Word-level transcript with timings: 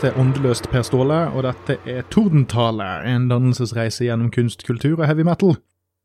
Jeg 0.00 0.14
er 0.14 0.16
Åndeløst 0.16 0.64
Per 0.72 0.80
Ståle, 0.80 1.16
og 1.36 1.42
dette 1.44 1.74
er 1.84 2.06
Tordentale, 2.08 2.86
en 3.04 3.26
dannelsesreise 3.28 4.06
gjennom 4.06 4.30
kunst, 4.32 4.62
kultur 4.64 4.94
og 4.94 5.02
heavy 5.04 5.26
metal. 5.28 5.58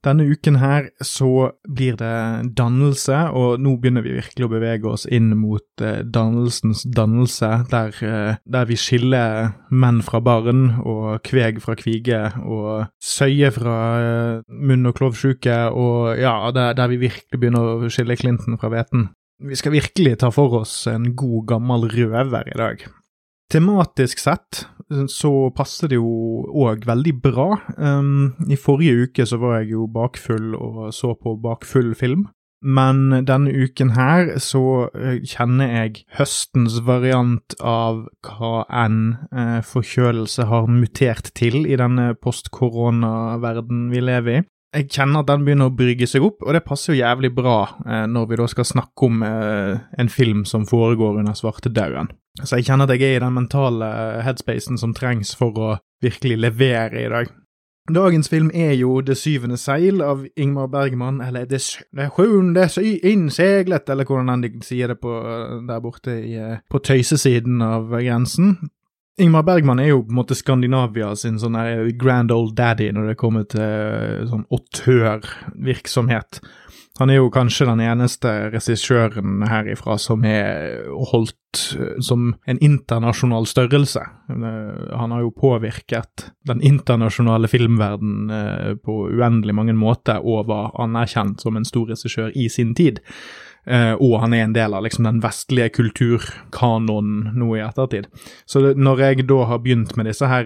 Denne 0.03 0.25
uken 0.27 0.57
her 0.59 0.89
så 0.99 1.53
blir 1.63 1.95
det 2.01 2.49
dannelse, 2.59 3.21
og 3.31 3.61
nå 3.63 3.77
begynner 3.79 4.03
vi 4.03 4.17
virkelig 4.17 4.49
å 4.49 4.51
bevege 4.51 4.89
oss 4.91 5.05
inn 5.07 5.29
mot 5.39 5.63
eh, 5.79 6.01
dannelsens 6.03 6.83
dannelse, 6.91 7.53
der, 7.71 7.95
eh, 8.03 8.41
der, 8.43 8.67
vi 8.67 8.75
skiller 8.75 9.55
menn 9.71 10.03
fra 10.03 10.19
barn, 10.19 10.81
og 10.83 11.23
kveg 11.23 11.63
fra 11.63 11.77
kvige, 11.79 12.19
og 12.43 12.91
søye 12.99 13.53
fra 13.55 13.79
eh, 14.01 14.43
munn- 14.51 14.91
og 14.91 14.99
klovsjuke, 14.99 15.57
og 15.71 16.19
ja, 16.19 16.35
der, 16.51 16.75
der 16.75 16.91
vi 16.91 16.99
virkelig 17.07 17.39
begynner 17.39 17.77
å 17.77 17.87
skille 17.95 18.19
klinten 18.19 18.59
fra 18.59 18.75
hveten. 18.75 19.07
Vi 19.39 19.55
skal 19.55 19.79
virkelig 19.79 20.19
ta 20.19 20.35
for 20.35 20.59
oss 20.65 20.81
en 20.91 21.13
god, 21.15 21.45
gammel 21.55 21.87
røver 21.95 22.51
i 22.51 22.59
dag. 22.59 22.87
Tematisk 23.51 24.19
sett 24.19 24.65
så 25.09 25.31
passer 25.55 25.89
det 25.91 25.99
jo 25.99 26.45
òg 26.65 26.85
veldig 26.85 27.13
bra. 27.23 27.49
Um, 27.77 28.33
I 28.49 28.57
forrige 28.57 29.05
uke 29.05 29.25
så 29.25 29.39
var 29.41 29.59
jeg 29.59 29.75
jo 29.75 29.89
bakfull 29.91 30.55
og 30.57 30.89
så 30.93 31.13
på 31.17 31.35
bakfull 31.41 31.93
film. 31.97 32.27
Men 32.65 33.11
denne 33.27 33.51
uken 33.53 33.91
her 33.93 34.39
så 34.41 34.87
eh, 34.97 35.19
kjenner 35.27 35.69
jeg 35.69 36.05
høstens 36.17 36.79
variant 36.87 37.53
av 37.61 38.07
hva 38.25 38.63
enn 38.73 39.01
eh, 39.29 39.59
forkjølelse 39.61 40.47
har 40.49 40.65
mutert 40.71 41.29
til 41.37 41.67
i 41.69 41.77
denne 41.77 42.13
post-korona-verden 42.17 43.89
vi 43.93 44.01
lever 44.01 44.39
i. 44.39 44.45
Jeg 44.75 44.89
kjenner 44.91 45.23
at 45.23 45.29
den 45.29 45.45
begynner 45.47 45.69
å 45.71 45.75
brygge 45.75 46.07
seg 46.09 46.25
opp, 46.27 46.43
og 46.43 46.51
det 46.55 46.65
passer 46.65 46.91
jo 46.91 46.99
jævlig 46.99 47.31
bra 47.37 47.59
eh, 47.85 48.03
når 48.11 48.27
vi 48.27 48.39
da 48.41 48.47
skal 48.51 48.67
snakke 48.67 49.07
om 49.07 49.23
eh, 49.23 49.77
en 50.01 50.11
film 50.11 50.43
som 50.49 50.67
foregår 50.67 51.21
under 51.21 51.37
svartedauden. 51.37 52.11
Så 52.43 52.59
jeg 52.59 52.67
kjenner 52.67 52.89
at 52.89 52.99
jeg 52.99 53.15
er 53.15 53.21
i 53.21 53.23
den 53.23 53.37
mentale 53.37 53.87
headspacen 54.25 54.75
som 54.81 54.91
trengs 54.97 55.31
for 55.39 55.55
å 55.55 55.71
virkelig 56.03 56.41
levere 56.43 57.05
i 57.05 57.11
dag. 57.13 57.31
Dagens 57.85 58.29
film 58.29 58.49
er 58.53 58.73
jo 58.73 59.01
Det 59.05 59.13
syvende 59.17 59.57
seil 59.61 60.01
av 60.01 60.25
Ingmar 60.35 60.67
Bergman, 60.67 61.21
eller 61.21 61.45
Det, 61.45 61.61
det 61.93 62.09
sjuende 62.17 62.65
innseglet, 63.03 63.89
eller 63.89 64.05
hvordan 64.05 64.41
de 64.41 64.49
sier 64.65 64.87
det 64.87 64.99
på, 64.99 65.13
der 65.67 65.79
borte 65.79 66.11
i, 66.11 66.33
eh, 66.35 66.57
på 66.69 66.79
tøysesiden 66.79 67.61
av 67.61 67.93
grensen. 67.93 68.57
Ingmar 69.17 69.45
Bergman 69.47 69.79
er 69.79 69.93
jo 69.93 70.01
på 70.03 70.11
en 70.11 70.17
måte 70.17 70.35
Skandinavia 70.35 71.13
sin 71.15 71.37
sånn 71.39 71.55
grand 71.99 72.33
old 72.35 72.51
daddy 72.57 72.89
når 72.91 73.13
det 73.13 73.19
kommer 73.19 73.45
til 73.47 73.63
eh, 73.63 74.25
sånn 74.27 74.43
autørvirksomhet. 74.51 76.41
Han 76.99 77.11
er 77.11 77.17
jo 77.19 77.31
kanskje 77.31 77.67
den 77.67 77.81
eneste 77.83 78.29
regissøren 78.53 79.41
herifra 79.49 79.97
som 79.99 80.23
er 80.27 80.85
holdt 81.11 81.63
eh, 81.75 81.97
som 82.03 82.29
en 82.47 82.59
internasjonal 82.63 83.47
størrelse. 83.51 84.03
Eh, 84.31 84.93
han 84.95 85.11
har 85.11 85.25
jo 85.25 85.33
påvirket 85.35 86.29
den 86.47 86.63
internasjonale 86.63 87.47
filmverden 87.51 88.31
eh, 88.31 88.71
på 88.79 88.97
uendelig 89.11 89.55
mange 89.55 89.75
måter 89.75 90.23
og 90.23 90.47
var 90.51 90.71
anerkjent 90.79 91.43
som 91.43 91.59
en 91.59 91.67
stor 91.67 91.91
regissør 91.91 92.31
i 92.31 92.47
sin 92.49 92.71
tid. 92.75 93.03
Og 93.65 94.11
han 94.21 94.33
er 94.37 94.43
en 94.45 94.53
del 94.53 94.75
av 94.77 94.83
liksom 94.85 95.07
den 95.07 95.21
vestlige 95.23 95.71
kulturkanonen 95.73 97.31
nå 97.33 97.47
i 97.57 97.63
ettertid. 97.65 98.05
Så 98.45 98.61
når 98.77 99.01
jeg 99.01 99.25
da 99.25 99.39
har 99.49 99.63
begynt 99.63 99.95
med 99.97 100.05
disse 100.05 100.29
her 100.29 100.45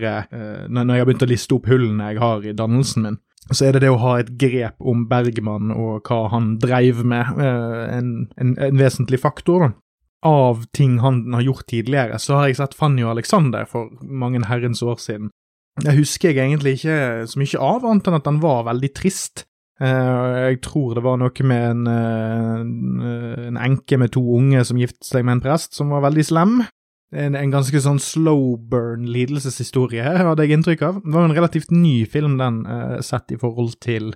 Når 0.71 0.93
jeg 0.93 1.03
har 1.03 1.09
begynt 1.09 1.25
å 1.27 1.31
liste 1.33 1.57
opp 1.57 1.67
hullene 1.67 2.13
jeg 2.13 2.21
har 2.23 2.47
i 2.47 2.55
dannelsen 2.55 3.03
min, 3.03 3.19
så 3.49 3.65
er 3.65 3.75
det 3.75 3.83
det 3.85 3.91
å 3.93 3.99
ha 4.01 4.17
et 4.21 4.31
grep 4.39 4.77
om 4.79 5.05
Bergman 5.09 5.73
og 5.73 6.05
hva 6.09 6.27
han 6.33 6.53
dreiv 6.61 7.01
med, 7.07 7.31
uh, 7.39 7.85
en, 7.97 8.29
en, 8.37 8.55
en 8.61 8.79
vesentlig 8.79 9.21
faktor. 9.23 9.71
Av 10.25 10.65
ting 10.75 10.97
han 10.99 11.23
har 11.33 11.45
gjort 11.45 11.69
tidligere, 11.71 12.19
så 12.19 12.35
har 12.35 12.49
jeg 12.49 12.59
sett 12.59 12.75
Fanny 12.75 13.05
og 13.05 13.13
Alexander 13.13 13.63
for 13.69 13.93
mange 14.03 14.41
herrens 14.49 14.83
år 14.83 14.99
siden. 14.99 15.29
Jeg 15.79 15.95
husker 15.95 16.33
jeg 16.33 16.43
egentlig 16.43 16.75
ikke 16.75 17.27
så 17.31 17.39
mye 17.39 17.61
av, 17.63 17.85
annet 17.87 18.09
enn 18.09 18.17
at 18.17 18.27
han 18.27 18.41
var 18.43 18.65
veldig 18.67 18.89
trist. 18.97 19.45
Eh, 19.79 20.49
jeg 20.49 20.59
tror 20.65 20.97
det 20.97 21.05
var 21.05 21.19
noe 21.21 21.45
med 21.47 21.69
en, 21.69 21.85
eh, 21.87 23.47
en 23.47 23.61
enke 23.69 23.97
med 23.97 24.11
to 24.11 24.23
unge 24.35 24.65
som 24.67 24.79
giftet 24.81 25.07
seg 25.07 25.23
med 25.23 25.37
en 25.37 25.45
prest, 25.47 25.73
som 25.77 25.93
var 25.93 26.03
veldig 26.07 26.25
slem 26.27 26.59
en, 27.15 27.35
en, 27.35 27.53
ganske 27.53 27.81
sånn 27.81 27.99
slow 28.01 28.53
burn 28.69 29.07
lidelseshistorie, 29.09 30.03
hadde 30.03 30.45
jeg 30.45 30.59
inntrykk 30.59 30.85
av. 30.85 31.01
Det 31.01 31.15
var 31.15 31.25
en 31.25 31.37
relativt 31.37 31.73
ny 31.73 32.03
film, 32.09 32.37
den, 32.41 32.61
uh, 32.69 32.99
sett 33.05 33.33
i 33.33 33.39
forhold 33.41 33.79
til 33.83 34.13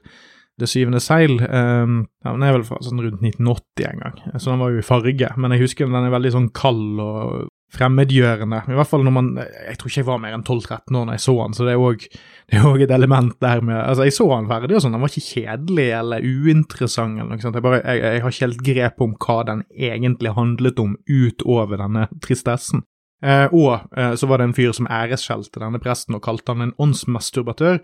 Det 0.53 0.67
syvende 0.69 0.99
seil. 1.01 1.39
Um, 1.49 2.03
ja, 2.21 2.29
Den 2.29 2.43
er 2.45 2.51
vel 2.53 2.63
fra 2.67 2.77
sånn 2.85 2.99
rundt 3.01 3.23
1980 3.25 3.87
en 3.89 4.01
gang, 4.03 4.19
så 4.37 4.51
den 4.51 4.59
var 4.61 4.69
jo 4.69 4.83
i 4.83 4.85
farge. 4.85 5.31
Men 5.33 5.55
jeg 5.55 5.63
husker 5.63 5.89
den 5.89 6.05
er 6.05 6.13
veldig 6.13 6.31
sånn 6.35 6.51
kald 6.53 7.01
og 7.01 7.47
fremmedgjørende. 7.73 8.61
I 8.69 8.77
hvert 8.77 8.89
fall 8.89 9.03
når 9.05 9.13
man 9.15 9.29
Jeg 9.41 9.77
tror 9.79 9.89
ikke 9.89 10.01
jeg 10.01 10.07
var 10.07 10.21
mer 10.21 10.35
enn 10.37 10.45
12-13 10.45 10.99
år 10.99 11.09
da 11.09 11.17
jeg 11.17 11.23
så 11.25 11.35
han, 11.39 11.55
så 11.57 11.65
det 11.65 11.73
er 11.73 11.81
òg 11.83 12.83
et 12.85 12.93
element 12.93 13.35
der 13.41 13.63
med 13.65 13.79
Altså, 13.79 14.05
jeg 14.07 14.15
så 14.17 14.29
han 14.33 14.49
ferdig 14.51 14.77
og 14.77 14.85
sånn, 14.85 14.95
han 14.97 15.03
var 15.03 15.13
ikke 15.13 15.41
kjedelig 15.41 15.89
eller 15.97 16.25
uinteressant 16.27 17.19
eller 17.19 17.33
noe 17.33 17.43
sånt. 17.43 17.57
Jeg, 17.57 17.65
bare, 17.65 17.81
jeg, 17.81 18.01
jeg 18.03 18.23
har 18.23 18.35
ikke 18.35 18.47
helt 18.47 18.65
grep 18.69 19.05
om 19.07 19.17
hva 19.25 19.37
den 19.49 19.67
egentlig 19.73 20.35
handlet 20.37 20.81
om 20.83 20.97
utover 21.09 21.81
denne 21.81 22.07
tristessen. 22.23 22.85
Eh, 23.23 23.45
og 23.55 23.85
eh, 23.97 24.15
så 24.19 24.27
var 24.27 24.41
det 24.41 24.49
en 24.49 24.57
fyr 24.57 24.73
som 24.75 24.89
æresskjelte 24.91 25.61
denne 25.63 25.79
presten 25.83 26.17
og 26.17 26.25
kalte 26.25 26.53
han 26.53 26.65
en 26.65 26.75
åndsmasturbatør. 26.81 27.79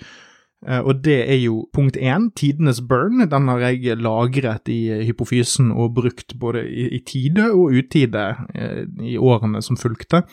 Eh, 0.68 0.82
og 0.84 1.04
det 1.06 1.18
er 1.24 1.40
jo 1.40 1.64
punkt 1.76 1.98
én, 1.98 2.30
tidenes 2.36 2.82
burn. 2.84 3.24
Den 3.32 3.48
har 3.52 3.64
jeg 3.70 4.00
lagret 4.02 4.72
i 4.72 4.82
hypofysen 5.08 5.72
og 5.72 5.96
brukt 6.00 6.36
både 6.40 6.66
i, 6.68 7.02
tide 7.08 7.50
og 7.54 7.76
utide 7.80 8.26
eh, 8.54 8.84
i 9.14 9.18
årene 9.18 9.64
som 9.66 9.80
fulgte. 9.80 10.26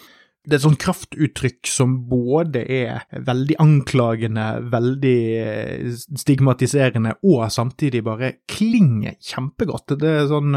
Det 0.46 0.54
er 0.54 0.60
et 0.60 0.66
sånt 0.66 0.82
kraftuttrykk 0.82 1.66
som 1.66 1.96
både 2.06 2.62
er 2.70 3.06
veldig 3.26 3.56
anklagende, 3.62 4.44
veldig 4.70 5.20
eh, 5.42 5.94
stigmatiserende, 5.94 7.16
og 7.26 7.48
samtidig 7.50 8.04
bare 8.06 8.36
klinger 8.50 9.18
kjempegodt. 9.22 9.96
Det 9.98 10.12
er 10.20 10.28
sånn 10.30 10.54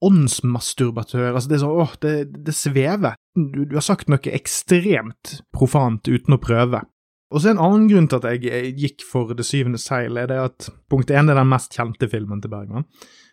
åndsmasturbatør. 0.00 1.34
Altså, 1.34 1.50
det 1.50 1.58
er 1.58 1.62
sånn 1.62 1.82
åh, 1.82 1.92
det, 2.02 2.14
det 2.46 2.54
svever. 2.56 3.18
Du, 3.36 3.62
du, 3.62 3.76
har 3.76 3.84
sagt 3.84 4.10
noe 4.10 4.34
ekstremt 4.34 5.36
profant 5.54 6.08
uten 6.10 6.34
å 6.34 6.40
prøve. 6.42 6.82
Og 7.30 7.42
så 7.42 7.52
En 7.52 7.62
annen 7.62 7.88
grunn 7.90 8.08
til 8.10 8.18
at 8.20 8.44
jeg 8.44 8.74
gikk 8.78 9.06
for 9.06 9.34
Det 9.34 9.46
syvende 9.46 9.78
seil, 9.78 10.18
er 10.18 10.30
det 10.30 10.38
at 10.42 10.70
punkt 10.90 11.10
én 11.10 11.30
er 11.30 11.38
den 11.38 11.50
mest 11.50 11.74
kjente 11.76 12.10
filmen 12.10 12.42
til 12.42 12.50
Bergman. 12.50 12.86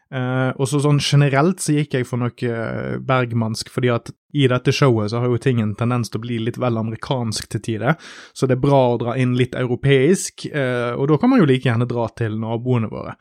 Uh, 0.08 0.56
og 0.56 0.70
så 0.72 0.80
sånn 0.80 1.02
generelt 1.04 1.60
så 1.60 1.74
gikk 1.76 1.98
jeg 1.98 2.06
for 2.08 2.22
noe 2.22 2.32
eh, 2.32 2.94
bergmansk, 3.04 3.68
fordi 3.68 3.90
at 3.92 4.14
i 4.40 4.46
dette 4.48 4.72
showet 4.72 5.12
så 5.12 5.20
har 5.20 5.28
jo 5.28 5.40
ting 5.44 5.60
en 5.60 5.74
tendens 5.76 6.08
til 6.08 6.22
å 6.22 6.24
bli 6.24 6.38
litt 6.46 6.60
vel 6.64 6.80
amerikansk 6.80 7.50
til 7.52 7.64
tider, 7.66 7.98
så 8.32 8.48
det 8.48 8.56
er 8.56 8.64
bra 8.64 8.80
å 8.94 9.02
dra 9.02 9.18
inn 9.20 9.34
litt 9.36 9.58
europeisk, 9.60 10.46
uh, 10.54 10.96
og 10.96 11.10
da 11.12 11.18
kan 11.20 11.34
man 11.34 11.42
jo 11.42 11.50
like 11.50 11.68
gjerne 11.68 11.90
dra 11.92 12.08
til 12.16 12.40
naboene 12.40 12.88
våre. 12.94 13.18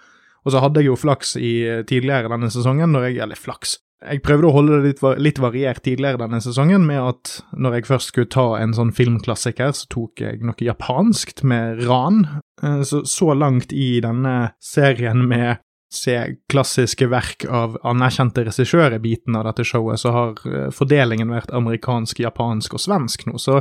Og 0.47 0.55
så 0.55 0.63
hadde 0.63 0.85
jeg 0.85 0.93
jo 0.93 1.01
flaks 1.01 1.35
i 1.43 1.53
tidligere 1.91 2.31
denne 2.31 2.53
sesongen, 2.55 2.95
når 2.95 3.09
jeg, 3.09 3.19
eller 3.25 3.41
flaks, 3.41 3.81
jeg 4.07 4.23
prøvde 4.25 4.49
å 4.49 4.55
holde 4.55 4.79
det 4.79 4.91
litt, 4.91 5.03
litt, 5.23 5.41
variert 5.43 5.83
tidligere 5.85 6.21
denne 6.23 6.41
sesongen, 6.45 6.87
med 6.89 7.03
at 7.03 7.33
når 7.59 7.79
jeg 7.79 7.89
først 7.91 8.13
skulle 8.13 8.33
ta 8.33 8.47
en 8.61 8.75
sånn 8.77 8.95
filmklassiker, 8.97 9.75
så 9.77 9.89
tok 9.93 10.23
jeg 10.25 10.43
noe 10.47 10.67
japanskt 10.67 11.45
med 11.47 11.85
ran. 11.87 12.25
Eh, 12.63 12.83
så, 12.87 13.03
så 13.09 13.35
langt 13.37 13.75
i 13.75 13.97
denne 14.05 14.37
serien 14.63 15.27
med 15.29 15.63
se 15.93 16.17
klassiske 16.51 17.07
verk 17.09 17.47
av 17.47 17.77
anerkjente 17.87 18.43
regissører 18.49 18.99
biten 19.03 19.37
av 19.39 19.47
dette 19.49 19.65
showet, 19.67 20.01
så 20.03 20.15
har 20.15 20.49
eh, 20.51 20.73
fordelingen 20.75 21.31
vært 21.33 21.55
amerikansk, 21.55 22.21
japansk 22.25 22.77
og 22.77 22.83
svensk 22.83 23.27
nå. 23.29 23.39
Så 23.43 23.61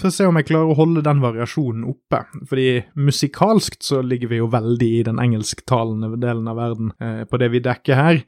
får 0.00 0.12
se 0.12 0.26
om 0.28 0.36
jeg 0.38 0.48
klarer 0.50 0.72
å 0.72 0.78
holde 0.78 1.04
den 1.04 1.22
variasjonen 1.24 1.86
oppe. 1.88 2.22
Fordi 2.48 2.68
musikalskt 3.00 3.86
så 3.86 4.02
ligger 4.04 4.32
vi 4.32 4.42
jo 4.42 4.50
veldig 4.52 4.90
i 4.98 5.06
den 5.08 5.22
engelsktalende 5.22 6.18
delen 6.20 6.50
av 6.52 6.60
verden 6.60 6.92
eh, 7.00 7.24
på 7.28 7.40
det 7.40 7.50
vi 7.54 7.64
dekker 7.64 8.00
her. 8.00 8.22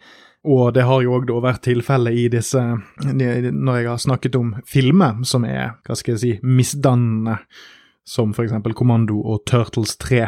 Og 0.46 0.70
det 0.74 0.84
har 0.86 1.02
jo 1.02 1.16
òg 1.16 1.32
vært 1.42 1.64
tilfellet 1.66 2.14
i 2.14 2.28
disse 2.30 2.60
Når 3.02 3.80
jeg 3.80 3.88
har 3.88 3.98
snakket 3.98 4.36
om 4.38 4.52
filmer 4.68 5.18
som 5.26 5.44
er, 5.48 5.74
hva 5.82 5.96
skal 5.98 6.14
jeg 6.14 6.22
si, 6.22 6.30
misdannende, 6.46 7.40
som 8.08 8.30
eksempel 8.32 8.72
Kommando 8.72 9.18
og 9.20 9.42
Turtles 9.48 9.96
3. 10.00 10.22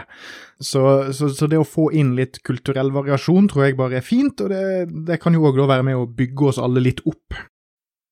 Så, 0.61 0.83
så, 1.17 1.31
så, 1.33 1.47
det 1.49 1.61
å 1.61 1.65
få 1.65 1.89
inn 1.97 2.13
litt 2.19 2.43
kulturell 2.45 2.93
variasjon 2.93 3.49
tror 3.49 3.65
jeg 3.65 3.79
bare 3.79 4.01
er 4.01 4.05
fint, 4.05 4.43
og 4.45 4.53
det, 4.53 4.91
det 5.09 5.17
kan 5.23 5.33
jo 5.33 5.47
òg 5.49 5.63
være 5.63 5.87
med 5.87 5.97
å 5.97 6.11
bygge 6.19 6.51
oss 6.51 6.61
alle 6.61 6.83
litt 6.85 7.01
opp. 7.09 7.39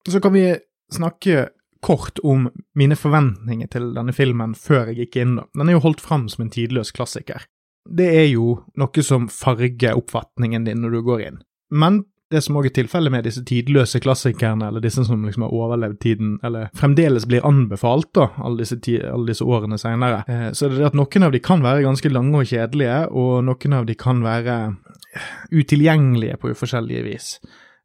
Så 0.08 0.22
kan 0.24 0.32
vi 0.32 0.46
snakke 0.94 1.50
kort 1.84 2.18
om 2.24 2.48
mine 2.78 2.96
forventninger 2.98 3.68
til 3.70 3.92
denne 3.94 4.14
filmen 4.16 4.56
før 4.58 4.88
jeg 4.88 5.04
gikk 5.04 5.20
inn. 5.22 5.36
Den 5.52 5.68
er 5.68 5.76
jo 5.76 5.84
holdt 5.84 6.00
fram 6.02 6.26
som 6.32 6.46
en 6.46 6.54
tidløs 6.54 6.94
klassiker. 6.96 7.44
Det 7.88 8.08
er 8.22 8.26
jo 8.32 8.56
noe 8.80 9.04
som 9.04 9.28
farger 9.32 9.96
oppfatningen 9.96 10.64
din 10.66 10.82
når 10.82 10.96
du 10.96 11.04
går 11.04 11.26
inn. 11.28 11.38
Men 11.70 12.02
det 12.30 12.42
som 12.44 12.58
også 12.60 12.68
er 12.68 12.74
tilfellet 12.76 13.12
med 13.12 13.24
disse 13.24 13.42
tidløse 13.48 14.00
klassikerne, 14.04 14.68
eller 14.68 14.84
disse 14.84 15.04
som 15.06 15.22
liksom 15.24 15.46
har 15.46 15.54
overlevd 15.56 16.00
tiden, 16.02 16.34
eller 16.44 16.68
fremdeles 16.76 17.24
blir 17.28 17.46
anbefalt, 17.48 18.10
da, 18.16 18.28
alle 18.44 18.64
disse, 18.64 18.76
alle 19.08 19.30
disse 19.30 19.46
årene 19.46 19.78
senere, 19.80 20.24
eh, 20.28 20.50
så 20.52 20.68
er 20.68 20.76
det 20.76 20.90
at 20.90 20.98
noen 20.98 21.24
av 21.24 21.32
de 21.32 21.40
kan 21.44 21.64
være 21.64 21.86
ganske 21.86 22.12
lange 22.12 22.42
og 22.42 22.50
kjedelige, 22.50 22.98
og 23.08 23.46
noen 23.48 23.78
av 23.80 23.88
de 23.88 23.96
kan 23.98 24.20
være 24.24 24.58
utilgjengelige 25.56 26.36
på 26.42 26.52
forskjellige 26.58 27.06
vis. 27.06 27.30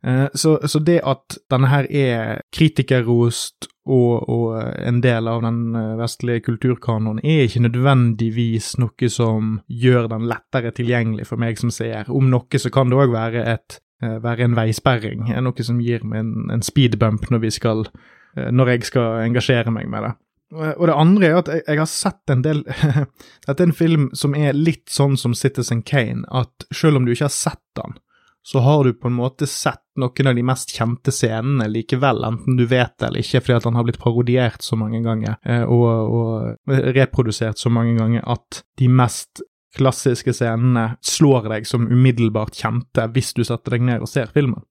Eh, 0.07 0.25
så, 0.33 0.67
så, 0.67 0.79
det 0.79 0.99
at 1.07 1.37
denne 1.51 1.69
her 1.71 1.87
er 1.87 2.41
kritikerrost 2.55 3.69
og, 3.87 4.29
og, 4.29 4.57
en 4.79 4.99
del 5.03 5.29
av 5.31 5.43
den 5.45 5.61
eh, 5.79 5.93
vestlige 5.99 6.43
kulturkanonen, 6.49 7.21
er 7.23 7.45
ikke 7.45 7.63
nødvendigvis 7.63 8.73
noe 8.83 9.11
som 9.11 9.57
gjør 9.67 10.09
den 10.11 10.27
lettere 10.31 10.73
tilgjengelig 10.75 11.29
for 11.31 11.39
meg 11.39 11.61
som 11.61 11.71
seer. 11.71 12.11
Om 12.11 12.27
noe 12.33 12.59
så 12.59 12.71
kan 12.73 12.91
det 12.91 12.99
òg 12.99 13.15
være, 13.15 13.45
eh, 13.47 14.17
være, 14.19 14.49
en 14.49 14.59
veisperring, 14.59 15.31
noe 15.39 15.69
som 15.69 15.79
gir 15.83 16.03
meg 16.03 16.25
en, 16.25 16.35
en 16.57 16.65
speedbump 16.65 17.29
når, 17.31 17.47
skal, 17.55 17.87
når 18.35 18.75
jeg 18.75 18.91
skal 18.91 19.23
engasjere 19.23 19.71
meg 19.71 19.87
med 19.91 20.09
det. 20.09 20.13
Og 20.53 20.85
det 20.85 20.93
andre 20.99 21.29
er 21.29 21.39
at 21.39 21.47
jeg, 21.49 21.63
jeg 21.65 21.79
har 21.79 21.89
sett 21.89 22.29
en 22.29 22.43
del 22.45 22.59
Dette 23.47 23.55
er 23.55 23.65
en 23.65 23.73
film 23.73 24.03
som 24.13 24.35
er 24.37 24.53
litt 24.53 24.85
sånn 24.91 25.15
som 25.17 25.33
Citizen 25.33 25.81
Kane, 25.81 26.27
at 26.29 26.67
selv 26.69 26.99
om 26.99 27.07
du 27.07 27.15
ikke 27.15 27.25
har 27.25 27.33
sett 27.33 27.63
den, 27.79 27.95
så 28.45 28.59
har 28.59 28.83
du 28.83 28.93
på 28.93 29.07
en 29.07 29.15
måte 29.15 29.47
sett 29.47 29.81
noen 29.99 30.27
av 30.27 30.35
de 30.35 30.43
mest 30.43 30.73
kjente 30.75 31.13
scenene 31.15 31.69
likevel, 31.71 32.25
enten 32.27 32.57
du 32.59 32.65
vet 32.67 32.91
det 32.99 33.07
eller 33.07 33.23
ikke, 33.23 33.39
fordi 33.45 33.55
at 33.55 33.67
han 33.69 33.79
har 33.79 33.87
blitt 33.87 34.01
parodiert 34.01 34.65
så 34.65 34.77
mange 34.79 34.99
ganger 35.05 35.37
eh, 35.47 35.63
og, 35.63 35.87
og 36.17 36.77
reprodusert 36.97 37.61
så 37.61 37.71
mange 37.71 37.95
ganger 37.99 38.25
at 38.35 38.63
de 38.81 38.89
mest 38.91 39.43
klassiske 39.77 40.35
scenene 40.35 40.97
slår 41.01 41.49
deg 41.55 41.67
som 41.67 41.87
umiddelbart 41.89 42.59
kjente 42.59 43.07
hvis 43.15 43.33
du 43.37 43.43
setter 43.47 43.77
deg 43.77 43.87
ned 43.87 44.05
og 44.05 44.11
ser 44.11 44.29
filmen. 44.35 44.61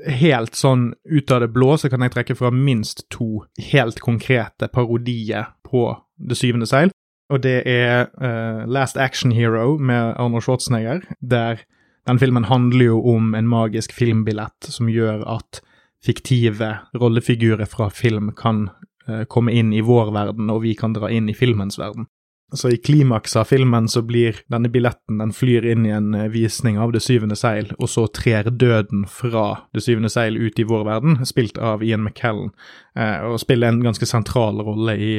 Helt 0.00 0.56
sånn 0.56 0.90
ut 1.04 1.32
av 1.32 1.44
det 1.44 1.50
blå 1.52 1.76
så 1.78 1.90
kan 1.92 2.02
jeg 2.04 2.14
trekke 2.16 2.36
fra 2.36 2.50
minst 2.52 3.04
to 3.12 3.44
helt 3.70 4.00
konkrete 4.00 4.70
parodier 4.72 5.52
på 5.70 5.92
Det 6.20 6.36
syvende 6.36 6.66
seil, 6.68 6.90
og 7.32 7.40
det 7.40 7.62
er 7.64 8.10
uh, 8.20 8.66
Last 8.68 8.98
Action 9.00 9.32
Hero 9.32 9.78
med 9.78 10.18
Arnold 10.20 10.44
Schwarzenegger, 10.44 11.00
der 11.20 11.62
den 12.10 12.18
filmen 12.18 12.44
handler 12.50 12.84
jo 12.84 13.00
om 13.14 13.34
en 13.38 13.48
magisk 13.48 13.92
filmbillett 13.94 14.66
som 14.74 14.88
gjør 14.90 15.22
at 15.30 15.60
fiktive 16.02 16.72
rollefigurer 16.98 17.68
fra 17.70 17.86
film 17.94 18.32
kan 18.34 18.64
uh, 19.06 19.22
komme 19.30 19.54
inn 19.54 19.70
i 19.72 19.84
vår 19.84 20.10
verden, 20.16 20.50
og 20.50 20.64
vi 20.64 20.74
kan 20.74 20.96
dra 20.96 21.10
inn 21.12 21.28
i 21.30 21.36
filmens 21.36 21.78
verden. 21.78 22.08
Så 22.50 22.72
i 22.74 22.80
klimaks 22.82 23.36
av 23.38 23.46
filmen 23.46 23.86
så 23.86 24.02
blir 24.02 24.40
denne 24.50 24.66
billetten 24.74 25.20
Den 25.20 25.30
flyr 25.30 25.68
inn 25.70 25.84
i 25.86 25.92
en 25.94 26.08
uh, 26.18 26.26
visning 26.32 26.80
av 26.82 26.90
Det 26.90 27.02
syvende 27.04 27.38
seil, 27.38 27.70
og 27.78 27.92
så 27.92 28.08
trer 28.10 28.50
døden 28.50 29.04
fra 29.06 29.68
Det 29.70 29.84
syvende 29.86 30.10
seil 30.10 30.34
ut 30.40 30.58
i 30.58 30.66
vår 30.66 30.82
verden, 30.88 31.20
spilt 31.28 31.62
av 31.62 31.84
Ian 31.86 32.02
McKellen, 32.02 32.50
og 32.96 33.36
spiller 33.38 33.70
en 33.70 33.84
ganske 33.84 34.06
sentral 34.08 34.58
rolle 34.66 34.96
i 34.98 35.12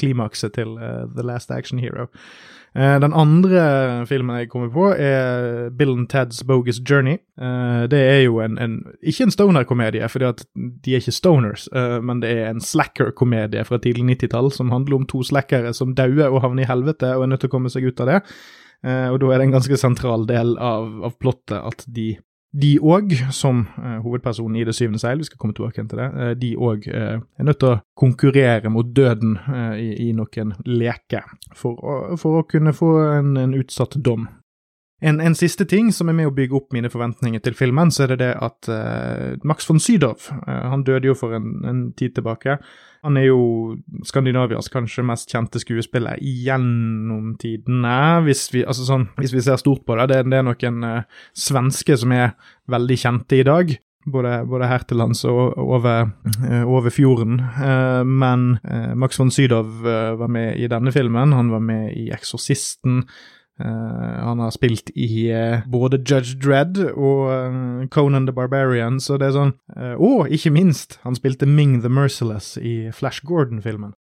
klimakset 0.00 0.54
til 0.56 0.78
The 0.78 1.26
Last 1.26 1.50
Action 1.52 1.78
Hero. 1.78 2.06
Eh, 2.76 3.00
den 3.00 3.14
andre 3.16 4.06
filmen 4.06 4.36
jeg 4.38 4.50
kommer 4.52 4.68
på, 4.68 4.90
er 4.92 5.70
Bill 5.78 5.94
and 5.96 6.08
Ted's 6.12 6.44
Bogus 6.46 6.80
Journey. 6.90 7.16
Eh, 7.40 7.88
det 7.90 7.98
er 7.98 8.20
jo 8.26 8.40
en, 8.44 8.58
en 8.58 8.76
ikke 9.02 9.24
en 9.26 9.34
stoner-komedie, 9.34 10.08
fordi 10.08 10.44
de 10.84 10.92
er 10.92 11.02
ikke 11.02 11.16
stoners, 11.16 11.68
eh, 11.72 11.98
men 12.04 12.20
det 12.22 12.30
er 12.36 12.50
en 12.50 12.62
slacker-komedie 12.62 13.64
fra 13.64 13.80
tidlig 13.82 14.06
90-tall 14.12 14.52
som 14.52 14.70
handler 14.74 15.00
om 15.00 15.08
to 15.08 15.24
slackere 15.24 15.72
som 15.74 15.96
dauer 15.96 16.28
og 16.28 16.42
havner 16.44 16.66
i 16.66 16.70
helvete 16.70 17.14
og 17.16 17.24
er 17.24 17.32
nødt 17.32 17.46
til 17.46 17.52
å 17.52 17.56
komme 17.56 17.72
seg 17.72 17.88
ut 17.88 18.00
av 18.04 18.12
det. 18.12 18.22
og 18.86 19.16
da 19.18 19.30
er 19.32 19.40
det 19.40 19.46
en 19.48 19.52
ganske 19.56 19.76
sentral 19.76 20.22
del 20.26 20.52
av, 20.62 20.84
av 21.02 21.16
plottet 21.18 21.58
at 21.58 21.82
de 21.90 22.12
de 22.52 22.78
òg, 22.80 23.12
som 23.34 23.60
eh, 23.76 23.98
hovedpersonen 24.02 24.56
i 24.56 24.64
Det 24.64 24.74
syvende 24.76 25.00
seil, 25.02 25.20
vi 25.20 25.28
skal 25.28 25.38
komme 25.40 25.54
tilbake 25.54 25.84
til 25.84 26.00
det, 26.00 26.08
eh, 26.08 26.34
de 26.40 26.54
òg 26.56 26.88
eh, 26.88 27.20
er 27.20 27.44
nødt 27.44 27.60
til 27.60 27.74
å 27.74 27.80
konkurrere 27.98 28.72
mot 28.72 28.86
døden 28.96 29.36
i, 29.76 30.08
i, 30.08 30.12
noen 30.16 30.54
leker 30.64 31.26
for 31.56 31.76
å, 31.76 32.16
for 32.16 32.40
å 32.40 32.46
kunne 32.48 32.72
få 32.72 32.92
en, 33.18 33.36
en 33.36 33.56
utsatt 33.58 33.98
dom. 34.04 34.28
En, 35.00 35.20
en, 35.22 35.36
siste 35.38 35.62
ting 35.70 35.92
som 35.94 36.08
er 36.10 36.16
med 36.18 36.26
å 36.26 36.34
bygge 36.34 36.56
opp 36.58 36.72
mine 36.74 36.90
forventninger 36.90 37.42
til 37.44 37.54
filmen, 37.54 37.92
så 37.94 38.04
er 38.04 38.16
det 38.16 38.18
det 38.24 38.32
at 38.42 38.66
Max 39.46 39.68
von 39.68 39.78
Sydow 39.78 40.18
Han 40.42 40.82
døde 40.82 41.06
jo 41.06 41.14
for 41.14 41.36
en, 41.38 41.52
en 41.62 41.84
tid 41.94 42.16
tilbake. 42.16 42.56
Han 43.06 43.18
er 43.18 43.28
jo 43.28 43.40
Skandinavias 44.06 44.70
kanskje 44.72 45.04
mest 45.06 45.30
kjente 45.30 45.60
skuespiller 45.62 46.18
gjennom 46.20 47.36
tidene, 47.38 47.98
hvis 48.26 48.48
vi, 48.54 48.64
altså 48.66 48.86
sånn, 48.88 49.08
hvis 49.20 49.34
vi 49.36 49.42
ser 49.44 49.60
stort 49.60 49.84
på 49.86 49.98
det. 50.00 50.08
Det, 50.10 50.22
det 50.32 50.40
er 50.40 50.48
noen 50.48 50.86
uh, 50.86 51.20
svenske 51.36 51.98
som 52.00 52.14
er 52.16 52.32
veldig 52.70 52.98
kjente 52.98 53.38
i 53.38 53.46
dag. 53.46 53.76
Både, 54.08 54.38
både 54.48 54.68
her 54.70 54.86
til 54.88 54.96
lands 55.02 55.20
og 55.28 55.58
over, 55.60 56.10
uh, 56.42 56.62
over 56.64 56.90
fjorden. 56.94 57.38
Uh, 57.60 58.02
men 58.02 58.50
Max 58.98 59.20
von 59.20 59.30
Sydow 59.34 59.66
var 59.84 60.30
med 60.32 60.58
i 60.58 60.70
denne 60.70 60.94
filmen. 60.94 61.36
Han 61.36 61.52
var 61.54 61.62
med 61.62 61.92
i 61.94 62.08
Eksorsisten. 62.14 63.04
Uh, 63.58 64.22
han 64.22 64.38
har 64.38 64.52
spilt 64.54 64.92
i 64.94 65.28
uh, 65.34 65.64
både 65.66 65.98
Judge 65.98 66.36
Dredd 66.38 66.78
og 66.92 67.24
uh, 67.26 67.86
Conan 67.90 68.28
the 68.28 68.34
Barbarian, 68.34 69.00
så 69.02 69.16
det 69.18 69.32
er 69.32 69.34
sånn 69.34 69.54
Og 69.98 70.30
ikke 70.30 70.52
minst, 70.54 71.00
han 71.02 71.18
spilte 71.18 71.48
Ming 71.48 71.80
the 71.82 71.90
Merciless 71.90 72.54
i 72.62 72.92
Flash 72.94 73.26
Gordon-filmen. 73.26 73.96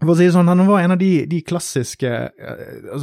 For 0.00 0.14
å 0.14 0.16
si 0.16 0.26
det 0.26 0.34
sånn, 0.34 0.48
Han 0.48 0.64
var 0.66 0.80
en 0.80 0.94
av 0.96 1.00
de, 1.00 1.26
de 1.28 1.42
klassiske 1.44 2.10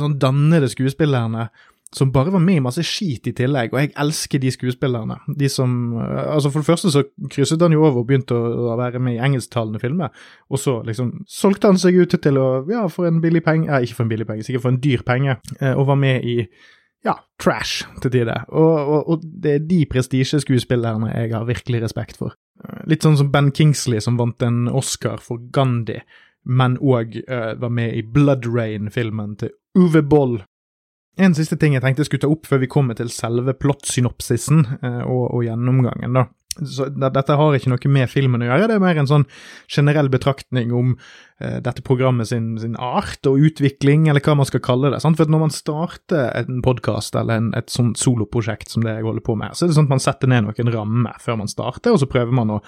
sånn 0.02 0.18
dannede 0.20 0.72
skuespillerne 0.72 1.48
som 1.96 2.12
bare 2.14 2.32
var 2.32 2.42
med 2.44 2.60
i 2.60 2.62
masse 2.62 2.84
skit 2.86 3.28
i 3.32 3.34
tillegg, 3.34 3.74
og 3.74 3.80
jeg 3.82 3.92
elsker 3.98 4.42
de 4.42 4.52
skuespillerne. 4.54 5.18
De 5.40 5.50
som 5.50 5.72
Altså, 5.98 6.52
for 6.52 6.62
det 6.62 6.70
første 6.70 6.92
så 6.94 7.04
krysset 7.32 7.62
han 7.62 7.74
jo 7.74 7.82
over 7.82 8.04
og 8.04 8.10
begynte 8.10 8.36
å, 8.38 8.76
være 8.78 9.02
med 9.02 9.18
i 9.18 9.22
engelsktalende 9.26 9.82
filmer, 9.82 10.14
og 10.50 10.62
så 10.62 10.80
liksom 10.86 11.24
solgte 11.28 11.72
han 11.72 11.82
seg 11.82 11.98
ut 11.98 12.14
til 12.22 12.38
å, 12.38 12.50
ja, 12.70 12.86
for 12.94 13.10
en 13.10 13.22
billig 13.24 13.42
penge 13.46 13.72
eh, 13.72 13.88
Ikke 13.88 13.98
for 13.98 14.06
en 14.06 14.12
billig 14.14 14.28
penge, 14.30 14.46
sikkert 14.46 14.68
for 14.68 14.74
en 14.76 14.84
dyr 14.84 15.06
penge, 15.08 15.40
eh, 15.60 15.74
og 15.74 15.88
var 15.90 15.98
med 16.00 16.28
i 16.28 16.38
ja, 17.06 17.16
trash 17.42 17.88
til 18.04 18.12
tider. 18.12 18.46
Og, 18.52 18.78
og, 18.78 19.10
og, 19.10 19.26
det 19.44 19.56
er 19.56 19.68
de 19.68 19.84
prestisjeskuespillerne 19.90 21.14
jeg 21.14 21.34
har 21.34 21.48
virkelig 21.48 21.84
respekt 21.86 22.20
for. 22.20 22.36
Litt 22.92 23.06
sånn 23.06 23.18
som 23.18 23.32
Ben 23.32 23.54
Kingsley, 23.56 24.02
som 24.04 24.20
vant 24.20 24.44
en 24.46 24.68
Oscar 24.68 25.22
for 25.24 25.42
Gandhi, 25.56 26.02
men 26.50 26.78
òg 26.80 27.16
uh, 27.24 27.54
var 27.60 27.72
med 27.72 27.96
i 27.96 28.04
Blood 28.04 28.48
Rain-filmen 28.48 29.38
til 29.40 29.54
Uwe 29.80 30.04
Boll, 30.04 30.40
en 31.18 31.36
siste 31.36 31.58
ting 31.60 31.76
jeg 31.76 31.84
tenkte 31.84 32.04
jeg 32.04 32.12
skulle 32.12 32.26
ta 32.26 32.32
opp 32.32 32.50
før 32.50 32.62
vi 32.64 32.72
kommer 32.72 32.98
til 32.98 33.12
selve 33.14 33.56
plottsynopsisen 33.58 34.66
eh, 34.80 35.02
og, 35.06 35.26
og, 35.34 35.42
gjennomgangen. 35.48 36.16
da. 36.16 36.28
Så 36.60 36.90
Dette 36.92 37.36
har 37.40 37.56
ikke 37.56 37.72
noe 37.72 37.92
med 37.94 38.10
filmen 38.12 38.44
å 38.44 38.48
gjøre, 38.50 38.68
det 38.68 38.78
er 38.78 38.84
mer 38.84 38.98
en 39.00 39.08
sånn 39.08 39.26
generell 39.72 40.10
betraktning 40.12 40.74
om 40.76 40.96
eh, 41.40 41.60
dette 41.64 41.84
programmet 41.86 42.28
sin, 42.32 42.52
sin, 42.60 42.76
art 42.76 43.28
og 43.30 43.40
utvikling, 43.50 44.10
eller 44.10 44.24
hva 44.26 44.36
man 44.40 44.50
skal 44.50 44.64
kalle 44.66 44.92
det. 44.94 45.02
Sant? 45.04 45.20
For 45.20 45.30
Når 45.32 45.44
man 45.46 45.56
starter 45.56 46.34
en 46.42 46.64
podkast 46.66 47.16
eller 47.20 47.40
en, 47.40 47.52
et 47.58 47.72
sånt 47.72 48.00
soloprosjekt 48.02 48.74
som 48.74 48.84
det 48.86 48.98
jeg 48.98 49.08
holder 49.08 49.26
på 49.26 49.38
med, 49.40 49.56
så 49.56 49.66
er 49.66 49.72
det 49.72 49.80
sånn 49.80 49.88
at 49.88 49.96
man 49.96 50.04
setter 50.04 50.32
ned 50.32 50.48
noen 50.48 50.74
rammer 50.74 51.22
før 51.24 51.40
man 51.44 51.52
starter, 51.52 51.96
og 51.96 52.04
så 52.04 52.12
prøver 52.12 52.36
man 52.36 52.58
å 52.58 52.64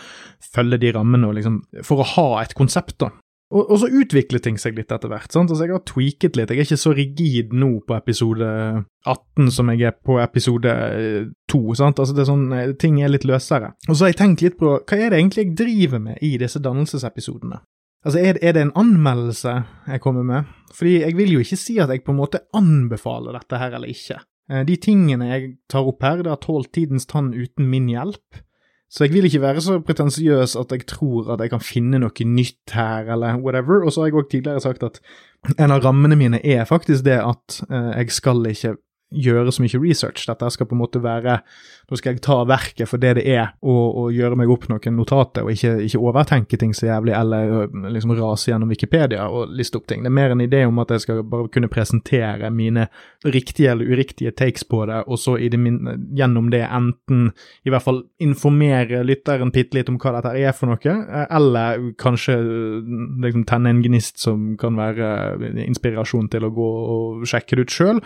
følge 0.54 0.80
de 0.86 0.96
rammene 0.96 1.34
liksom, 1.39 1.62
for 1.88 2.04
å 2.04 2.10
ha 2.16 2.30
et 2.46 2.56
konsept. 2.58 3.00
da. 3.04 3.12
Og, 3.51 3.65
og, 3.65 3.77
så 3.81 3.89
utvikler 3.91 4.39
ting 4.43 4.58
seg 4.62 4.77
litt 4.79 4.91
etter 4.93 5.12
hvert. 5.12 5.31
sant? 5.34 5.51
Altså, 5.51 5.67
Jeg 5.67 5.75
har 5.75 5.84
tweaket 5.88 6.38
litt. 6.39 6.53
Jeg 6.53 6.63
er 6.63 6.70
ikke 6.70 6.79
så 6.79 6.93
rigid 6.96 7.51
nå 7.55 7.72
på 7.88 7.98
episode 7.98 8.48
18 9.03 9.51
som 9.51 9.72
jeg 9.74 9.89
er 9.89 9.98
på 9.98 10.17
episode 10.24 10.75
2. 11.51 11.60
Eh, 11.60 11.75
sant? 11.79 12.00
Altså, 12.00 12.15
det 12.15 12.24
er 12.24 12.31
sånn, 12.31 12.48
eh, 12.55 12.74
Ting 12.79 13.01
er 13.03 13.12
litt 13.12 13.27
løsere. 13.27 13.74
Og 13.89 13.96
så 13.96 14.05
har 14.05 14.13
jeg 14.13 14.22
tenkt 14.24 14.46
litt 14.46 14.58
på 14.62 14.77
hva 14.79 14.98
er 14.98 15.12
det 15.12 15.20
egentlig 15.20 15.46
jeg 15.46 15.55
driver 15.60 16.03
med 16.08 16.24
i 16.24 16.38
disse 16.39 16.63
dannelsesepisodene? 16.63 17.60
Altså, 18.05 18.20
er, 18.24 18.39
er 18.41 18.55
det 18.55 18.65
en 18.65 18.77
anmeldelse 18.79 19.55
jeg 19.91 20.01
kommer 20.01 20.25
med? 20.25 20.53
Fordi 20.74 21.01
jeg 21.01 21.17
vil 21.20 21.36
jo 21.36 21.43
ikke 21.43 21.60
si 21.60 21.77
at 21.84 21.91
jeg 21.91 22.05
på 22.05 22.15
en 22.15 22.22
måte 22.22 22.46
anbefaler 22.58 23.36
dette 23.38 23.60
her 23.62 23.75
eller 23.77 23.91
ikke. 23.91 24.22
Eh, 24.51 24.63
de 24.67 24.79
tingene 24.81 25.27
jeg 25.34 25.51
tar 25.70 25.91
opp 25.91 26.08
her, 26.08 26.24
det 26.24 26.31
har 26.31 26.41
tålt 26.41 26.72
tidens 26.75 27.05
tann 27.10 27.34
uten 27.36 27.67
min 27.70 27.91
hjelp. 27.91 28.41
Så 28.92 29.06
jeg 29.06 29.14
vil 29.14 29.26
ikke 29.28 29.42
være 29.42 29.62
så 29.64 29.78
pretensiøs 29.88 30.58
at 30.60 30.72
jeg 30.76 30.86
tror 30.90 31.30
at 31.34 31.40
jeg 31.40 31.54
kan 31.54 31.64
finne 31.64 32.02
noe 32.04 32.26
nytt 32.28 32.74
her, 32.76 33.08
eller 33.14 33.40
whatever. 33.40 33.86
Og 33.86 33.94
så 33.94 34.02
har 34.02 34.12
jeg 34.12 34.20
òg 34.20 34.32
tidligere 34.32 34.64
sagt 34.64 34.84
at 34.84 35.00
en 35.56 35.72
av 35.72 35.80
rammene 35.86 36.18
mine 36.20 36.42
er 36.44 36.68
faktisk 36.68 37.06
det 37.08 37.16
at 37.24 37.62
uh, 37.72 37.94
jeg 37.96 38.12
skal 38.12 38.44
ikke 38.52 38.76
gjøre 39.12 39.51
så 39.51 39.63
mye 39.63 39.82
research. 39.82 40.25
Dette 40.27 40.50
skal 40.53 40.68
på 40.70 40.77
en 40.77 40.82
måte 40.84 41.03
være 41.03 41.41
Nå 41.91 41.98
skal 42.00 42.13
jeg 42.13 42.22
ta 42.24 42.38
verket 42.48 42.88
for 42.88 43.01
det 43.03 43.18
det 43.18 43.24
er, 43.27 43.50
og, 43.68 43.98
og 44.00 44.13
gjøre 44.15 44.38
meg 44.39 44.51
opp 44.53 44.70
noen 44.72 44.94
notater, 44.96 45.44
og 45.44 45.51
ikke, 45.51 45.74
ikke, 45.84 46.00
overtenke 46.00 46.56
ting 46.56 46.72
så 46.77 46.86
jævlig, 46.88 47.12
eller 47.18 47.65
liksom 47.91 48.13
rase 48.15 48.48
gjennom 48.48 48.72
Wikipedia 48.72 49.25
og 49.27 49.51
liste 49.60 49.75
opp 49.75 49.89
ting. 49.91 50.06
Det 50.06 50.08
er 50.08 50.15
mer 50.15 50.32
en 50.32 50.44
idé 50.46 50.62
om 50.70 50.80
at 50.80 50.94
jeg 50.96 51.03
skal 51.03 51.20
bare 51.27 51.51
kunne 51.51 51.68
presentere 51.68 52.48
mine 52.56 52.88
riktige 53.27 53.74
eller 53.74 53.91
uriktige 53.91 54.32
takes 54.32 54.63
på 54.63 54.86
det, 54.88 55.01
og 55.03 55.20
så 55.20 55.36
det 55.51 55.60
min, 55.60 55.82
gjennom 56.15 56.48
det 56.53 56.63
enten 56.70 57.34
i 57.68 57.74
hvert 57.74 57.84
fall 57.84 58.06
informere 58.24 59.03
lytteren 59.03 59.51
bitte 59.51 59.75
litt 59.75 59.91
om 59.91 60.00
hva 60.00 60.15
dette 60.22 60.36
er 60.39 60.56
for 60.56 60.72
noe, 60.72 60.98
eller 61.27 61.89
kanskje 62.00 62.39
liksom 63.25 63.44
tenne 63.51 63.75
en 63.75 63.84
gnist 63.84 64.24
som 64.24 64.53
kan 64.62 64.80
være 64.80 65.12
inspirasjon 65.68 66.32
til 66.32 66.48
å 66.48 66.56
gå 66.56 66.75
og 66.96 67.27
sjekke 67.27 67.60
det 67.60 67.68
ut 67.68 67.82
sjøl 67.82 68.00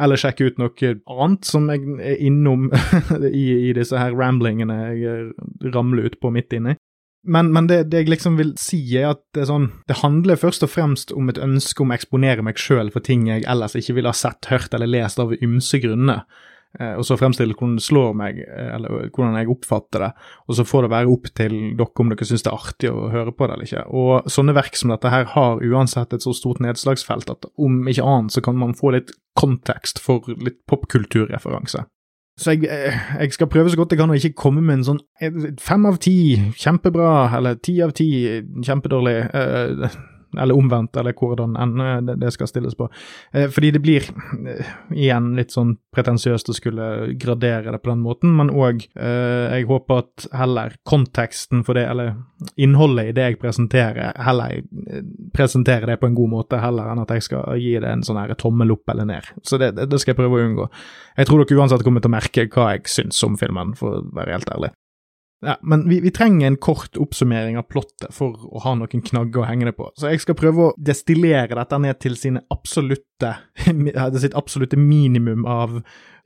eller 0.00 0.20
sjekke 0.20 0.48
ut 0.48 0.60
noe 0.60 0.94
annet 1.10 1.48
som 1.48 1.68
jeg 1.70 1.98
er 2.00 2.22
innom 2.24 2.70
i, 3.28 3.44
i, 3.68 3.74
disse 3.76 3.98
her 3.98 4.16
ramblingene 4.16 4.78
jeg 4.96 5.74
ramler 5.74 6.08
ut 6.10 6.18
på 6.22 6.32
midt 6.34 6.56
inni. 6.56 6.76
Men, 7.22 7.52
men 7.54 7.68
det, 7.70 7.84
det, 7.92 8.00
jeg 8.02 8.10
liksom 8.10 8.38
vil 8.40 8.50
si, 8.58 8.80
er 8.98 9.12
at 9.12 9.20
det, 9.34 9.44
er 9.44 9.50
sånn, 9.52 9.68
det 9.86 10.00
handler 10.00 10.40
først 10.40 10.64
og 10.66 10.72
fremst 10.72 11.12
om 11.14 11.30
et 11.30 11.38
ønske 11.38 11.84
om 11.84 11.92
å 11.92 11.94
eksponere 11.94 12.42
meg 12.42 12.58
sjøl 12.58 12.90
for 12.90 13.04
ting 13.04 13.28
jeg 13.30 13.44
ellers 13.46 13.76
ikke 13.78 13.94
ville 14.00 14.10
ha 14.10 14.16
sett, 14.16 14.48
hørt 14.50 14.74
eller 14.74 14.90
lest 14.90 15.22
av 15.22 15.34
ymse 15.38 15.78
grunner. 15.84 16.24
Eh, 16.80 16.94
og 16.98 17.04
så 17.06 17.18
fremstille 17.20 17.56
hvordan 17.56 17.78
det 17.78 17.84
slår 17.84 18.12
meg, 18.18 18.40
eh, 18.42 18.70
eller 18.76 19.08
hvordan 19.12 19.38
jeg 19.40 19.50
oppfatter 19.52 20.06
det, 20.06 20.10
og 20.48 20.58
så 20.58 20.66
får 20.68 20.86
det 20.86 20.92
være 20.94 21.14
opp 21.14 21.30
til 21.38 21.56
dere 21.78 22.04
om 22.04 22.12
dere 22.12 22.28
syns 22.28 22.44
det 22.46 22.52
er 22.52 22.68
artig 22.68 22.92
å 22.92 23.08
høre 23.12 23.34
på 23.34 23.48
det 23.48 23.56
eller 23.56 23.70
ikke. 23.70 23.86
Og 24.02 24.30
sånne 24.32 24.56
verk 24.56 24.78
som 24.78 24.92
dette 24.92 25.12
her 25.12 25.26
har 25.34 25.64
uansett 25.64 26.14
et 26.16 26.24
så 26.24 26.34
stort 26.36 26.62
nedslagsfelt 26.64 27.32
at 27.32 27.50
om 27.56 27.82
ikke 27.90 28.06
annet 28.06 28.36
så 28.36 28.44
kan 28.44 28.60
man 28.60 28.76
få 28.78 28.94
litt 28.96 29.12
kontekst 29.38 30.02
for 30.02 30.28
litt 30.36 30.60
popkulturreferanse. 30.70 31.86
Så 32.40 32.54
jeg, 32.54 32.64
eh, 32.64 32.96
jeg, 33.20 33.34
skal 33.36 33.50
prøve 33.52 33.70
så 33.70 33.76
godt 33.76 33.92
jeg 33.92 34.00
kan 34.00 34.12
å 34.12 34.16
ikke 34.16 34.38
komme 34.40 34.62
med 34.64 34.80
en 34.80 34.86
sånn 34.86 35.02
fem 35.60 35.84
av 35.88 36.00
ti, 36.02 36.16
kjempebra, 36.56 37.12
eller 37.36 37.60
ti 37.60 37.76
av 37.84 37.92
ti, 37.96 38.08
kjempedårlig. 38.64 39.18
Eller 40.40 40.56
omvendt, 40.56 40.96
eller 40.96 41.14
hvordan 41.16 41.56
enn 41.60 41.82
eh, 41.82 42.14
det 42.20 42.32
skal 42.34 42.48
stilles 42.50 42.76
på. 42.78 42.88
Eh, 43.32 43.48
fordi 43.52 43.72
det 43.76 43.82
blir 43.84 44.06
eh, 44.48 44.72
igjen 44.94 45.32
litt 45.36 45.54
sånn 45.54 45.76
pretensiøst 45.92 46.48
å 46.48 46.56
skulle 46.56 46.88
gradere 47.20 47.74
det 47.74 47.82
på 47.82 47.92
den 47.92 48.04
måten, 48.04 48.32
men 48.36 48.50
òg 48.52 48.86
jeg 48.92 49.66
håper 49.68 50.00
at 50.00 50.24
heller 50.36 50.74
konteksten 50.88 51.60
for 51.66 51.76
det, 51.76 51.84
eller 51.90 52.14
innholdet 52.56 53.10
i 53.10 53.14
det 53.16 53.26
jeg 53.26 53.38
presenterer, 53.42 54.16
heller 54.24 54.62
presenterer 55.36 55.92
det 55.92 55.98
på 56.00 56.08
en 56.08 56.16
god 56.16 56.32
måte, 56.32 56.60
heller 56.62 56.88
enn 56.92 57.02
at 57.04 57.12
jeg 57.16 57.26
skal 57.28 57.60
gi 57.60 57.74
det 57.82 57.90
en 57.90 58.04
sånn 58.06 58.20
her 58.20 58.32
tommel 58.40 58.72
opp 58.72 58.88
eller 58.92 59.08
ned. 59.08 59.28
Så 59.44 59.60
det, 59.60 59.74
det 59.76 60.00
skal 60.00 60.14
jeg 60.14 60.22
prøve 60.22 60.38
å 60.38 60.46
unngå. 60.46 60.68
Jeg 61.18 61.28
tror 61.28 61.42
dere 61.42 61.60
uansett 61.60 61.84
kommer 61.84 62.04
til 62.04 62.12
å 62.12 62.16
merke 62.16 62.48
hva 62.48 62.72
jeg 62.72 62.88
syns 62.92 63.20
om 63.26 63.36
filmen, 63.40 63.76
for 63.76 64.00
å 64.00 64.06
være 64.16 64.38
helt 64.38 64.54
ærlig. 64.56 64.72
Ja, 65.42 65.56
men 65.62 65.88
vi, 65.88 65.98
vi, 66.00 66.10
trenger 66.14 66.46
en 66.46 66.56
kort 66.56 66.96
oppsummering 66.96 67.56
av 67.58 67.66
plottet 67.66 68.14
for 68.14 68.38
å 68.46 68.60
ha 68.62 68.76
noen 68.78 69.02
knagger 69.02 69.42
å 69.42 69.46
henge 69.48 69.66
det 69.66 69.74
på. 69.74 69.88
Så 69.98 70.12
jeg 70.12 70.22
skal 70.22 70.36
prøve 70.38 70.68
å 70.68 70.74
destillere 70.78 71.58
dette 71.58 71.80
ned 71.82 71.98
til 71.98 72.14
absolutte, 72.54 73.32
sitt 74.22 74.36
absolutte 74.38 74.78
minimum 74.78 75.42
av 75.50 75.80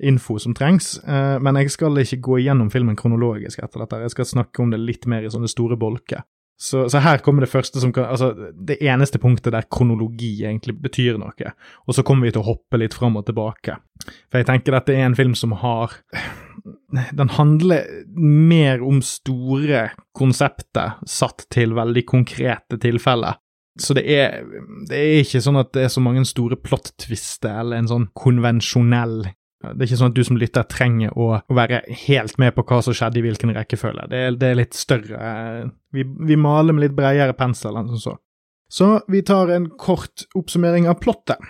info 0.04 0.36
som 0.42 0.52
trengs. 0.54 0.98
Eh, 1.08 1.38
men 1.40 1.56
jeg 1.62 1.72
skal 1.72 1.96
ikke 2.02 2.20
gå 2.28 2.42
igjennom 2.42 2.68
filmen 2.72 2.98
kronologisk 2.98 3.64
etter 3.64 3.86
dette. 3.86 4.02
Jeg 4.04 4.12
skal 4.18 4.32
snakke 4.34 4.62
om 4.62 4.74
det 4.74 4.82
litt 4.84 5.08
mer 5.08 5.24
i 5.24 5.32
sånne 5.32 5.48
store 5.48 5.80
bolker. 5.80 6.26
Så, 6.56 6.86
så, 6.88 7.02
her 7.04 7.20
kommer 7.20 7.44
det 7.44 7.52
første 7.52 7.80
som 7.82 7.92
kan 7.92 8.08
Altså, 8.08 8.30
det 8.56 8.78
eneste 8.80 9.20
punktet 9.20 9.52
der 9.52 9.68
kronologi 9.68 10.38
egentlig 10.40 10.78
betyr 10.80 11.18
noe. 11.20 11.52
Og 11.84 11.96
så 11.96 12.04
kommer 12.06 12.28
vi 12.28 12.32
til 12.32 12.44
å 12.44 12.48
hoppe 12.48 12.80
litt 12.80 12.96
fram 12.96 13.18
og 13.20 13.26
tilbake. 13.28 13.76
For 14.30 14.40
jeg 14.40 14.48
tenker 14.48 14.76
dette 14.76 14.96
er 14.96 15.04
en 15.04 15.18
film 15.18 15.36
som 15.36 15.52
har 15.60 15.98
Den 17.16 17.28
handler 17.36 17.84
mer 18.16 18.82
om 18.82 19.02
store 19.04 19.90
konsepter 20.16 20.96
satt 21.06 21.44
til 21.52 21.76
veldig 21.76 22.06
konkrete 22.08 22.80
tilfeller. 22.80 23.36
Så 23.76 23.92
det 23.92 24.06
er, 24.08 24.46
det 24.88 24.96
er 24.96 25.18
ikke 25.20 25.42
sånn 25.44 25.60
at 25.60 25.74
det 25.76 25.84
er 25.84 25.90
så 25.92 26.00
mange 26.00 26.24
store 26.24 26.56
plot-twister 26.56 27.60
eller 27.60 27.82
en 27.82 27.90
sånn 27.90 28.06
konvensjonell 28.16 29.26
det 29.64 29.82
er 29.82 29.88
ikke 29.88 29.98
sånn 29.98 30.12
at 30.12 30.16
du 30.16 30.24
som 30.26 30.38
lytter 30.38 30.66
trenger 30.68 31.14
å, 31.16 31.40
være 31.48 31.80
helt 32.06 32.36
med 32.42 32.54
på 32.54 32.64
hva 32.68 32.82
som 32.84 32.94
skjedde 32.96 33.20
i 33.20 33.24
hvilken 33.24 33.54
rekkefølge. 33.56 34.08
Det 34.12 34.22
er, 34.22 34.34
det 34.38 34.50
er 34.50 34.58
litt 34.60 34.76
større. 34.76 35.20
Vi, 35.96 36.04
vi, 36.04 36.36
maler 36.40 36.76
med 36.76 36.86
litt 36.86 36.96
bredere 36.96 37.36
pensel 37.36 37.78
enn 37.80 37.88
som 37.94 38.02
så. 38.02 38.16
Så 38.68 38.90
vi 39.08 39.22
tar 39.26 39.50
en 39.54 39.70
kort 39.80 40.26
oppsummering 40.36 40.88
av 40.90 40.98
plottet. 41.00 41.40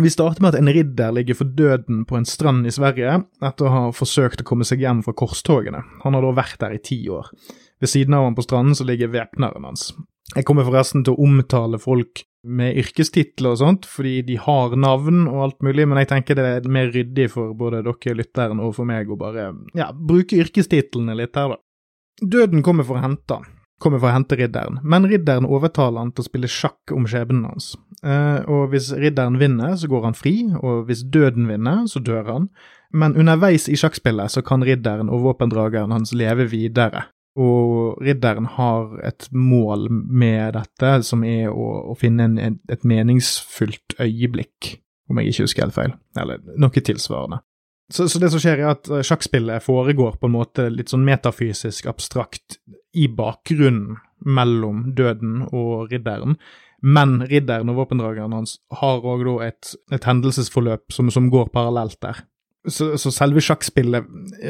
Vi 0.00 0.10
starter 0.10 0.42
med 0.42 0.54
at 0.54 0.58
en 0.58 0.72
ridder 0.74 1.12
ligger 1.14 1.36
for 1.38 1.50
døden 1.54 2.02
på 2.08 2.16
en 2.18 2.26
strand 2.26 2.66
i 2.66 2.72
Sverige 2.74 3.20
etter 3.44 3.68
å 3.68 3.74
ha 3.74 3.82
forsøkt 3.94 4.42
å 4.42 4.48
komme 4.48 4.66
seg 4.66 4.82
hjem 4.82 5.04
fra 5.06 5.14
korstogene. 5.14 5.84
Han 6.02 6.16
har 6.16 6.24
da 6.24 6.32
vært 6.34 6.58
der 6.64 6.74
i 6.74 6.82
ti 6.82 6.98
år. 7.12 7.28
Ved 7.82 7.92
siden 7.92 8.16
av 8.16 8.26
ham 8.26 8.34
på 8.34 8.42
stranden 8.46 8.74
så 8.74 8.86
ligger 8.88 9.12
væpneren 9.12 9.68
hans. 9.68 9.92
Jeg 10.34 10.46
kommer 10.48 10.66
forresten 10.66 11.04
til 11.06 11.14
å 11.14 11.28
omtale 11.28 11.78
folk 11.78 12.24
med 12.44 12.76
yrkestitler 12.80 13.54
og 13.54 13.60
sånt, 13.60 13.88
fordi 13.88 14.18
de 14.28 14.36
har 14.40 14.76
navn 14.76 15.24
og 15.30 15.42
alt 15.48 15.64
mulig, 15.64 15.86
men 15.88 16.00
jeg 16.02 16.10
tenker 16.12 16.38
det 16.38 16.46
er 16.48 16.70
mer 16.70 16.92
ryddig 16.94 17.30
for 17.32 17.56
både 17.58 17.82
dere 17.86 18.16
lytteren 18.20 18.62
og 18.62 18.74
for 18.76 18.88
meg 18.88 19.10
å 19.10 19.18
bare 19.20 19.50
ja, 19.76 19.90
bruke 19.94 20.38
yrkestitlene 20.40 21.16
litt 21.18 21.36
her, 21.38 21.54
da. 21.54 21.60
Døden 22.22 22.62
kommer 22.62 22.86
for 22.86 23.00
å 23.00 23.02
hente 23.02 23.40
han, 23.40 23.48
kommer 23.82 23.98
for 23.98 24.12
å 24.12 24.14
hente 24.14 24.38
ridderen, 24.38 24.78
men 24.84 25.08
ridderen 25.10 25.48
overtaler 25.48 26.04
han 26.04 26.12
til 26.14 26.22
å 26.22 26.28
spille 26.28 26.50
sjakk 26.50 26.94
om 26.94 27.08
skjebnen 27.10 27.48
hans. 27.48 27.72
Eh, 28.04 28.44
og 28.50 28.70
hvis 28.74 28.92
ridderen 28.92 29.40
vinner, 29.40 29.74
så 29.80 29.90
går 29.90 30.08
han 30.10 30.18
fri, 30.18 30.36
og 30.60 30.86
hvis 30.88 31.02
døden 31.10 31.48
vinner, 31.50 31.84
så 31.90 32.02
dør 32.04 32.30
han. 32.30 32.48
Men 32.94 33.16
underveis 33.18 33.66
i 33.66 33.74
sjakkspillet 33.80 34.30
så 34.30 34.44
kan 34.46 34.62
ridderen 34.62 35.10
og 35.10 35.24
våpendrageren 35.24 35.90
hans 35.96 36.14
leve 36.14 36.46
videre, 36.52 37.08
og 37.34 38.02
ridderen 38.04 38.46
har 38.56 38.92
et 39.06 39.26
mål 39.34 39.88
med 39.90 40.54
dette, 40.54 40.92
som 41.06 41.24
er 41.26 41.50
å, 41.50 41.66
å 41.90 41.96
finne 41.98 42.28
en, 42.30 42.60
et 42.70 42.86
meningsfullt 42.86 43.96
øyeblikk, 43.98 44.76
om 45.10 45.18
jeg 45.20 45.32
ikke 45.32 45.48
husker 45.48 45.66
helt 45.66 45.76
feil, 45.76 45.96
eller 46.20 46.44
noe 46.60 46.84
tilsvarende. 46.84 47.40
Så, 47.92 48.06
så, 48.08 48.20
det 48.22 48.30
som 48.32 48.40
skjer, 48.40 48.62
er 48.62 48.72
at 48.72 48.88
eh, 48.88 49.04
sjakkspillet 49.04 49.64
foregår 49.64 50.16
på 50.20 50.30
en 50.30 50.36
måte 50.38 50.70
litt 50.72 50.92
sånn 50.92 51.04
metafysisk 51.04 51.90
abstrakt 51.90 52.58
i 52.96 53.10
bakgrunnen 53.12 53.98
mellom 54.24 54.86
døden 54.96 55.42
og 55.50 55.90
ridderen, 55.92 56.38
men 56.84 57.18
ridderen 57.28 57.72
og 57.72 57.82
våpendrageren 57.82 58.32
hans 58.36 58.56
har 58.80 59.04
òg 59.04 59.26
et, 59.44 59.74
et 59.92 60.06
hendelsesforløp 60.08 60.92
som, 60.92 61.10
som 61.12 61.28
går 61.32 61.50
parallelt 61.52 61.98
der. 62.04 62.22
Så, 62.64 62.94
så, 62.96 63.10
selve 63.12 63.42
sjakkspillet 63.44 64.06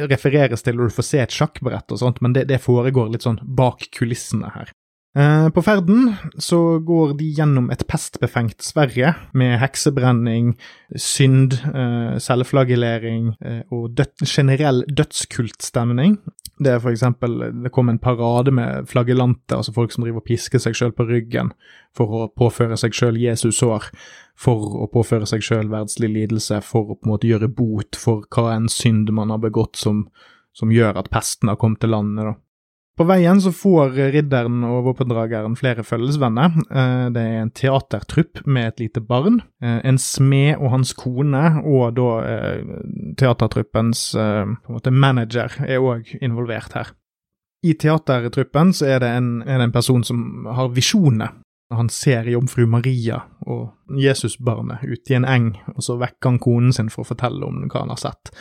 refereres 0.07 0.63
til 0.63 0.77
når 0.77 0.87
du 0.87 0.95
får 0.95 1.07
se 1.07 1.19
et 1.19 1.35
sjakkbrett 1.35 1.91
og 1.91 1.99
sånt, 1.99 2.21
men 2.23 2.35
det, 2.35 2.45
det 2.47 2.61
foregår 2.63 3.09
litt 3.11 3.25
sånn 3.27 3.41
bak 3.57 3.89
kulissene 3.91 4.53
her. 4.53 4.71
Eh, 5.15 5.49
på 5.55 5.61
ferden 5.63 6.09
så 6.43 6.57
går 6.83 7.13
de 7.19 7.29
gjennom 7.37 7.69
et 7.71 7.85
pestbefengt 7.87 8.65
Sverige 8.65 9.13
med 9.31 9.55
heksebrenning, 9.61 10.57
synd, 10.99 11.55
eh, 11.71 12.17
selvflagellering 12.19 13.29
eh, 13.39 13.61
og 13.71 13.93
død, 13.95 14.25
generell 14.27 14.83
dødskultstemning. 14.91 16.17
Det 16.55 16.71
er 16.71 16.79
for 16.79 16.93
eksempel 16.93 17.33
Det 17.63 17.71
kom 17.75 17.89
en 17.91 17.99
parade 17.99 18.51
med 18.51 18.87
flagellanter, 18.87 19.57
altså 19.57 19.73
folk 19.75 19.91
som 19.91 20.05
driver 20.05 20.21
og 20.21 20.27
pisker 20.29 20.61
seg 20.61 20.77
sjøl 20.77 20.93
på 20.95 21.07
ryggen 21.09 21.51
for 21.95 22.13
å 22.15 22.21
påføre 22.31 22.77
seg 22.79 22.95
sjøl 22.95 23.19
Jesus 23.19 23.59
sår, 23.59 23.89
for 24.39 24.77
å 24.85 24.87
påføre 24.91 25.27
seg 25.27 25.43
sjøl 25.43 25.67
verdslig 25.71 26.13
lidelse, 26.13 26.61
for 26.63 26.93
å 26.93 26.95
på 26.95 27.07
en 27.07 27.13
måte 27.15 27.27
gjøre 27.27 27.51
bot 27.51 27.99
for 27.99 28.23
hva 28.31 28.53
en 28.55 28.69
synd 28.71 29.11
man 29.15 29.35
har 29.35 29.43
begått 29.43 29.75
som, 29.79 30.05
som 30.55 30.71
gjør 30.71 31.01
at 31.01 31.11
pesten 31.11 31.51
har 31.51 31.59
kommet 31.59 31.83
til 31.83 31.91
landet. 31.95 32.31
da. 32.31 32.35
På 32.95 33.03
veien 33.03 33.41
så 33.43 33.51
får 33.51 33.97
ridderen 34.13 34.61
og 34.63 34.85
våpendrageren 34.85 35.57
flere 35.59 35.83
følgesvenner. 35.83 36.53
Eh, 36.71 37.07
det 37.11 37.23
er 37.23 37.41
en 37.41 37.51
teatertrupp 37.51 38.39
med 38.47 38.69
et 38.69 38.85
lite 38.85 39.01
barn, 39.03 39.41
eh, 39.61 39.81
en 39.83 39.99
smed 39.99 40.55
og 40.55 40.71
hans 40.71 40.93
kone, 40.95 41.43
og 41.67 41.97
da 41.97 42.11
eh, 42.23 42.77
teatertruppens 43.19 44.05
måte 44.69 44.93
manager 44.95 45.51
er 45.67 45.83
òg 45.83 46.15
involvert 46.21 46.77
her. 46.77 46.93
I 47.65 47.73
teatertruppen 47.73 48.71
så 48.77 48.87
er 48.95 49.03
det 49.03 49.09
en, 49.17 49.29
er 49.43 49.59
det 49.59 49.67
en 49.67 49.75
person 49.75 50.03
som 50.05 50.47
har 50.47 50.71
visjoner. 50.71 51.33
Han 51.73 51.89
ser 51.89 52.29
jomfru 52.29 52.63
Maria 52.69 53.23
og 53.49 53.73
Jesusbarnet 53.99 54.85
ute 54.85 55.11
i 55.11 55.17
en 55.17 55.27
eng, 55.27 55.51
og 55.73 55.83
så 55.83 55.97
vekker 55.99 56.29
han 56.29 56.39
konen 56.39 56.75
sin 56.75 56.91
for 56.93 57.03
å 57.03 57.09
fortelle 57.09 57.43
om 57.43 57.65
hva 57.65 57.83
han 57.83 57.91
har 57.91 57.99
sett. 57.99 58.31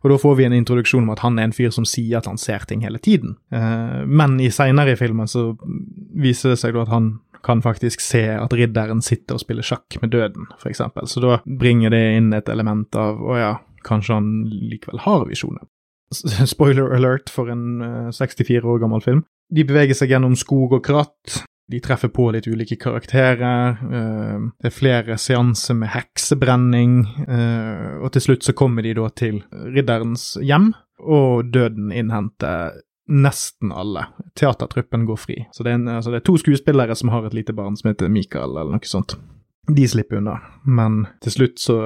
Og 0.00 0.12
da 0.12 0.18
får 0.20 0.36
vi 0.38 0.46
en 0.46 0.56
introduksjon 0.56 1.04
om 1.04 1.12
at 1.12 1.22
han 1.24 1.38
er 1.38 1.48
en 1.48 1.56
fyr 1.56 1.72
som 1.74 1.86
sier 1.88 2.20
at 2.20 2.28
han 2.28 2.40
ser 2.40 2.64
ting 2.68 2.84
hele 2.86 3.00
tiden. 3.02 3.36
Eh, 3.52 4.00
men 4.08 4.38
i 4.40 4.48
seinere 4.52 4.94
i 4.94 5.00
filmen 5.00 5.28
så 5.28 5.50
viser 6.16 6.54
det 6.54 6.60
seg 6.62 6.76
da 6.76 6.86
at 6.86 6.94
han 6.94 7.10
kan 7.44 7.62
faktisk 7.64 8.02
se 8.04 8.22
at 8.36 8.52
ridderen 8.56 9.00
sitter 9.04 9.36
og 9.36 9.42
spiller 9.44 9.64
sjakk 9.64 9.96
med 10.02 10.12
døden, 10.12 10.48
f.eks. 10.60 10.82
Så 11.08 11.22
da 11.24 11.40
bringer 11.44 11.92
det 11.92 12.02
inn 12.18 12.32
et 12.36 12.48
element 12.52 12.96
av 13.00 13.20
å 13.20 13.36
ja, 13.38 13.52
kanskje 13.86 14.18
han 14.18 14.32
likevel 14.48 15.04
har 15.06 15.24
visjoner. 15.28 15.64
Spoiler 16.52 16.96
alert 16.96 17.30
for 17.32 17.52
en 17.52 18.10
64 18.12 18.58
eh, 18.58 18.66
år 18.66 18.82
gammel 18.82 19.04
film. 19.04 19.24
De 19.50 19.64
beveger 19.66 19.96
seg 19.98 20.12
gjennom 20.14 20.36
skog 20.38 20.76
og 20.78 20.84
kratt, 20.86 21.42
de 21.70 21.80
treffer 21.82 22.10
på 22.12 22.28
litt 22.34 22.48
ulike 22.50 22.76
karakterer. 22.80 23.78
Uh, 23.80 24.50
det 24.60 24.70
er 24.70 24.74
flere 24.74 25.18
seanser 25.20 25.78
med 25.78 25.92
heksebrenning. 25.94 27.00
Uh, 27.28 28.00
og 28.04 28.12
til 28.14 28.26
slutt 28.28 28.46
så 28.46 28.56
kommer 28.56 28.86
de 28.86 28.96
da 28.98 29.08
til 29.14 29.42
ridderens 29.70 30.32
hjem, 30.42 30.72
og 31.00 31.50
døden 31.54 31.92
innhenter 31.94 32.80
nesten 33.10 33.72
alle. 33.74 34.06
Teatertruppen 34.38 35.04
går 35.08 35.18
fri. 35.18 35.36
Så 35.52 35.66
det 35.66 35.72
er, 35.72 35.80
en, 35.80 35.88
altså 35.88 36.12
det 36.12 36.20
er 36.20 36.28
to 36.28 36.36
skuespillere 36.38 36.94
som 36.98 37.10
har 37.14 37.26
et 37.26 37.34
lite 37.34 37.54
barn 37.56 37.76
som 37.78 37.90
heter 37.90 38.12
Michael, 38.12 38.54
eller 38.54 38.76
noe 38.76 38.90
sånt. 38.90 39.16
De 39.70 39.86
slipper 39.88 40.18
unna, 40.18 40.38
men 40.66 41.04
til 41.22 41.34
slutt 41.34 41.62
så 41.62 41.78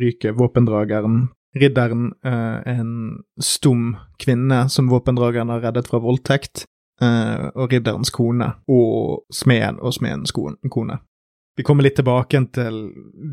ryker 0.00 0.36
våpendrageren. 0.38 1.28
Ridderen, 1.58 2.10
uh, 2.26 2.58
en 2.68 3.22
stum 3.42 3.94
kvinne 4.20 4.66
som 4.70 4.90
våpendrageren 4.90 5.50
har 5.54 5.62
reddet 5.64 5.88
fra 5.90 6.02
voldtekt, 6.02 6.66
uh, 7.02 7.48
og 7.54 7.72
ridderens 7.72 8.12
kone, 8.14 8.52
og 8.68 9.24
smeden 9.34 9.80
og 9.80 9.94
smedens 9.96 10.34
kone. 10.34 10.98
Vi 11.58 11.64
kommer 11.66 11.82
litt 11.82 11.96
tilbake 11.98 12.38
til 12.54 12.76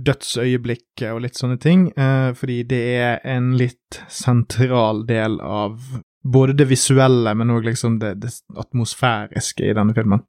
dødsøyeblikket 0.05 1.11
og 1.11 1.21
litt 1.27 1.37
sånne 1.37 1.59
ting, 1.61 1.87
uh, 1.93 2.33
fordi 2.37 2.63
det 2.69 2.83
er 2.97 3.23
en 3.35 3.53
litt 3.59 4.01
sentral 4.09 5.05
del 5.09 5.39
av 5.41 5.77
både 6.25 6.55
det 6.57 6.65
visuelle, 6.71 7.35
men 7.37 7.53
òg 7.53 7.67
liksom 7.69 7.99
det, 8.01 8.15
det, 8.23 8.33
atmosfæriske 8.57 9.67
i 9.67 9.75
denne 9.77 9.93
filmen. 9.93 10.23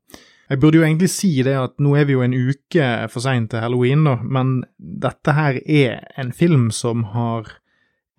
Jeg 0.47 0.61
burde 0.63 0.79
jo 0.79 0.85
egentlig 0.87 1.09
si 1.11 1.31
det 1.43 1.57
at 1.59 1.81
nå 1.83 1.97
er 1.99 2.05
vi 2.07 2.15
jo 2.15 2.23
en 2.23 2.37
uke 2.37 2.89
for 3.11 3.25
seint 3.25 3.51
til 3.51 3.65
halloween, 3.65 4.05
da, 4.07 4.19
men 4.23 4.61
dette 4.77 5.35
her 5.35 5.59
er 5.65 6.05
en 6.21 6.31
film 6.37 6.69
som 6.71 7.09
har 7.17 7.49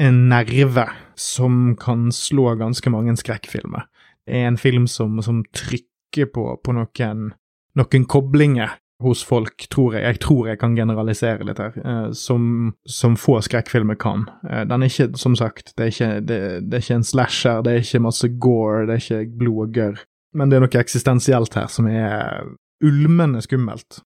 en 0.04 0.26
nerve 0.30 0.88
som 1.18 1.76
kan 1.80 2.10
slå 2.14 2.56
ganske 2.60 2.92
mange 2.94 3.16
skrekkfilmer. 3.18 3.88
Er 4.28 4.50
en 4.50 4.60
film 4.60 4.88
som, 4.92 5.22
som 5.24 5.44
trykker 5.56 6.32
på, 6.34 6.50
på 6.64 6.76
noen, 6.76 7.32
noen 7.78 8.06
koblinger 8.10 8.78
hos 9.04 9.22
folk, 9.26 9.68
tror 9.70 9.96
jeg. 9.96 10.04
Jeg 10.06 10.20
tror 10.24 10.48
jeg 10.50 10.60
kan 10.62 10.76
generalisere 10.78 11.46
litt 11.46 11.60
her, 11.62 11.76
eh, 11.78 12.10
som, 12.18 12.74
som, 12.90 13.18
få 13.20 13.38
skrekkfilmer 13.46 13.98
kan. 14.02 14.26
Eh, 14.50 14.64
den 14.70 14.84
er 14.84 14.92
ikke, 14.92 15.12
som 15.22 15.38
sagt, 15.38 15.76
det 15.78 15.86
er 15.86 15.94
ikke, 15.94 16.12
det, 16.26 16.40
det 16.66 16.80
er 16.80 16.86
ikke, 16.86 17.00
en 17.02 17.10
slasher, 17.12 17.62
det 17.66 17.74
er 17.74 17.86
ikke 17.86 18.06
masse 18.08 18.32
gore, 18.42 18.86
det 18.90 18.98
er 18.98 19.04
ikke 19.04 19.40
blod 19.44 19.64
og 19.68 19.78
gørr. 19.78 20.04
Men 20.38 20.50
det 20.50 20.58
er 20.58 20.66
noe 20.66 20.82
eksistensielt 20.82 21.58
her 21.58 21.70
som 21.72 21.90
er 21.90 22.48
ulmende 22.84 23.42
skummelt. 23.46 24.02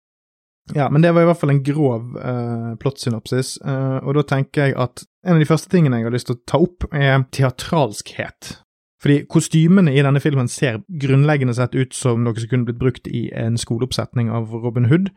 Ja, 0.75 0.89
men 0.91 1.03
det 1.03 1.11
var 1.15 1.25
i 1.25 1.27
hvert 1.27 1.39
fall 1.41 1.51
en 1.51 1.63
grov 1.65 2.13
uh, 2.15 2.73
plottsynopsis, 2.79 3.57
uh, 3.65 3.97
og 4.05 4.13
da 4.15 4.23
tenker 4.29 4.69
jeg 4.69 4.75
at 4.79 5.03
en 5.25 5.35
av 5.35 5.41
de 5.41 5.47
første 5.49 5.71
tingene 5.73 5.99
jeg 5.99 6.07
har 6.07 6.13
lyst 6.13 6.29
til 6.29 6.37
å 6.37 6.43
ta 6.47 6.59
opp, 6.61 6.85
er 6.93 7.25
teatralskhet. 7.33 8.53
Fordi 9.01 9.23
kostymene 9.29 9.95
i 9.95 10.03
denne 10.05 10.21
filmen 10.21 10.49
ser 10.51 10.83
grunnleggende 11.01 11.55
sett 11.57 11.73
ut 11.73 11.95
som 11.97 12.21
noe 12.23 12.37
som 12.37 12.51
kunne 12.51 12.67
blitt 12.67 12.81
brukt 12.81 13.09
i 13.09 13.29
en 13.33 13.57
skoleoppsetning 13.57 14.29
av 14.29 14.53
Robin 14.53 14.91
Hood, 14.91 15.09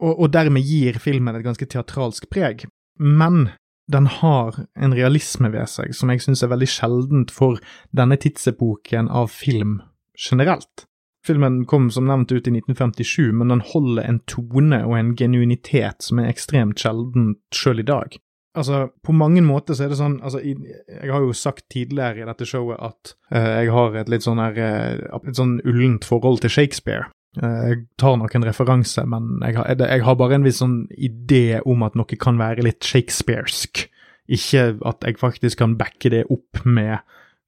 og, 0.00 0.12
og 0.14 0.32
dermed 0.32 0.64
gir 0.64 0.96
filmen 1.02 1.36
et 1.36 1.44
ganske 1.44 1.68
teatralsk 1.68 2.30
preg. 2.32 2.64
Men 2.98 3.50
den 3.92 4.06
har 4.06 4.56
en 4.76 4.94
realisme 4.96 5.50
ved 5.52 5.68
seg 5.70 5.94
som 5.96 6.12
jeg 6.12 6.24
syns 6.24 6.44
er 6.44 6.52
veldig 6.52 6.68
sjeldent 6.68 7.32
for 7.34 7.60
denne 7.96 8.18
tidsepoken 8.20 9.08
av 9.08 9.30
film 9.32 9.80
generelt. 10.18 10.86
Filmen 11.26 11.64
kom 11.68 11.90
som 11.92 12.06
nevnt 12.08 12.32
ut 12.32 12.46
i 12.48 12.52
1957, 12.54 13.32
men 13.36 13.52
den 13.52 13.64
holder 13.72 14.06
en 14.06 14.20
tone 14.30 14.80
og 14.86 14.94
en 14.96 15.12
genuinitet 15.18 16.04
som 16.04 16.20
er 16.22 16.30
ekstremt 16.30 16.80
sjelden 16.80 17.34
sjøl 17.52 17.82
i 17.82 17.88
dag. 17.88 18.16
Altså, 18.58 18.88
på 19.04 19.14
mange 19.14 19.42
måter 19.44 19.76
så 19.76 19.86
er 19.86 19.92
det 19.92 20.00
sånn 20.00 20.18
altså, 20.24 20.40
Jeg 20.42 21.12
har 21.12 21.22
jo 21.22 21.34
sagt 21.36 21.68
tidligere 21.72 22.24
i 22.24 22.28
dette 22.28 22.48
showet 22.48 22.80
at 22.82 23.14
uh, 23.34 23.60
jeg 23.60 23.70
har 23.74 23.98
et 24.00 24.10
litt 24.10 24.24
sånn 24.26 24.40
her 24.42 24.58
uh, 24.58 25.20
Et 25.22 25.38
sånn 25.38 25.58
ullent 25.68 26.06
forhold 26.08 26.42
til 26.42 26.52
Shakespeare. 26.52 27.10
Uh, 27.38 27.68
jeg 27.68 27.84
tar 28.00 28.16
nok 28.18 28.34
en 28.34 28.48
referanse, 28.48 29.04
men 29.06 29.36
jeg 29.44 29.58
har, 29.60 29.70
jeg 29.78 30.06
har, 30.06 30.18
bare 30.18 30.38
en 30.38 30.48
viss 30.48 30.62
sånn 30.62 30.80
idé 30.96 31.60
om 31.62 31.84
at 31.86 31.98
noe 31.98 32.18
kan 32.18 32.40
være 32.40 32.66
litt 32.66 32.86
shakespearsk. 32.86 33.86
Ikke 34.28 34.72
at 34.88 35.06
jeg 35.06 35.20
faktisk 35.20 35.62
kan 35.62 35.78
backe 35.80 36.10
det 36.12 36.26
opp 36.32 36.64
med 36.66 36.98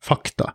fakta. 0.01 0.55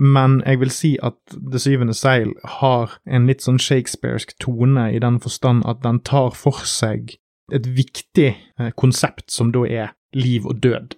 men 0.00 0.38
jeg 0.46 0.56
vil 0.56 0.70
si 0.72 0.94
at 1.04 1.18
Det 1.52 1.60
syvende 1.60 1.92
seil 1.92 2.30
har 2.48 2.94
en 3.04 3.26
litt 3.28 3.44
sånn 3.44 3.58
shakespearsk 3.60 4.32
tone 4.40 4.86
i 4.88 5.02
den 5.04 5.18
forstand 5.20 5.66
at 5.68 5.82
den 5.84 6.00
tar 6.00 6.32
for 6.32 6.64
seg 6.64 7.18
et 7.52 7.66
viktig 7.66 8.30
eh, 8.32 8.70
konsept 8.78 9.30
som 9.32 9.52
da 9.52 9.64
er 9.68 9.92
liv 10.16 10.46
og 10.46 10.62
død, 10.62 10.94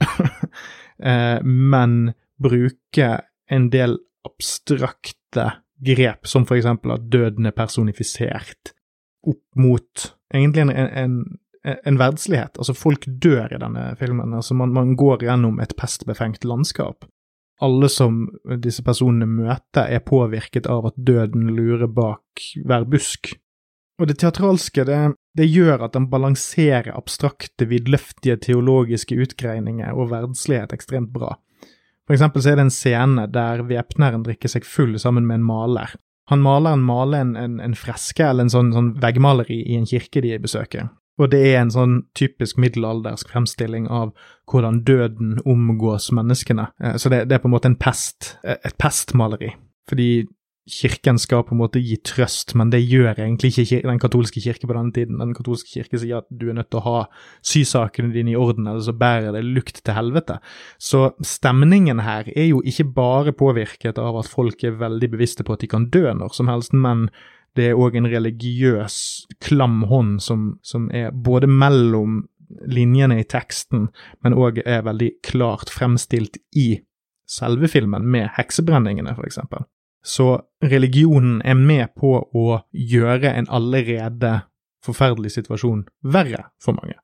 eh, 1.10 1.38
men 1.42 2.12
bruke 2.42 3.10
en 3.50 3.70
del 3.72 3.96
abstrakte 4.26 5.48
grep, 5.86 6.26
som 6.26 6.46
for 6.48 6.58
eksempel 6.58 6.94
at 6.96 7.08
døden 7.12 7.48
er 7.48 7.56
personifisert, 7.56 8.72
opp 9.26 9.42
mot 9.58 10.06
egentlig 10.34 10.66
en, 10.66 10.70
en, 10.70 11.16
en 11.64 11.98
verdslighet. 11.98 12.58
Altså, 12.58 12.76
folk 12.76 13.06
dør 13.06 13.52
i 13.54 13.60
denne 13.60 13.88
filmen. 13.98 14.34
Altså, 14.36 14.54
man, 14.54 14.72
man 14.74 14.94
går 14.98 15.26
gjennom 15.26 15.60
et 15.62 15.74
pestbefengt 15.78 16.46
landskap. 16.46 17.06
Alle 17.64 17.88
som 17.88 18.26
disse 18.62 18.84
personene 18.84 19.26
møter, 19.28 19.88
er 19.88 20.04
påvirket 20.04 20.68
av 20.70 20.90
at 20.90 20.98
døden 21.00 21.48
lurer 21.56 21.88
bak 21.88 22.44
hver 22.68 22.84
busk. 22.88 23.32
Og 23.96 24.10
det 24.10 24.18
teatralske, 24.20 24.84
det, 24.84 24.98
det 25.38 25.46
gjør 25.48 25.86
at 25.86 25.94
den 25.96 26.10
balanserer 26.12 26.92
abstrakte, 26.96 27.68
vidløftige 27.70 28.36
teologiske 28.44 29.16
utgreininger 29.16 29.96
og 29.96 30.10
verdslighet 30.12 30.74
ekstremt 30.76 31.14
bra. 31.14 31.32
For 32.06 32.14
eksempel 32.14 32.42
så 32.42 32.52
er 32.52 32.60
det 32.60 32.66
en 32.68 32.74
scene 32.74 33.24
der 33.32 33.64
væpneren 33.66 34.26
drikker 34.26 34.52
seg 34.52 34.68
full 34.68 34.94
sammen 35.02 35.26
med 35.26 35.40
en 35.40 35.48
maler. 35.48 35.96
Han 36.30 36.42
maleren 36.42 36.84
maler 36.86 37.22
en, 37.22 37.34
en, 37.38 37.58
en 37.62 37.74
freske 37.78 38.24
eller 38.26 38.46
en 38.46 38.52
sånn, 38.52 38.70
sånn, 38.74 38.92
veggmaleri 39.02 39.58
i 39.62 39.78
en 39.78 39.86
kirke 39.88 40.22
de 40.22 40.36
besøker. 40.42 40.88
Og 41.16 41.30
det 41.32 41.40
er 41.48 41.60
en 41.62 41.72
sånn 41.72 41.94
typisk 42.18 42.58
middelaldersk 42.60 43.30
fremstilling 43.32 43.86
av 43.88 44.10
hvordan 44.50 44.82
døden 44.86 45.36
omgås 45.48 46.10
menneskene. 46.14 46.68
Eh, 46.82 46.98
så 47.00 47.10
det, 47.12 47.24
det 47.30 47.38
er 47.38 47.44
på 47.44 47.48
en 47.48 47.54
måte 47.54 47.70
en 47.70 47.78
pest, 47.80 48.34
eh, 48.44 48.58
et 48.66 48.76
pestmaleri. 48.82 49.54
Fordi 49.88 50.26
kirken 50.66 51.18
skal 51.18 51.44
på 51.46 51.54
en 51.54 51.60
måte 51.60 51.80
gi 51.82 51.94
trøst, 52.02 52.56
men 52.58 52.72
det 52.72 52.80
gjør 52.82 53.20
egentlig 53.22 53.52
ikke 53.62 53.84
den 53.86 54.00
katolske 54.02 54.42
kirke 54.42 54.66
på 54.66 54.74
denne 54.74 54.92
tiden. 54.94 55.20
Den 55.22 55.34
katolske 55.36 55.70
kirke 55.76 56.00
sier 56.02 56.24
at 56.24 56.28
du 56.30 56.48
er 56.50 56.56
nødt 56.58 56.72
til 56.74 56.80
å 56.80 56.86
ha 56.86 57.02
sysakene 57.46 58.10
dine 58.14 58.34
i 58.34 58.38
orden, 58.38 58.66
eller 58.66 58.82
så 58.82 58.94
bærer 58.96 59.36
det 59.36 59.44
lukt 59.46 59.78
til 59.86 59.94
helvete. 59.94 60.40
Så 60.82 61.12
stemningen 61.22 62.02
her 62.02 62.26
er 62.34 62.48
jo 62.50 62.64
ikke 62.66 62.88
bare 62.96 63.34
påvirket 63.36 64.00
av 64.02 64.18
at 64.22 64.30
folk 64.30 64.64
er 64.66 64.78
veldig 64.80 65.10
bevisste 65.14 65.46
på 65.46 65.54
at 65.54 65.62
de 65.62 65.70
kan 65.70 65.86
dø 65.94 66.10
når 66.10 66.34
som 66.34 66.50
helst, 66.50 66.74
men 66.74 67.06
det 67.56 67.70
er 67.70 67.78
òg 67.78 67.94
en 67.96 68.10
religiøs, 68.10 68.96
klam 69.40 69.84
hånd 69.88 70.18
som, 70.20 70.56
som 70.66 70.90
er 70.92 71.14
både 71.14 71.48
mellom 71.48 72.24
linjene 72.66 73.20
i 73.22 73.28
teksten, 73.28 73.88
men 74.22 74.36
òg 74.36 74.60
er 74.66 74.84
veldig 74.86 75.14
klart 75.26 75.70
fremstilt 75.72 76.36
i 76.58 76.82
selve 77.26 77.70
filmen, 77.70 78.06
med 78.06 78.28
heksebrenningene, 78.36 79.14
for 79.16 79.26
eksempel. 79.26 79.64
Så 80.06 80.28
religionen 80.62 81.40
er 81.44 81.58
med 81.58 81.90
på 81.98 82.20
å 82.22 82.60
gjøre 82.70 83.32
en 83.34 83.48
allerede 83.50 84.44
forferdelig 84.86 85.34
situasjon 85.34 85.82
verre 86.06 86.46
for 86.62 86.78
mange. 86.78 86.94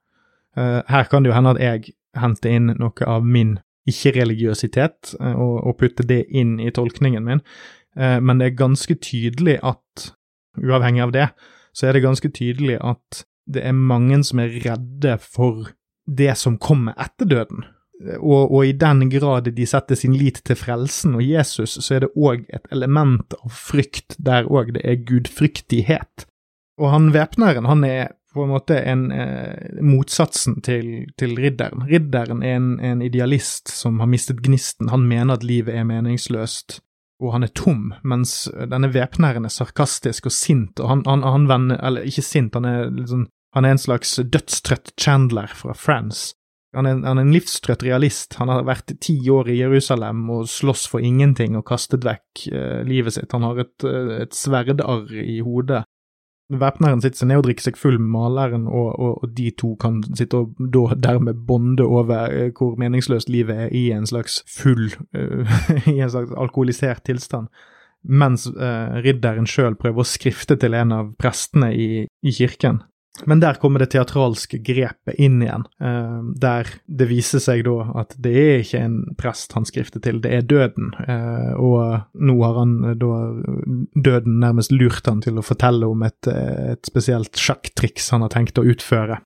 Uh, 0.55 0.85
her 0.87 1.09
kan 1.11 1.25
det 1.25 1.33
jo 1.33 1.37
hende 1.37 1.55
at 1.57 1.63
jeg 1.63 1.97
henter 2.19 2.55
inn 2.55 2.75
noe 2.77 3.09
av 3.09 3.27
min 3.27 3.57
ikke-religiøsitet 3.91 5.17
uh, 5.19 5.35
og, 5.35 5.57
og 5.67 5.79
putter 5.81 6.07
det 6.07 6.21
inn 6.31 6.59
i 6.63 6.71
tolkningen 6.75 7.27
min, 7.27 7.43
uh, 7.99 8.21
men 8.23 8.39
det 8.39 8.53
er 8.53 8.61
ganske 8.61 8.95
tydelig 9.03 9.59
at, 9.67 10.13
uavhengig 10.61 11.03
av 11.09 11.17
det, 11.17 11.29
så 11.75 11.89
er 11.89 11.97
det 11.97 12.05
ganske 12.05 12.31
tydelig 12.31 12.79
at 12.85 13.25
det 13.51 13.65
er 13.67 13.75
mange 13.75 14.21
som 14.29 14.45
er 14.45 14.55
redde 14.63 15.17
for 15.25 15.73
det 16.07 16.37
som 16.39 16.61
kommer 16.61 16.95
etter 17.01 17.27
døden 17.27 17.65
og, 18.19 18.51
og, 18.51 18.67
i 18.67 18.73
den 18.73 19.07
grad 19.11 19.51
de 19.55 19.67
setter 19.69 19.99
sin 19.99 20.15
lit 20.19 20.41
til 20.47 20.59
frelsen 20.59 21.17
og 21.19 21.25
Jesus, 21.25 21.79
så 21.79 21.97
er 21.97 22.05
det 22.05 22.13
òg 22.17 22.47
et 22.55 22.67
element 22.75 23.37
av 23.39 23.53
frykt 23.55 24.17
der 24.19 24.49
òg 24.51 24.75
det 24.77 24.85
er 24.85 25.03
gudfryktighet. 25.09 26.27
Og 26.81 26.91
han 26.91 27.13
væpneren, 27.15 27.69
han 27.69 27.85
er 27.87 28.13
på 28.33 28.47
en 28.47 28.53
måte 28.55 28.79
en, 28.89 29.11
eh, 29.13 29.83
motsatsen 29.85 30.63
til, 30.65 30.87
til, 31.21 31.35
ridderen. 31.37 31.85
Ridderen 31.89 32.43
er 32.43 32.57
en, 32.57 32.71
en, 32.81 33.03
idealist 33.05 33.69
som 33.69 34.01
har 34.01 34.09
mistet 34.09 34.41
gnisten. 34.41 34.89
Han 34.89 35.05
mener 35.09 35.37
at 35.37 35.45
livet 35.45 35.77
er 35.77 35.85
meningsløst, 35.85 36.81
og 37.21 37.35
han 37.35 37.45
er 37.45 37.53
tom, 37.55 37.93
mens 38.03 38.49
denne 38.73 38.89
væpneren 38.95 39.45
er 39.45 39.53
sarkastisk 39.53 40.27
og 40.27 40.33
sint, 40.35 40.81
og 40.81 40.89
han, 40.89 41.03
han, 41.07 41.23
han 41.29 41.49
vender 41.51 41.83
eller 41.85 42.09
ikke 42.09 42.25
sint, 42.25 42.57
han 42.57 42.65
er, 42.65 42.89
liksom, 42.91 43.27
han 43.55 43.69
er 43.69 43.77
en 43.77 43.85
slags 43.85 44.17
dødstrøtt 44.17 44.95
Chandler 44.97 45.53
fra 45.53 45.77
France 45.77 46.33
han 46.73 46.89
er, 46.89 47.01
han 47.05 47.19
er, 47.19 47.27
en 47.27 47.35
livstrøtt 47.35 47.85
realist. 47.85 48.39
Han 48.41 48.49
har 48.49 48.65
vært 48.65 48.95
ti 49.05 49.19
år 49.31 49.51
i 49.53 49.59
Jerusalem 49.59 50.25
og 50.33 50.49
slåss 50.49 50.87
for 50.89 51.05
ingenting 51.05 51.57
og 51.59 51.67
kastet 51.69 52.07
vekk 52.07 52.47
eh, 52.49 52.79
livet 52.89 53.19
sitt. 53.19 53.33
Han 53.37 53.45
har 53.45 53.61
et, 53.67 53.75
eh, 53.85 54.13
et 54.25 54.37
sverdarr 54.37 55.13
i 55.21 55.41
hodet. 55.45 55.83
Væpneren 56.53 57.01
sitter 57.01 57.29
ned 57.29 57.41
og 57.41 57.47
drikker 57.47 57.65
seg 57.69 57.79
full 57.81 57.99
med 58.01 58.11
maleren, 58.13 58.65
og, 58.69 58.89
og, 58.99 59.13
og, 59.23 59.31
de 59.37 59.51
to 59.57 59.73
kan 59.81 60.01
sitte 60.19 60.41
og 60.43 60.57
da 60.75 60.97
dermed 61.09 61.45
bonde 61.49 61.85
over 61.85 62.33
eh, 62.33 62.51
hvor 62.57 62.77
meningsløst 62.81 63.31
livet 63.33 63.67
er 63.67 63.77
i 63.77 63.87
en 63.95 64.09
slags 64.09 64.41
full 64.51 64.91
uh, 65.17 65.53
I 65.95 66.01
en 66.01 66.13
slags 66.13 66.33
alkoholisert 66.37 67.05
tilstand. 67.09 67.53
Mens 68.03 68.49
uh, 68.51 68.99
ridderen 69.05 69.47
sjøl 69.47 69.77
prøver 69.79 70.03
å 70.03 70.09
skrifte 70.09 70.57
til 70.59 70.75
en 70.75 70.93
av 70.97 71.13
prestene 71.21 71.71
i, 71.73 72.07
i 72.09 72.35
kirken. 72.35 72.83
Men 73.29 73.41
der 73.41 73.59
kommer 73.61 73.83
det 73.83 73.91
teatralske 73.93 74.59
grepet 74.65 75.19
inn 75.21 75.43
igjen, 75.45 75.67
eh, 75.85 76.21
der 76.41 76.71
det 76.89 77.09
viser 77.11 77.43
seg 77.45 77.65
da 77.67 77.91
at 78.01 78.15
det 78.25 78.33
er 78.33 78.63
ikke 78.65 78.81
en 78.81 78.97
prest 79.21 79.53
han 79.53 79.69
skrifter 79.69 80.01
til, 80.03 80.23
det 80.25 80.33
er 80.33 80.47
døden. 80.49 80.95
Eh, 81.05 81.53
og 81.61 82.09
nå 82.17 82.39
har 82.41 82.61
han 82.63 82.73
eh, 82.89 82.97
da 82.99 83.13
døden 84.09 84.41
nærmest 84.43 84.73
lurt 84.73 85.07
han 85.11 85.21
til 85.25 85.39
å 85.39 85.45
fortelle 85.45 85.91
om 85.93 86.07
et, 86.09 86.31
et 86.33 86.89
spesielt 86.89 87.37
sjakktriks 87.37 88.11
han 88.15 88.25
har 88.25 88.33
tenkt 88.33 88.61
å 88.61 88.67
utføre 88.73 89.21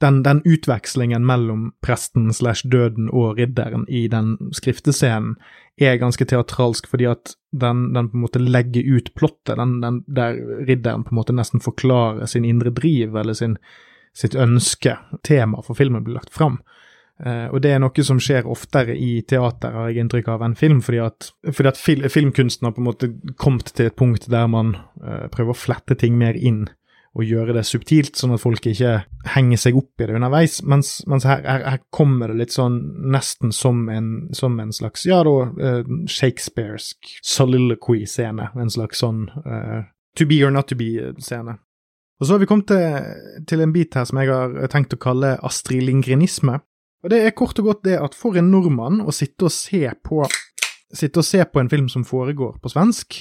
den, 0.00 0.22
den, 0.22 0.42
utvekslingen 0.44 1.26
mellom 1.26 1.72
presten 1.82 2.32
slash 2.34 2.68
døden 2.70 3.08
og 3.10 3.38
ridderen 3.38 3.86
i 3.88 4.06
den 4.10 4.36
skriftescenen 4.54 5.34
er 5.78 5.98
ganske 5.98 6.26
teatralsk, 6.26 6.88
fordi 6.90 7.08
at 7.10 7.34
den, 7.50 7.88
den 7.94 8.10
på 8.10 8.18
en 8.18 8.24
måte 8.24 8.42
legger 8.42 8.86
ut 8.86 9.12
plottet, 9.18 9.58
den, 9.58 10.02
der 10.06 10.38
ridderen 10.66 11.04
på 11.06 11.14
en 11.14 11.20
måte 11.20 11.34
nesten 11.34 11.62
forklarer 11.62 12.26
sin 12.30 12.46
indre 12.46 12.70
driv 12.74 13.16
eller 13.16 13.34
sin, 13.34 13.58
sitt 14.14 14.34
ønske. 14.34 14.96
Tema 15.26 15.62
for 15.66 15.78
filmen 15.78 16.06
blir 16.06 16.18
lagt 16.18 16.34
fram. 16.34 16.60
Uh, 17.18 17.50
og 17.50 17.62
det 17.64 17.72
er 17.74 17.80
noe 17.82 18.04
som 18.06 18.20
skjer 18.22 18.46
oftere 18.46 18.94
i 18.94 19.24
teater, 19.26 19.74
har 19.74 19.90
jeg 19.90 20.04
inntrykk 20.04 20.28
av, 20.30 20.42
enn 20.46 20.54
film, 20.58 20.78
fordi 20.86 21.00
at, 21.02 21.32
fordi 21.50 21.70
at 21.72 21.80
fil, 21.80 22.06
filmkunsten 22.06 22.68
har 22.68 22.76
på 22.76 22.82
en 22.82 22.86
måte 22.86 23.08
kommet 23.42 23.72
til 23.74 23.90
et 23.90 23.98
punkt 23.98 24.28
der 24.30 24.46
man 24.50 24.76
uh, 25.02 25.26
prøver 25.34 25.50
å 25.50 25.58
flette 25.58 25.98
ting 25.98 26.14
mer 26.20 26.38
inn 26.38 26.68
å 27.18 27.26
gjøre 27.26 27.54
det 27.56 27.64
subtilt, 27.66 28.16
sånn 28.18 28.36
at 28.36 28.42
folk 28.42 28.66
ikke 28.70 28.92
henger 29.34 29.60
seg 29.60 29.78
opp 29.80 30.02
i 30.02 30.06
det 30.06 30.16
underveis. 30.18 30.60
Mens, 30.62 30.92
mens 31.10 31.26
her, 31.26 31.42
her, 31.42 31.64
her, 31.66 31.80
kommer 31.94 32.30
det 32.30 32.38
litt 32.38 32.54
sånn 32.54 32.78
nesten 33.10 33.52
som 33.54 33.88
en, 33.90 34.28
som 34.36 34.58
en 34.62 34.70
slags, 34.74 35.06
ja 35.08 35.20
da, 35.26 35.36
uh, 35.50 35.94
Shakespearsk 36.10 37.16
soliloquy-scene. 37.26 38.52
En 38.54 38.70
slags 38.72 39.02
sånn 39.02 39.26
uh, 39.42 39.82
to 40.18 40.28
be 40.28 40.40
or 40.46 40.54
not 40.54 40.70
to 40.70 40.78
be-scene. 40.78 41.58
Og 42.18 42.26
så 42.26 42.34
har 42.34 42.42
vi 42.42 42.48
kommet 42.50 42.70
til, 42.70 43.42
til, 43.46 43.62
en 43.62 43.74
bit 43.74 43.94
her 43.94 44.06
som 44.08 44.18
jeg 44.18 44.30
har 44.30 44.70
tenkt 44.72 44.94
å 44.94 45.02
kalle 45.02 45.36
Astrid 45.46 45.84
Lindgrenisme. 45.86 46.58
Og 47.04 47.12
det 47.12 47.20
er 47.22 47.36
kort 47.38 47.58
og 47.62 47.70
godt 47.70 47.84
det 47.86 47.98
at 48.02 48.16
for 48.18 48.38
en 48.38 48.50
nordmann 48.50 49.04
å 49.06 49.14
sitte 49.14 49.46
og 49.46 49.54
se 49.54 49.84
på, 50.06 50.24
sitte 50.94 51.22
og 51.22 51.26
se 51.26 51.44
på 51.46 51.62
en 51.62 51.70
film 51.70 51.86
som 51.92 52.06
foregår 52.06 52.58
på 52.62 52.72
svensk, 52.74 53.20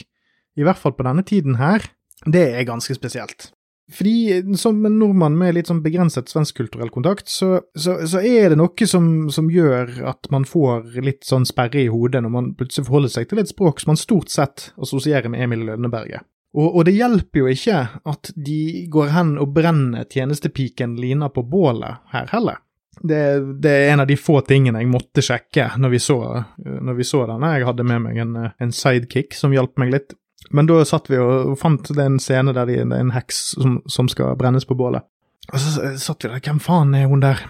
i 0.58 0.66
hvert 0.66 0.82
fall 0.82 0.96
på 0.98 1.06
denne 1.06 1.22
tiden 1.26 1.60
her, 1.62 1.86
det 2.26 2.48
er 2.58 2.66
ganske 2.66 2.98
spesielt. 2.98 3.52
Fordi 3.92 4.58
som 4.60 4.86
en 4.86 4.98
nordmann 5.00 5.38
med 5.40 5.56
litt 5.56 5.70
sånn 5.70 5.80
begrenset 5.84 6.28
svenskkulturell 6.28 6.90
kontakt, 6.92 7.30
så, 7.32 7.62
så, 7.72 8.02
så, 8.04 8.20
er 8.20 8.52
det 8.52 8.58
noe 8.60 8.88
som, 8.90 9.30
som, 9.32 9.48
gjør 9.52 9.94
at 10.12 10.28
man 10.34 10.44
får 10.48 10.98
litt 11.06 11.24
sånn 11.28 11.48
sperre 11.48 11.86
i 11.86 11.92
hodet 11.92 12.26
når 12.26 12.34
man 12.34 12.50
plutselig 12.60 12.90
forholder 12.90 13.14
seg 13.16 13.30
til 13.30 13.40
et 13.40 13.52
språk 13.54 13.80
som 13.80 13.94
man 13.94 14.02
stort 14.02 14.34
sett 14.34 14.72
assosierer 14.76 15.32
med 15.32 15.46
Emil 15.46 15.64
Lønneberget. 15.70 16.28
Og, 16.58 16.68
og, 16.68 16.84
det 16.88 16.98
hjelper 16.98 17.44
jo 17.44 17.50
ikke 17.54 17.80
at 18.12 18.32
de 18.36 18.62
går 18.92 19.12
hen 19.16 19.36
og 19.40 19.56
brenner 19.56 20.08
tjenestepiken 20.10 20.96
Lina 21.00 21.32
på 21.32 21.46
bålet 21.48 22.04
her 22.12 22.28
heller. 22.34 22.64
Det, 22.98 23.20
det, 23.62 23.72
er 23.72 23.92
en 23.94 24.02
av 24.02 24.08
de 24.10 24.18
få 24.18 24.40
tingene 24.42 24.82
jeg 24.82 24.90
måtte 24.90 25.22
sjekke 25.22 25.70
når 25.78 25.92
vi 25.94 26.00
så, 26.02 26.18
når 26.58 26.98
vi 26.98 27.06
så 27.08 27.28
denne. 27.30 27.52
Jeg 27.56 27.68
hadde 27.70 27.86
med 27.88 28.04
meg 28.08 28.24
en, 28.24 28.38
en 28.50 28.74
sidekick 28.74 29.38
som 29.38 29.54
hjalp 29.54 29.78
meg 29.80 29.94
litt. 29.94 30.18
Men 30.52 30.70
da 30.70 30.80
satt 30.88 31.10
vi 31.12 31.20
og 31.20 31.56
fant 31.60 31.90
det 31.94 32.04
en 32.04 32.20
scene 32.22 32.54
der 32.56 32.70
det 32.70 32.80
er 32.82 32.92
en 33.00 33.14
heks 33.16 33.42
som, 33.58 33.80
som, 33.90 34.10
skal 34.12 34.38
brennes 34.40 34.68
på 34.68 34.78
bålet. 34.80 35.06
Og 35.52 35.60
så 35.64 35.94
satt 36.00 36.24
vi 36.24 36.32
der, 36.32 36.44
hvem 36.44 36.60
faen 36.64 36.96
er 36.98 37.08
hun 37.12 37.24
der? 37.24 37.44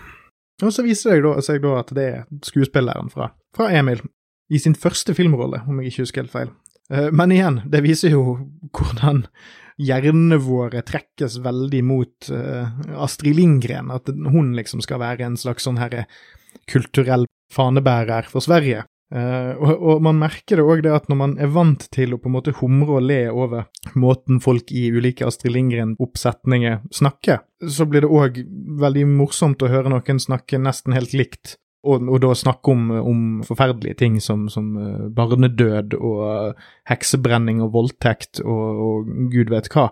Og 0.64 0.74
så 0.74 0.86
viser 0.86 1.22
det 1.22 1.46
seg 1.46 1.62
da 1.62 1.76
at 1.82 1.94
det 1.94 2.08
er 2.08 2.24
skuespilleren 2.46 3.12
fra, 3.14 3.32
fra 3.56 3.70
Emil, 3.74 4.02
i 4.50 4.60
sin 4.62 4.78
første 4.78 5.14
filmrolle, 5.14 5.62
om 5.68 5.82
jeg 5.82 5.92
ikke 5.92 6.06
husker 6.06 6.24
helt 6.24 6.34
feil. 6.34 6.52
Eh, 6.90 7.10
men 7.12 7.34
igjen, 7.36 7.62
det 7.70 7.84
viser 7.86 8.16
jo 8.16 8.38
hvordan 8.72 9.26
hjernene 9.78 10.40
våre 10.42 10.82
trekkes 10.82 11.38
veldig 11.46 11.84
mot 11.86 12.30
uh, 12.34 12.66
Astrid 12.98 13.38
Lindgren, 13.38 13.92
at 13.94 14.10
hun 14.10 14.56
liksom 14.58 14.82
skal 14.82 15.04
være 15.04 15.28
en 15.28 15.38
slags 15.38 15.68
sånn 15.68 15.78
herre 15.78 16.08
kulturell 16.66 17.28
fanebærer 17.54 18.26
for 18.32 18.42
Sverige. 18.42 18.88
Uh, 19.08 19.54
og, 19.64 19.70
og, 19.72 20.02
man 20.04 20.18
merker 20.20 20.60
det 20.60 20.66
òg 20.68 20.82
det 20.84 20.92
at 20.92 21.06
når 21.08 21.20
man 21.22 21.36
er 21.40 21.52
vant 21.56 21.86
til 21.96 22.12
å 22.12 22.18
på 22.20 22.28
en 22.28 22.34
måte 22.36 22.52
humre 22.60 22.98
og 22.98 23.06
le 23.08 23.22
over 23.32 23.70
måten 23.96 24.42
folk 24.44 24.74
i 24.76 24.90
ulike 24.92 25.24
Astrid 25.28 25.56
Lindgren-oppsetninger 25.56 26.82
snakker, 26.92 27.40
så 27.64 27.88
blir 27.88 28.04
det 28.04 28.12
òg 28.12 28.42
veldig 28.84 29.06
morsomt 29.14 29.64
å 29.64 29.72
høre 29.72 29.94
noen 29.94 30.20
snakke 30.20 30.60
nesten 30.60 30.98
helt 30.98 31.16
likt. 31.16 31.56
Og, 31.88 32.04
og 32.04 32.20
da 32.20 32.34
snakke 32.36 32.74
om, 32.74 32.90
om, 33.00 33.20
forferdelige 33.48 34.02
ting 34.02 34.18
som, 34.20 34.48
som 34.52 34.74
uh, 34.76 35.06
barnedød 35.14 35.96
og 35.96 36.24
uh, 36.28 36.68
heksebrenning 36.90 37.62
og 37.64 37.72
voldtekt 37.78 38.42
og, 38.44 38.82
og 38.84 39.14
gud 39.32 39.54
vet 39.54 39.72
hva. 39.72 39.88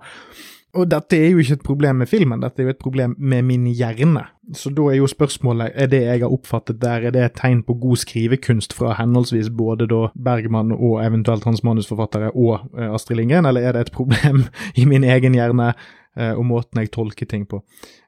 Og 0.76 0.90
dette 0.92 1.16
er 1.16 1.32
jo 1.32 1.40
ikke 1.40 1.56
et 1.56 1.66
problem 1.66 2.02
med 2.04 2.10
filmen, 2.12 2.42
dette 2.44 2.62
er 2.62 2.68
jo 2.68 2.74
et 2.74 2.82
problem 2.82 3.16
med 3.18 3.46
min 3.48 3.68
hjerne. 3.72 4.26
Så 4.54 4.70
da 4.76 4.90
er 4.92 5.00
jo 5.00 5.08
spørsmålet, 5.10 5.72
er 5.74 5.88
det 5.90 6.02
jeg 6.04 6.22
har 6.22 6.34
oppfattet 6.34 6.82
der, 6.82 7.08
er 7.08 7.16
det 7.16 7.24
et 7.24 7.38
tegn 7.40 7.64
på 7.66 7.78
god 7.82 8.02
skrivekunst 8.04 8.76
fra 8.76 8.94
henholdsvis 9.00 9.50
både 9.56 9.88
da 9.90 10.10
Bergman 10.28 10.76
og 10.76 11.00
eventuelt 11.06 11.48
hans 11.48 11.64
manusforfattere 11.64 12.34
og 12.36 12.68
uh, 12.76 12.92
Astrid 12.94 13.22
Lindgren, 13.22 13.48
eller 13.48 13.62
er 13.62 13.78
det 13.78 13.88
et 13.88 13.94
problem 13.96 14.44
i 14.82 14.86
min 14.86 15.08
egen 15.08 15.38
hjerne 15.38 15.72
uh, 15.72 16.34
og 16.36 16.46
måten 16.46 16.84
jeg 16.84 16.92
tolker 16.92 17.30
ting 17.30 17.48
på? 17.48 17.64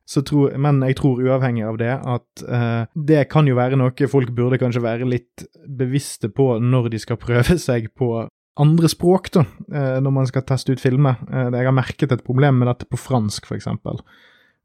Tror, 0.07 0.53
men 0.55 0.79
jeg 0.87 0.95
tror 1.01 1.19
uavhengig 1.19 1.65
av 1.67 1.77
det 1.79 1.91
at 1.91 2.43
uh, 2.47 2.83
det 2.95 3.25
kan 3.31 3.47
jo 3.47 3.57
være 3.57 3.79
noe 3.79 4.07
folk 4.11 4.29
burde 4.35 4.59
kanskje 4.59 4.83
være 4.83 5.07
litt 5.07 5.43
bevisste 5.67 6.29
på 6.31 6.53
når 6.63 6.93
de 6.93 7.01
skal 7.03 7.19
prøve 7.19 7.57
seg 7.67 7.89
på 7.95 8.27
andre 8.57 8.89
språk, 8.89 9.31
da, 9.31 9.45
eh, 9.73 9.99
når 10.01 10.13
man 10.13 10.27
skal 10.29 10.45
teste 10.47 10.73
ut 10.73 10.81
filmer. 10.81 11.19
Eh, 11.31 11.51
jeg 11.53 11.65
har 11.69 11.75
merket 11.75 12.11
et 12.11 12.25
problem 12.25 12.59
med 12.59 12.67
dette 12.67 12.87
på 12.89 12.99
fransk, 12.99 13.51
eksempel. 13.53 14.01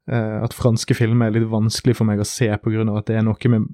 Eh, 0.09 0.43
at 0.43 0.53
franske 0.53 0.95
filmer 0.97 1.29
er 1.29 1.37
litt 1.37 1.49
vanskelig 1.49 1.95
for 1.95 2.09
meg 2.09 2.19
å 2.19 2.27
se 2.27 2.49
av 2.49 2.59
at 2.59 3.05
det 3.07 3.15
er 3.15 3.23
noe 3.23 3.49
med 3.49 3.67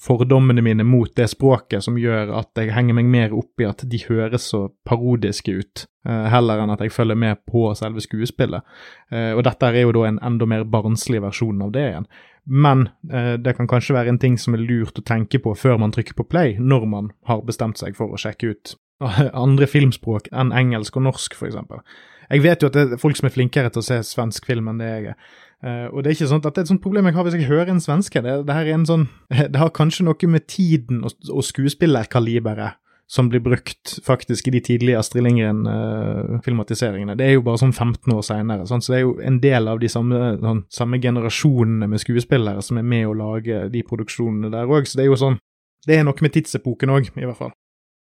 fordommene 0.00 0.62
mine 0.62 0.84
mot 0.84 1.14
det 1.14 1.28
språket 1.28 1.84
som 1.84 1.96
gjør 1.96 2.34
at 2.36 2.50
jeg 2.56 2.72
henger 2.72 2.94
meg 2.94 3.04
mer 3.04 3.32
opp 3.36 3.60
i 3.60 3.68
at 3.68 3.84
de 3.84 3.98
høres 4.08 4.48
så 4.52 4.70
parodiske 4.84 5.52
ut, 5.52 5.86
heller 6.04 6.60
enn 6.60 6.70
at 6.72 6.80
jeg 6.80 6.92
følger 6.92 7.16
med 7.16 7.36
på 7.44 7.74
selve 7.76 8.00
skuespillet. 8.00 8.64
Og 9.12 9.42
dette 9.44 9.68
er 9.68 9.82
jo 9.82 9.92
da 9.92 10.06
en 10.08 10.20
enda 10.24 10.46
mer 10.48 10.64
barnslig 10.64 11.20
versjon 11.20 11.60
av 11.60 11.72
det 11.72 11.84
igjen. 11.90 12.08
Men 12.48 12.88
det 13.04 13.58
kan 13.58 13.68
kanskje 13.68 13.98
være 13.98 14.08
en 14.14 14.18
ting 14.18 14.38
som 14.40 14.56
er 14.56 14.64
lurt 14.64 14.96
å 14.96 15.04
tenke 15.04 15.36
på 15.36 15.52
før 15.52 15.76
man 15.76 15.92
trykker 15.92 16.16
på 16.16 16.28
play, 16.32 16.56
når 16.56 16.88
man 16.88 17.12
har 17.28 17.44
bestemt 17.44 17.76
seg 17.76 17.92
for 17.96 18.08
å 18.08 18.20
sjekke 18.20 18.54
ut 18.54 18.76
andre 19.44 19.68
filmspråk 19.70 20.30
enn 20.32 20.54
engelsk 20.56 20.96
og 21.00 21.06
norsk, 21.08 21.36
eksempel. 21.46 21.84
Jeg 22.30 22.44
vet 22.44 22.62
jo 22.62 22.70
at 22.70 22.76
det 22.76 22.82
er 22.84 23.00
folk 23.00 23.18
som 23.18 23.26
er 23.26 23.34
flinkere 23.34 23.70
til 23.74 23.82
å 23.82 23.86
se 23.86 23.96
svensk 24.06 24.44
film 24.46 24.70
enn 24.70 24.82
det 24.82 24.90
jeg 24.90 25.14
er. 25.14 25.16
Uh, 25.60 25.88
og 25.92 26.00
det 26.00 26.10
er 26.10 26.16
ikke 26.16 26.28
sånn 26.30 26.40
at 26.40 26.54
det 26.54 26.62
er 26.62 26.64
et 26.64 26.70
sånt 26.70 26.80
problem 26.80 27.08
jeg 27.10 27.16
har 27.18 27.26
hvis 27.26 27.34
jeg 27.36 27.48
hører 27.50 27.72
en 27.74 27.82
svenske. 27.84 28.22
Det, 28.24 28.36
det, 28.48 28.60
en 28.72 28.86
sånn, 28.88 29.08
det 29.52 29.60
har 29.60 29.74
kanskje 29.76 30.06
noe 30.06 30.30
med 30.30 30.46
tiden 30.48 31.02
og, 31.04 31.16
og 31.28 31.44
skuespillerkaliberet 31.44 32.78
som 33.10 33.26
blir 33.26 33.42
brukt 33.42 33.96
faktisk 34.06 34.46
i 34.46 34.52
de 34.54 34.60
tidlige 34.62 35.00
Astrid 35.00 35.24
Lindgren-filmatiseringene. 35.26 37.16
Uh, 37.16 37.18
det 37.18 37.26
er 37.26 37.34
jo 37.34 37.44
bare 37.44 37.58
sånn 37.58 37.74
15 37.74 38.14
år 38.14 38.22
seinere, 38.22 38.68
så 38.70 38.78
det 38.86 39.00
er 39.00 39.02
jo 39.02 39.16
en 39.26 39.40
del 39.42 39.66
av 39.68 39.80
de 39.82 39.90
samme, 39.90 40.20
sånn, 40.38 40.62
samme 40.70 41.00
generasjonene 41.02 41.90
med 41.90 42.04
skuespillere 42.04 42.62
som 42.62 42.78
er 42.78 42.86
med 42.86 43.08
å 43.10 43.16
lage 43.18 43.64
de 43.74 43.82
produksjonene 43.88 44.52
der 44.54 44.70
òg, 44.70 44.86
så 44.86 45.00
det 45.00 45.08
er 45.08 45.10
jo 45.10 45.18
sånn 45.26 45.40
Det 45.88 45.96
er 45.96 46.04
noe 46.04 46.20
med 46.20 46.34
tidsepoken 46.34 46.90
òg, 46.92 47.06
i 47.16 47.24
hvert 47.24 47.38
fall. 47.38 47.52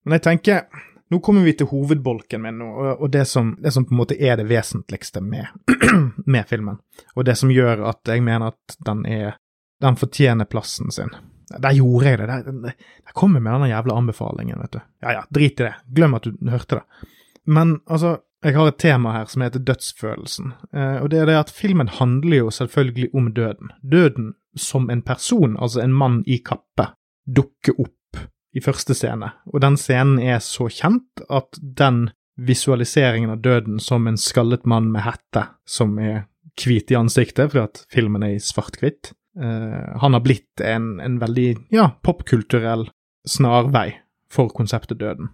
Men 0.07 0.21
jeg 0.21 0.23
tenker 0.23 0.85
Nå 1.11 1.21
kommer 1.23 1.45
vi 1.47 1.53
til 1.55 1.69
hovedbolken 1.71 2.43
min, 2.43 2.63
og, 2.67 2.87
og 2.99 3.11
det, 3.15 3.29
som, 3.31 3.53
det, 3.63 3.71
som, 3.71 3.85
på 3.87 3.95
en 3.95 4.01
måte 4.01 4.17
er 4.19 4.41
det 4.41 4.49
vesentligste 4.51 5.21
med, 5.23 5.47
med, 6.27 6.49
filmen. 6.51 6.81
Og 7.15 7.29
det 7.29 7.37
som 7.39 7.53
gjør 7.55 7.85
at 7.93 8.11
jeg 8.11 8.25
mener 8.27 8.51
at 8.51 8.79
den 8.87 9.05
er 9.07 9.37
Den 9.79 9.97
fortjener 10.01 10.49
plassen 10.49 10.91
sin. 10.91 11.11
Der 11.53 11.75
gjorde 11.77 12.09
jeg 12.09 12.19
det. 12.19 12.27
Der, 12.27 12.53
der, 12.65 13.13
kom 13.15 13.35
jeg 13.37 13.43
med 13.45 13.53
denne 13.53 13.69
jævla 13.69 13.97
anbefalingen, 14.01 14.59
vet 14.63 14.73
du. 14.73 14.79
Ja 15.05 15.13
ja, 15.19 15.25
drit 15.31 15.61
i 15.61 15.67
det. 15.67 15.75
Glem 15.95 16.17
at 16.17 16.25
du 16.25 16.51
hørte 16.51 16.79
det. 16.79 17.11
Men 17.45 17.77
altså, 17.87 18.17
jeg 18.43 18.57
har 18.57 18.71
et 18.71 18.79
tema 18.81 19.13
her 19.13 19.29
som 19.29 19.45
heter 19.45 19.63
dødsfølelsen. 19.69 20.55
Eh, 20.73 20.97
og 21.03 21.11
det 21.13 21.21
er 21.21 21.29
det 21.29 21.37
at 21.39 21.53
filmen 21.53 21.93
handler 21.93 22.47
jo 22.47 22.51
selvfølgelig 22.51 23.11
om 23.15 23.29
døden. 23.37 23.71
Døden 23.83 24.33
som 24.57 24.89
en 24.91 25.03
person, 25.03 25.59
altså 25.61 25.85
en 25.85 25.95
mann 25.95 26.23
i 26.27 26.41
kappe, 26.41 26.89
dukker 27.29 27.77
opp 27.79 27.93
i 28.57 28.63
første 28.65 28.97
scene, 28.97 29.33
og 29.53 29.61
den 29.65 29.77
scenen 29.81 30.21
er 30.23 30.41
så 30.45 30.71
kjent 30.73 31.25
at 31.29 31.59
den 31.61 32.07
visualiseringen 32.37 33.33
av 33.33 33.43
døden 33.45 33.79
som 33.81 34.07
en 34.09 34.19
skallet 34.21 34.67
mann 34.69 34.91
med 34.93 35.05
hette 35.07 35.47
som 35.69 35.97
er 36.01 36.27
hvit 36.57 36.93
i 36.93 36.99
ansiktet 36.99 37.53
fordi 37.53 37.65
at 37.65 37.83
filmen 37.93 38.25
er 38.25 38.37
i 38.37 38.43
svart-hvitt, 38.43 39.13
uh, 39.41 39.97
han 40.01 40.17
har 40.17 40.25
blitt 40.25 40.65
en, 40.65 40.97
en 41.01 41.19
veldig 41.21 41.49
ja, 41.75 41.91
popkulturell 42.05 42.89
snarvei 43.29 43.91
for 44.33 44.53
konseptet 44.53 45.01
døden. 45.01 45.31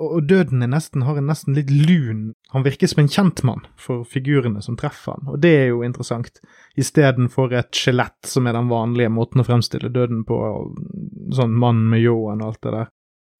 Og 0.00 0.24
døden 0.24 0.64
nesten, 0.72 1.02
har 1.04 1.18
en 1.20 1.26
nesten 1.28 1.52
litt 1.52 1.68
lun 1.68 2.30
Han 2.54 2.64
virker 2.64 2.88
som 2.88 3.02
en 3.02 3.10
kjentmann 3.12 3.66
for 3.76 4.06
figurene 4.08 4.62
som 4.64 4.76
treffer 4.80 5.18
han, 5.18 5.28
og 5.28 5.42
det 5.44 5.52
er 5.52 5.66
jo 5.68 5.82
interessant, 5.84 6.40
istedenfor 6.80 7.52
et 7.56 7.76
skjelett, 7.76 8.18
som 8.28 8.48
er 8.48 8.56
den 8.56 8.70
vanlige 8.72 9.12
måten 9.12 9.42
å 9.42 9.46
fremstille 9.46 9.92
døden 9.92 10.24
på, 10.28 10.38
sånn 11.36 11.56
mann 11.60 11.84
med 11.92 12.04
ljåen 12.04 12.40
og 12.40 12.52
alt 12.52 12.62
det 12.64 12.74
der. 12.76 12.90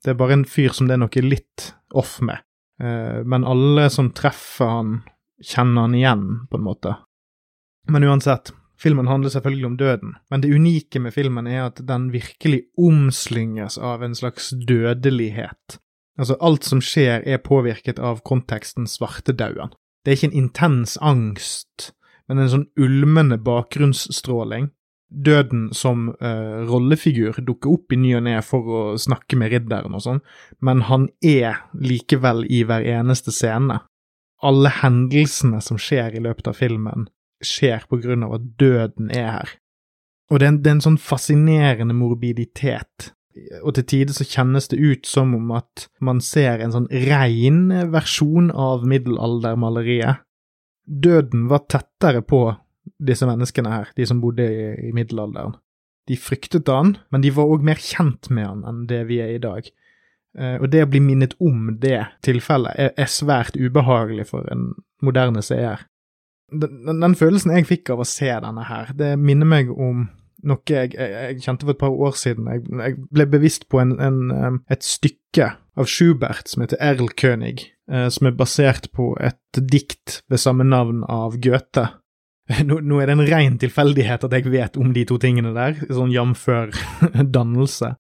Det 0.05 0.13
er 0.13 0.21
bare 0.21 0.39
en 0.41 0.49
fyr 0.49 0.77
som 0.77 0.89
det 0.89 0.97
er 0.97 1.03
noe 1.05 1.25
litt 1.25 1.69
off 1.97 2.19
med, 2.25 2.45
eh, 2.83 3.21
men 3.25 3.49
alle 3.49 3.89
som 3.93 4.11
treffer 4.17 4.73
han, 4.77 4.97
kjenner 5.43 5.89
han 5.89 5.97
igjen, 5.97 6.27
på 6.51 6.61
en 6.61 6.67
måte. 6.69 6.97
Men 7.93 8.09
uansett, 8.09 8.53
Filmen 8.83 9.07
handler 9.07 9.31
selvfølgelig 9.31 9.67
om 9.67 9.77
døden, 9.79 10.15
men 10.31 10.43
det 10.43 10.51
unike 10.51 10.99
med 10.99 11.15
filmen 11.15 11.47
er 11.47 11.69
at 11.69 11.79
den 11.87 12.09
virkelig 12.11 12.65
omslynges 12.75 13.77
av 13.79 14.03
en 14.03 14.17
slags 14.19 14.51
dødelighet. 14.67 15.77
Altså, 16.21 16.37
alt 16.45 16.67
som 16.69 16.83
skjer 16.85 17.25
er 17.25 17.41
påvirket 17.41 18.01
av 18.03 18.21
konteksten 18.27 18.89
svartedauden. 18.91 19.73
Det 20.03 20.13
er 20.13 20.19
ikke 20.19 20.31
en 20.33 20.41
intens 20.45 20.97
angst, 21.01 21.93
men 22.29 22.43
en 22.43 22.51
sånn 22.53 22.69
ulmende 22.81 23.39
bakgrunnsstråling. 23.41 24.71
Døden 25.13 25.67
som 25.77 26.07
uh, 26.25 26.65
rollefigur 26.69 27.37
dukker 27.45 27.75
opp 27.75 27.93
i 27.93 27.99
ny 28.01 28.15
og 28.17 28.25
ne 28.27 28.39
for 28.45 28.69
å 28.69 28.83
snakke 29.01 29.37
med 29.37 29.53
ridderen 29.53 29.97
og 29.97 30.05
sånn, 30.05 30.23
men 30.65 30.85
han 30.89 31.11
er 31.21 31.67
likevel 31.77 32.47
i 32.49 32.63
hver 32.69 32.85
eneste 32.95 33.35
scene. 33.35 33.83
Alle 34.43 34.73
hendelsene 34.81 35.61
som 35.63 35.79
skjer 35.79 36.17
i 36.17 36.23
løpet 36.25 36.49
av 36.51 36.57
filmen, 36.59 37.07
skjer 37.45 37.85
på 37.91 38.01
grunn 38.03 38.25
av 38.27 38.39
at 38.39 38.49
døden 38.59 39.13
er 39.13 39.29
her. 39.37 39.53
Og 40.33 40.41
det 40.41 40.47
er 40.47 40.55
en, 40.55 40.63
det 40.65 40.71
er 40.71 40.79
en 40.79 40.87
sånn 40.89 41.03
fascinerende 41.03 41.95
morbiditet 41.95 43.13
og 43.63 43.75
til 43.77 43.87
tider 43.89 44.17
så 44.17 44.27
kjennes 44.29 44.69
det 44.73 44.79
ut 44.81 45.09
som 45.09 45.35
om 45.37 45.53
at 45.57 45.87
man 46.05 46.21
ser 46.25 46.61
en 46.61 46.75
sånn 46.75 46.89
rein 47.09 47.65
versjon 47.93 48.51
av 48.51 48.87
middelaldermaleriet. 48.89 50.23
døden 50.85 51.47
var 51.49 51.67
tettere 51.71 52.23
på 52.23 52.57
disse 52.99 53.27
menneskene 53.27 53.71
her, 53.71 53.93
de 53.97 54.07
som 54.07 54.21
bodde 54.21 54.45
i, 54.45 54.89
i 54.89 54.93
middelalderen. 54.93 55.55
De 56.11 56.19
fryktet 56.19 56.69
han, 56.69 56.97
men 57.15 57.23
de 57.23 57.31
var 57.31 57.51
òg 57.51 57.63
mer 57.63 57.79
kjent 57.79 58.29
med 58.31 58.49
han 58.49 58.65
enn 58.67 58.87
det 58.91 59.05
vi 59.07 59.21
er 59.23 59.37
i 59.37 59.43
dag. 59.43 59.69
Eh, 60.39 60.57
og 60.59 60.71
det 60.73 60.83
å 60.85 60.91
bli 60.91 61.03
minnet 61.05 61.37
om 61.43 61.77
det 61.81 62.01
tilfellet 62.27 62.75
er, 62.75 62.93
er 62.97 63.11
svært 63.11 63.57
ubehagelig 63.59 64.27
for 64.33 64.49
en 64.53 64.73
moderne 65.05 65.45
seer. 65.45 65.87
Den, 66.53 66.83
den, 66.87 66.99
den, 67.05 67.15
følelsen 67.17 67.55
jeg 67.55 67.69
fikk 67.69 67.93
av 67.95 68.03
å 68.03 68.09
se 68.09 68.29
denne 68.29 68.67
her, 68.69 68.91
det 68.97 69.15
minner 69.21 69.49
meg 69.49 69.71
om 69.73 70.09
noe 70.49 70.63
jeg, 70.69 70.93
jeg, 70.97 71.13
jeg 71.13 71.43
kjente 71.45 71.67
for 71.67 71.75
et 71.75 71.81
par 71.81 71.95
år 72.07 72.17
siden. 72.19 72.49
Jeg, 72.51 72.65
jeg 72.83 72.99
ble 73.15 73.27
bevisst 73.31 73.69
på 73.73 73.81
en, 73.83 73.95
en, 74.03 74.61
et 74.73 74.85
stykke 74.87 75.53
av 75.79 75.89
Schubert 75.89 76.51
som 76.51 76.65
heter 76.65 76.81
Erlkönig, 76.83 77.69
eh, 77.91 78.09
som 78.13 78.29
er 78.29 78.37
basert 78.37 78.91
på 78.97 79.13
et 79.23 79.63
dikt 79.73 80.21
ved 80.31 80.43
samme 80.43 80.67
navn 80.69 81.03
av 81.09 81.39
Goethe. 81.43 81.89
Nå, 82.67 82.81
nå, 82.83 82.99
er 83.01 83.09
det 83.09 83.15
en 83.17 83.29
ren 83.31 83.59
tilfeldighet 83.63 84.27
at 84.27 84.33
jeg 84.35 84.51
vet 84.51 84.77
om 84.81 84.91
de 84.93 85.07
to 85.09 85.17
tingene 85.23 85.55
der, 85.57 85.79
sånn 85.89 86.13
jf. 86.13 86.49
dannelse. 87.37 87.95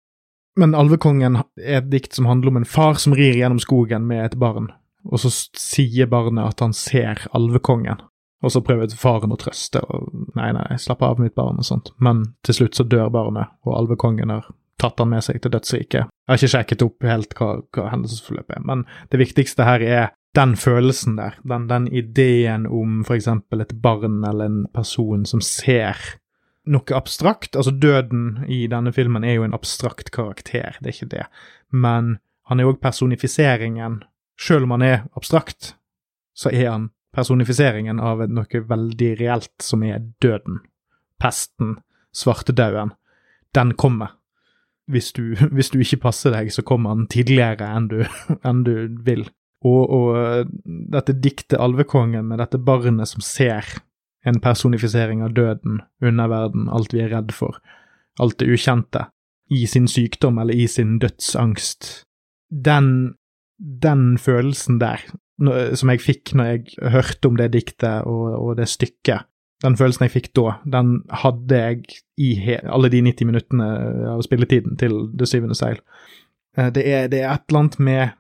Men 0.59 0.75
Alvekongen 0.77 1.39
er 1.57 1.79
et 1.79 1.89
dikt 1.89 2.19
som 2.19 2.27
handler 2.29 2.53
om 2.53 2.61
en 2.61 2.69
far 2.69 2.99
som 3.01 3.15
rir 3.17 3.39
gjennom 3.39 3.63
skogen 3.63 4.05
med 4.11 4.27
et 4.27 4.39
barn, 4.41 4.69
og 5.09 5.23
så 5.23 5.31
sier 5.33 6.11
barnet 6.11 6.51
at 6.51 6.61
han 6.61 6.75
ser 6.77 7.23
alvekongen. 7.33 8.03
Og 8.43 8.53
så 8.53 8.63
prøver 8.65 8.91
faren 8.99 9.33
å 9.35 9.39
trøste 9.39 9.81
og 9.87 10.11
nei, 10.39 10.51
nei, 10.57 10.79
slapp 10.81 11.05
av 11.07 11.21
mitt 11.23 11.37
barn 11.39 11.61
og 11.63 11.67
sånt, 11.67 11.93
men 12.03 12.25
til 12.43 12.59
slutt 12.59 12.79
så 12.79 12.87
dør 12.87 13.13
barnet, 13.15 13.53
og 13.67 13.77
alvekongen 13.79 14.33
har 14.35 14.49
tatt 14.83 14.99
han 14.99 15.13
med 15.13 15.23
seg 15.23 15.39
til 15.43 15.53
dødsriket. 15.55 16.11
Jeg 16.11 16.33
har 16.33 16.41
ikke 16.41 16.55
sjekket 16.57 16.83
opp 16.87 17.07
helt 17.07 17.37
hva, 17.39 17.53
hva 17.77 17.93
hendelsesforløpet 17.93 18.57
er, 18.57 18.65
men 18.67 18.83
det 19.13 19.21
viktigste 19.23 19.67
her 19.69 19.85
er 19.87 20.11
den 20.35 20.57
følelsen 20.57 21.19
der, 21.21 21.37
den, 21.47 21.69
den 21.69 21.87
ideen 21.93 22.67
om 22.67 23.03
eksempel 23.05 23.63
et 23.63 23.77
barn 23.85 24.23
eller 24.25 24.49
en 24.49 24.61
person 24.75 25.27
som 25.29 25.43
ser 25.45 26.01
noe 26.65 26.97
abstrakt. 26.97 27.57
Altså, 27.59 27.75
døden 27.75 28.47
i 28.49 28.65
denne 28.71 28.95
filmen 28.97 29.27
er 29.27 29.37
jo 29.37 29.47
en 29.47 29.55
abstrakt 29.55 30.11
karakter, 30.15 30.79
det 30.81 30.89
er 30.89 30.97
ikke 30.97 31.13
det, 31.15 31.27
men 31.71 32.17
han 32.51 32.61
er 32.61 32.71
òg 32.71 32.81
personifiseringen. 32.83 34.03
Selv 34.41 34.67
om 34.67 34.75
han 34.75 34.83
er 34.83 35.05
abstrakt, 35.15 35.75
så 36.35 36.51
er 36.51 36.71
han 36.71 36.91
personifiseringen 37.13 38.01
av 38.01 38.25
noe 38.29 38.65
veldig 38.69 39.13
reelt, 39.21 39.55
som 39.63 39.85
er 39.85 40.03
døden. 40.23 40.61
Pesten, 41.21 41.77
svartedauden. 42.17 42.95
Den 43.55 43.75
kommer. 43.75 44.17
Hvis 44.91 45.13
du, 45.13 45.35
hvis 45.55 45.71
du, 45.71 45.81
ikke 45.83 46.03
passer 46.09 46.35
deg, 46.35 46.53
så 46.53 46.65
kommer 46.67 46.97
den 46.97 47.09
tidligere 47.13 47.69
enn 47.77 47.89
du, 47.93 48.03
enn 48.49 48.65
du 48.67 48.75
vil. 49.07 49.27
Og, 49.63 49.83
og, 49.87 50.09
eh, 50.19 50.45
dette 50.93 51.15
diktet 51.23 51.61
Alvekongen 51.63 52.27
med 52.27 52.43
dette 52.43 52.59
barnet 52.59 53.13
som 53.13 53.23
ser 53.23 53.67
en 54.27 54.39
personifisering 54.43 55.23
av 55.23 55.35
døden, 55.35 55.81
underverden, 56.03 56.69
alt 56.71 56.95
vi 56.95 57.03
er 57.03 57.11
redd 57.15 57.33
for, 57.35 57.59
alt 58.23 58.39
det 58.39 58.51
ukjente, 58.55 59.09
i 59.51 59.67
sin 59.67 59.89
sykdom 59.91 60.39
eller 60.39 60.55
i 60.55 60.69
sin 60.71 60.97
dødsangst. 61.03 62.05
Den, 62.53 63.15
den 63.59 64.17
følelsen 64.19 64.79
der, 64.83 65.03
som 65.41 65.91
jeg 65.91 66.03
fikk 66.03 66.35
når 66.39 66.49
jeg 66.51 66.91
hørte 66.93 67.29
om 67.29 67.39
det 67.39 67.53
diktet 67.55 68.09
og, 68.09 68.27
og 68.37 68.57
det 68.59 68.69
stykket, 68.71 69.29
den 69.63 69.77
følelsen 69.79 70.07
jeg 70.07 70.15
fikk 70.17 70.31
da, 70.37 70.57
den 70.67 70.97
hadde 71.23 71.61
jeg 71.61 72.01
i 72.21 72.31
alle 72.59 72.91
de 72.93 73.03
90 73.07 73.29
minuttene 73.29 73.69
av 74.13 74.23
spilletiden 74.27 74.77
til 74.81 74.97
Det 75.19 75.29
syvende 75.31 75.57
seil. 75.59 75.79
Eh, 76.59 76.71
det 76.75 76.85
er, 76.87 77.09
det 77.13 77.23
er 77.23 77.31
et 77.31 77.47
eller 77.49 77.65
annet 77.65 77.79
med 77.79 78.17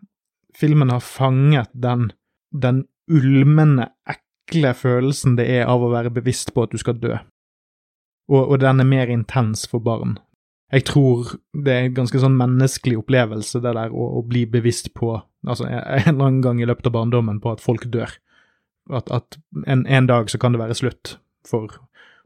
filmen 0.56 0.92
har 0.92 1.02
fanget 1.02 1.70
den, 1.72 2.10
den 2.52 2.84
ulmende, 3.10 3.88
ekle 4.06 4.74
følelsen 4.76 5.36
det 5.38 5.48
er 5.50 5.70
av 5.70 5.82
å 5.82 5.90
være 5.92 6.12
bevisst 6.14 6.52
på 6.54 6.66
at 6.66 6.74
du 6.74 6.80
skal 6.80 7.00
dø. 7.00 7.16
Og, 8.30 8.42
og 8.44 8.60
den 8.62 8.80
er 8.80 8.88
mer 8.88 9.10
intens 9.10 9.64
for 9.68 9.82
barn. 9.82 10.18
Jeg 10.72 10.86
tror 10.88 11.34
det 11.52 11.72
er 11.72 11.86
en 11.86 11.96
ganske 11.98 12.20
sånn 12.22 12.38
menneskelig 12.38 13.02
opplevelse, 13.02 13.60
det 13.60 13.74
der 13.76 13.92
å, 13.92 14.06
å 14.18 14.22
bli 14.24 14.46
bevisst 14.48 14.92
på, 14.96 15.14
altså 15.44 15.66
en 15.68 16.14
eller 16.14 16.14
annen 16.14 16.42
gang 16.44 16.62
i 16.62 16.68
løpet 16.68 16.88
av 16.88 16.94
barndommen, 16.96 17.42
på 17.44 17.52
at 17.52 17.64
folk 17.64 17.84
dør. 17.92 18.14
At, 18.90 19.10
at 19.12 19.36
en, 19.66 19.84
en, 19.86 20.08
dag 20.08 20.30
så 20.32 20.40
kan 20.40 20.56
det 20.56 20.62
være 20.62 20.78
slutt 20.78 21.16
for 21.46 21.76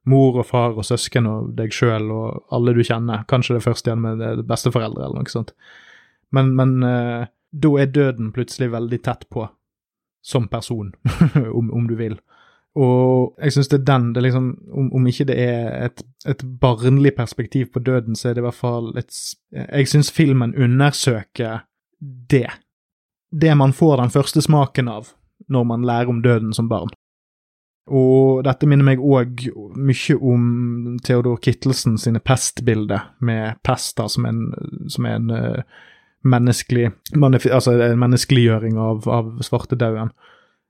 mor 0.06 0.38
og 0.38 0.46
far 0.46 0.78
og 0.78 0.87
søsken 0.87 1.26
og 1.28 1.50
deg 1.59 1.74
sjøl 1.74 2.06
og 2.14 2.54
alle 2.54 2.76
du 2.76 2.85
kjenner. 2.87 3.26
Kanskje 3.28 3.59
det 3.59 3.64
først 3.66 3.88
igjen 3.88 4.04
med 4.04 4.46
besteforeldre 4.48 5.04
eller 5.04 5.26
noe 5.26 5.32
sånt. 5.32 5.52
Men, 6.35 6.54
men 6.59 6.78
uh, 6.87 7.26
da 7.50 7.72
er 7.80 7.90
døden 7.92 8.32
plutselig 8.35 8.70
veldig 8.72 9.00
tett 9.04 9.26
på, 9.32 9.48
som 10.26 10.48
person, 10.52 10.92
om, 11.59 11.70
om, 11.70 11.87
du 11.90 11.96
vil. 11.98 12.18
Og 12.76 13.38
jeg 13.40 13.54
syns 13.54 13.70
det 13.72 13.78
er 13.78 13.86
den 13.88 14.10
det 14.12 14.22
liksom, 14.26 14.50
om, 14.76 14.90
om, 14.98 15.06
ikke 15.08 15.24
det 15.30 15.36
er 15.40 15.86
et, 15.86 16.02
et 16.28 16.42
barnlig 16.60 17.14
perspektiv 17.16 17.70
på 17.72 17.80
døden, 17.80 18.16
så 18.16 18.28
er 18.28 18.36
det 18.36 18.44
i 18.44 18.46
hvert 18.48 18.60
fall 18.60 18.90
et 19.00 19.14
Jeg 19.52 19.88
syns 19.88 20.12
filmen 20.12 20.52
undersøker 20.54 21.64
det. 22.30 22.50
Det 23.32 23.56
man 23.56 23.72
får 23.72 23.96
den 24.02 24.12
første 24.12 24.42
smaken 24.44 24.92
av 24.92 25.14
når 25.48 25.64
man 25.64 25.88
lærer 25.88 26.12
om 26.12 26.22
døden 26.22 26.52
som 26.52 26.68
barn. 26.68 26.92
Og 27.86 28.42
dette 28.44 28.66
minner 28.66 28.84
meg 28.84 29.00
òg 29.00 29.46
mye 29.78 30.16
om 30.18 30.96
Theodor 31.06 31.38
Kittelsen 31.38 31.94
sine 32.02 32.18
pestbilder, 32.18 33.12
med 33.20 33.60
pesta 33.64 34.08
som 34.10 34.26
en, 34.26 34.40
som 34.90 35.06
en 35.06 35.30
uh, 35.30 35.84
menneskelig 36.26 36.90
altså 37.22 37.76
en 37.78 38.00
menneskeliggjøring 38.00 38.78
av, 38.78 39.06
av 39.06 39.36
svartedauden. 39.46 40.10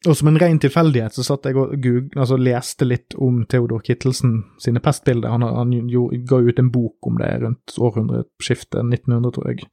Og 0.05 0.17
som 0.17 0.29
en 0.29 0.39
ren 0.39 0.59
tilfeldighet 0.61 1.17
så 1.17 1.25
satt 1.25 1.49
jeg 1.49 1.57
og 1.57 1.73
Google, 1.81 2.11
altså 2.21 2.37
leste 2.39 2.87
litt 2.87 3.17
om 3.23 3.41
Theodor 3.49 3.81
Kittelsen 3.87 4.43
sine 4.63 4.83
pestbilder. 4.85 5.33
Han, 5.33 5.43
han 5.43 5.73
jo, 5.91 6.07
ga 6.29 6.43
ut 6.45 6.61
en 6.61 6.71
bok 6.71 7.09
om 7.09 7.17
det 7.19 7.31
rundt 7.43 7.79
århundreskiftet, 7.81 8.85
1900, 8.85 9.33
tror 9.35 9.51
jeg. 9.51 9.67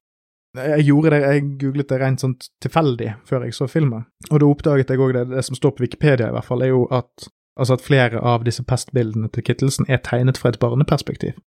Jeg 0.53 0.86
gjorde 0.86 1.09
det, 1.15 1.21
jeg 1.25 1.45
googlet 1.62 1.89
det 1.89 1.97
rent 1.97 2.21
sånn 2.21 2.36
tilfeldig 2.62 3.13
før 3.25 3.47
jeg 3.47 3.55
så 3.57 3.65
filmen, 3.65 4.03
og 4.29 4.41
da 4.41 4.49
oppdaget 4.49 4.91
jeg 4.93 5.01
òg 5.01 5.15
det, 5.15 5.23
det 5.31 5.41
som 5.47 5.57
står 5.57 5.73
på 5.73 5.81
Wikipedia 5.88 6.27
i 6.29 6.36
hvert 6.36 6.45
fall, 6.45 6.62
er 6.62 6.69
jo 6.69 6.83
at, 6.93 7.25
altså 7.57 7.77
at 7.79 7.86
flere 7.86 8.21
av 8.21 8.45
disse 8.45 8.62
pestbildene 8.69 9.31
til 9.33 9.47
Kittelsen 9.47 9.89
er 9.89 10.03
tegnet 10.05 10.38
fra 10.38 10.53
et 10.53 10.59
barneperspektiv. 10.62 11.39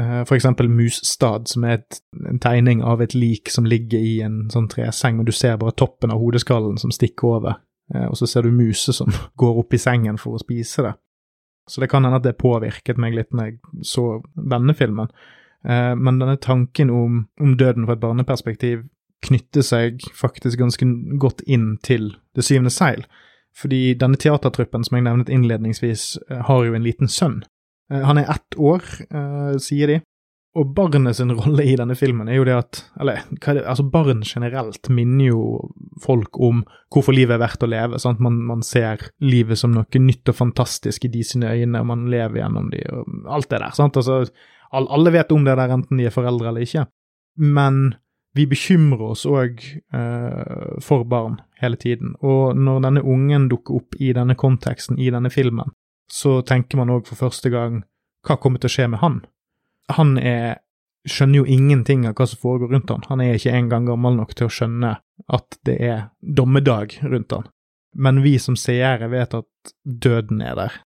Uh, 0.00 0.22
for 0.24 0.38
eksempel 0.38 0.70
Musstad, 0.72 1.50
som 1.52 1.66
er 1.68 1.82
et, 1.82 2.00
en 2.24 2.40
tegning 2.40 2.80
av 2.80 3.04
et 3.04 3.12
lik 3.12 3.52
som 3.52 3.68
ligger 3.68 4.00
i 4.00 4.14
en 4.24 4.46
sånn 4.52 4.70
treseng, 4.72 5.18
men 5.18 5.28
du 5.28 5.34
ser 5.36 5.60
bare 5.60 5.76
toppen 5.76 6.14
av 6.14 6.22
hodeskallen 6.22 6.80
som 6.80 6.94
stikker 6.94 7.34
over, 7.34 7.58
og 8.08 8.16
så 8.16 8.28
ser 8.28 8.46
du 8.46 8.54
muser 8.54 8.96
som 8.96 9.12
går 9.40 9.62
opp 9.64 9.74
i 9.74 9.80
sengen 9.80 10.20
for 10.20 10.36
å 10.36 10.42
spise 10.42 10.86
det. 10.86 10.94
Så 11.70 11.82
det 11.82 11.90
kan 11.92 12.04
hende 12.04 12.18
at 12.18 12.26
det 12.26 12.40
påvirket 12.40 12.98
meg 12.98 13.14
litt 13.14 13.30
når 13.30 13.50
jeg 13.50 13.84
så 13.86 14.06
denne 14.34 14.74
filmen. 14.74 15.12
Uh, 15.62 15.94
men 15.94 16.18
denne 16.18 16.40
tanken 16.42 16.90
om, 16.90 17.20
om, 17.40 17.52
døden 17.56 17.86
fra 17.86 17.94
et 17.94 18.02
barneperspektiv 18.02 18.86
knytter 19.22 19.62
seg 19.62 20.02
faktisk 20.18 20.58
ganske 20.58 20.88
godt 21.22 21.44
inn 21.46 21.76
til 21.86 22.16
Det 22.34 22.42
syvende 22.42 22.72
seil. 22.74 23.04
Fordi 23.54 23.92
denne 24.00 24.18
teatertruppen 24.18 24.82
som 24.82 24.96
jeg 24.96 25.04
nevnet 25.04 25.28
innledningsvis, 25.30 26.16
har 26.48 26.64
jo 26.64 26.74
en 26.74 26.82
liten 26.82 27.10
sønn 27.12 27.42
Eh, 27.92 28.04
han 28.06 28.20
er 28.20 28.30
ett 28.30 28.58
år, 28.58 28.82
sier 29.62 29.90
de. 29.90 30.00
Og 30.52 30.74
barnet 30.76 31.16
sin 31.16 31.32
rolle 31.32 31.64
i 31.64 31.76
denne 31.80 31.94
filmen 31.96 32.28
er 32.28 32.36
jo 32.36 32.44
det 32.44 32.56
at 32.58 32.80
Eller 33.00 33.22
det, 33.32 33.62
altså 33.64 33.86
barn 33.88 34.20
generelt 34.20 34.90
minner 34.92 35.30
jo 35.30 35.44
folk 36.02 36.36
om 36.36 36.60
hvorfor 36.92 37.16
livet 37.16 37.38
er 37.38 37.40
verdt 37.40 37.64
å 37.64 37.70
leve. 37.72 38.00
sant? 38.02 38.20
Man, 38.20 38.36
man, 38.44 38.64
ser 38.66 39.00
livet 39.24 39.58
som 39.58 39.72
noe 39.72 40.02
nytt 40.02 40.28
og 40.28 40.36
fantastisk 40.36 41.06
i 41.06 41.12
de 41.12 41.24
sine 41.24 41.54
øyne, 41.54 41.80
og 41.80 41.88
man 41.88 42.04
lever 42.12 42.42
gjennom 42.42 42.68
de, 42.72 42.82
og 42.92 43.32
alt 43.32 43.48
det 43.48 43.62
der. 43.62 43.72
sant? 43.76 43.96
Altså, 43.96 44.24
alle 44.72 45.14
vet 45.14 45.32
om 45.32 45.44
det 45.44 45.56
der, 45.56 45.72
enten 45.72 46.00
de 46.00 46.08
er 46.08 46.14
foreldre 46.14 46.52
eller 46.52 46.68
ikke. 46.68 46.84
Men 47.40 47.94
vi 48.36 48.46
bekymrer 48.48 49.12
oss 49.12 49.24
òg 49.28 49.60
eh, 49.92 50.78
for 50.84 51.04
barn 51.08 51.40
hele 51.60 51.80
tiden. 51.80 52.14
Og 52.20 52.56
når 52.56 52.84
denne 52.86 53.04
ungen 53.04 53.48
dukker 53.52 53.80
opp 53.80 53.96
i 54.00 54.12
denne 54.16 54.36
konteksten, 54.36 55.00
i 55.00 55.10
denne 55.12 55.32
filmen, 55.32 55.72
så 56.12 56.40
tenker 56.44 56.80
man 56.80 56.92
òg 56.92 57.08
for 57.08 57.20
første 57.28 57.52
gang 57.52 57.84
hva 58.26 58.36
kommer 58.40 58.60
til 58.60 58.68
å 58.68 58.76
skje 58.76 58.88
med 58.92 59.00
han? 59.02 59.22
Han 59.90 60.14
er, 60.18 60.60
skjønner 61.08 61.42
jo 61.42 61.48
ingenting 61.50 62.06
av 62.06 62.14
hva 62.18 62.28
som 62.30 62.40
foregår 62.42 62.72
rundt 62.74 62.92
han. 62.92 63.02
Han 63.08 63.24
er 63.24 63.38
ikke 63.38 63.56
engang 63.56 63.88
gammel 63.90 64.16
nok 64.20 64.36
til 64.38 64.48
å 64.48 64.54
skjønne 64.54 64.94
at 65.32 65.58
det 65.66 65.76
er 65.82 66.06
dommedag 66.22 66.98
rundt 67.02 67.34
han. 67.34 67.50
Men 67.92 68.22
vi 68.24 68.38
som 68.40 68.56
seere 68.56 69.10
vet 69.12 69.34
at 69.36 69.74
døden 69.84 70.40
er 70.40 70.56
der. 70.56 70.80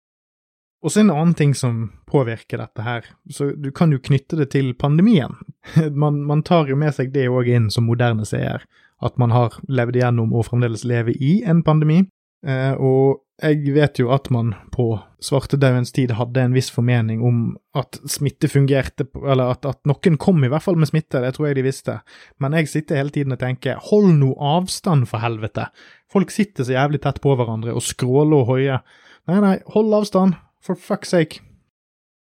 Og 0.86 0.92
så 0.94 1.02
en 1.02 1.10
annen 1.10 1.34
ting 1.34 1.56
som 1.58 1.88
påvirker 2.06 2.62
dette 2.62 2.84
her, 2.86 3.06
så 3.34 3.50
du 3.58 3.72
kan 3.74 3.94
jo 3.94 4.02
knytte 4.02 4.38
det 4.38 4.52
til 4.54 4.74
pandemien. 4.78 5.34
Man, 6.04 6.22
man 6.30 6.44
tar 6.46 6.70
jo 6.70 6.78
med 6.78 6.94
seg 6.94 7.10
det 7.14 7.26
òg 7.26 7.50
inn 7.50 7.72
som 7.74 7.88
moderne 7.90 8.26
seer, 8.28 8.68
at 9.02 9.18
man 9.18 9.34
har 9.34 9.58
levd 9.68 9.98
igjennom 9.98 10.34
og 10.38 10.46
fremdeles 10.48 10.86
lever 10.86 11.18
i 11.18 11.40
en 11.44 11.64
pandemi. 11.66 12.04
Eh, 12.46 12.74
og 12.78 13.25
jeg 13.44 13.74
vet 13.76 14.00
jo 14.00 14.12
at 14.16 14.30
man 14.32 14.54
på 14.72 14.94
svartedaudens 15.24 15.92
tid 15.96 16.14
hadde 16.16 16.40
en 16.40 16.54
viss 16.56 16.70
formening 16.72 17.24
om 17.26 17.40
at 17.76 17.98
smitte 18.08 18.48
fungerte, 18.48 19.08
eller 19.18 19.52
at, 19.58 19.68
at, 19.68 19.82
noen 19.90 20.16
kom 20.22 20.40
i 20.46 20.52
hvert 20.52 20.64
fall 20.64 20.80
med 20.80 20.88
smitte, 20.88 21.20
det 21.20 21.34
tror 21.36 21.50
jeg 21.50 21.58
de 21.58 21.66
visste. 21.66 21.98
Men 22.40 22.56
jeg 22.56 22.72
sitter 22.72 23.02
hele 23.02 23.12
tiden 23.12 23.36
og 23.36 23.42
tenker 23.42 23.82
hold 23.90 24.14
nå 24.22 24.32
avstand, 24.40 25.10
for 25.12 25.24
helvete! 25.24 25.68
Folk 26.12 26.32
sitter 26.32 26.64
så 26.64 26.78
jævlig 26.78 27.02
tett 27.04 27.20
på 27.24 27.36
hverandre 27.36 27.76
og 27.76 27.84
skråler 27.84 28.40
og 28.40 28.54
hoier. 28.54 28.86
Nei, 29.28 29.42
nei, 29.44 29.56
hold 29.76 29.92
avstand, 30.00 30.40
for 30.64 30.80
fuck's 30.80 31.12
sake. 31.12 31.44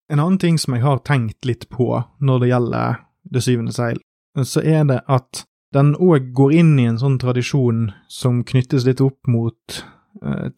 En 0.09 0.21
annen 0.21 0.41
ting 0.41 0.57
som 0.61 0.77
jeg 0.77 0.85
har 0.87 1.05
tenkt 1.05 1.45
litt 1.49 1.69
på 1.73 1.93
når 2.21 2.43
det 2.43 2.53
gjelder 2.53 3.01
Det 3.33 3.41
syvende 3.45 3.73
seil, 3.73 4.01
så 4.45 4.61
er 4.67 4.83
det 4.89 4.99
at 5.07 5.45
den 5.73 5.95
òg 5.95 6.33
går 6.37 6.53
inn 6.59 6.73
i 6.81 6.89
en 6.91 6.99
sånn 7.01 7.21
tradisjon 7.23 7.93
som 8.11 8.43
knyttes 8.45 8.85
litt 8.85 9.01
opp 9.01 9.31
mot 9.31 9.79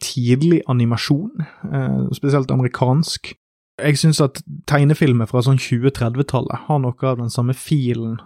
tidlig 0.03 0.61
animasjon, 0.71 1.45
uh, 1.71 2.05
spesielt 2.13 2.51
amerikansk. 2.51 3.33
Jeg 3.81 3.99
syns 3.99 4.21
at 4.23 4.39
tegnefilmer 4.71 5.27
fra 5.27 5.41
sånn 5.43 5.59
2030-tallet 5.59 6.67
har 6.67 6.79
noe 6.83 7.07
av 7.07 7.19
den 7.19 7.31
samme 7.33 7.55
filen 7.57 8.19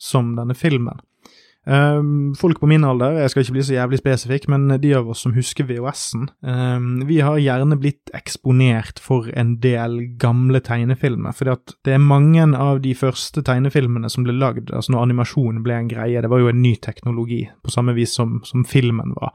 som 0.00 0.32
denne 0.38 0.56
filmen. 0.56 1.00
Um, 1.64 2.34
folk 2.36 2.58
på 2.60 2.68
min 2.68 2.84
alder, 2.84 3.14
jeg 3.22 3.30
skal 3.32 3.44
ikke 3.44 3.54
bli 3.54 3.62
så 3.64 3.76
jævlig 3.78 3.98
spesifikk, 4.02 4.48
men 4.52 4.68
de 4.82 4.90
av 4.98 5.06
oss 5.08 5.22
som 5.24 5.32
husker 5.32 5.64
VHS-en, 5.64 6.26
um, 6.44 6.90
vi 7.08 7.22
har 7.24 7.38
gjerne 7.40 7.78
blitt 7.80 8.12
eksponert 8.16 9.00
for 9.00 9.30
en 9.32 9.54
del 9.62 9.96
gamle 10.20 10.60
tegnefilmer. 10.60 11.32
fordi 11.32 11.54
at 11.54 11.74
det 11.84 11.94
er 11.94 12.04
mange 12.04 12.44
av 12.52 12.82
de 12.84 12.92
første 12.94 13.40
tegnefilmene 13.42 14.10
som 14.12 14.28
ble 14.28 14.36
lagd, 14.36 14.70
altså 14.72 14.92
når 14.92 15.06
animasjon 15.08 15.62
ble 15.64 15.78
en 15.78 15.88
greie, 15.88 16.20
det 16.20 16.30
var 16.30 16.44
jo 16.44 16.52
en 16.52 16.62
ny 16.62 16.76
teknologi, 16.76 17.46
på 17.64 17.72
samme 17.72 17.96
vis 17.96 18.12
som, 18.12 18.42
som 18.44 18.64
filmen 18.64 19.16
var. 19.16 19.32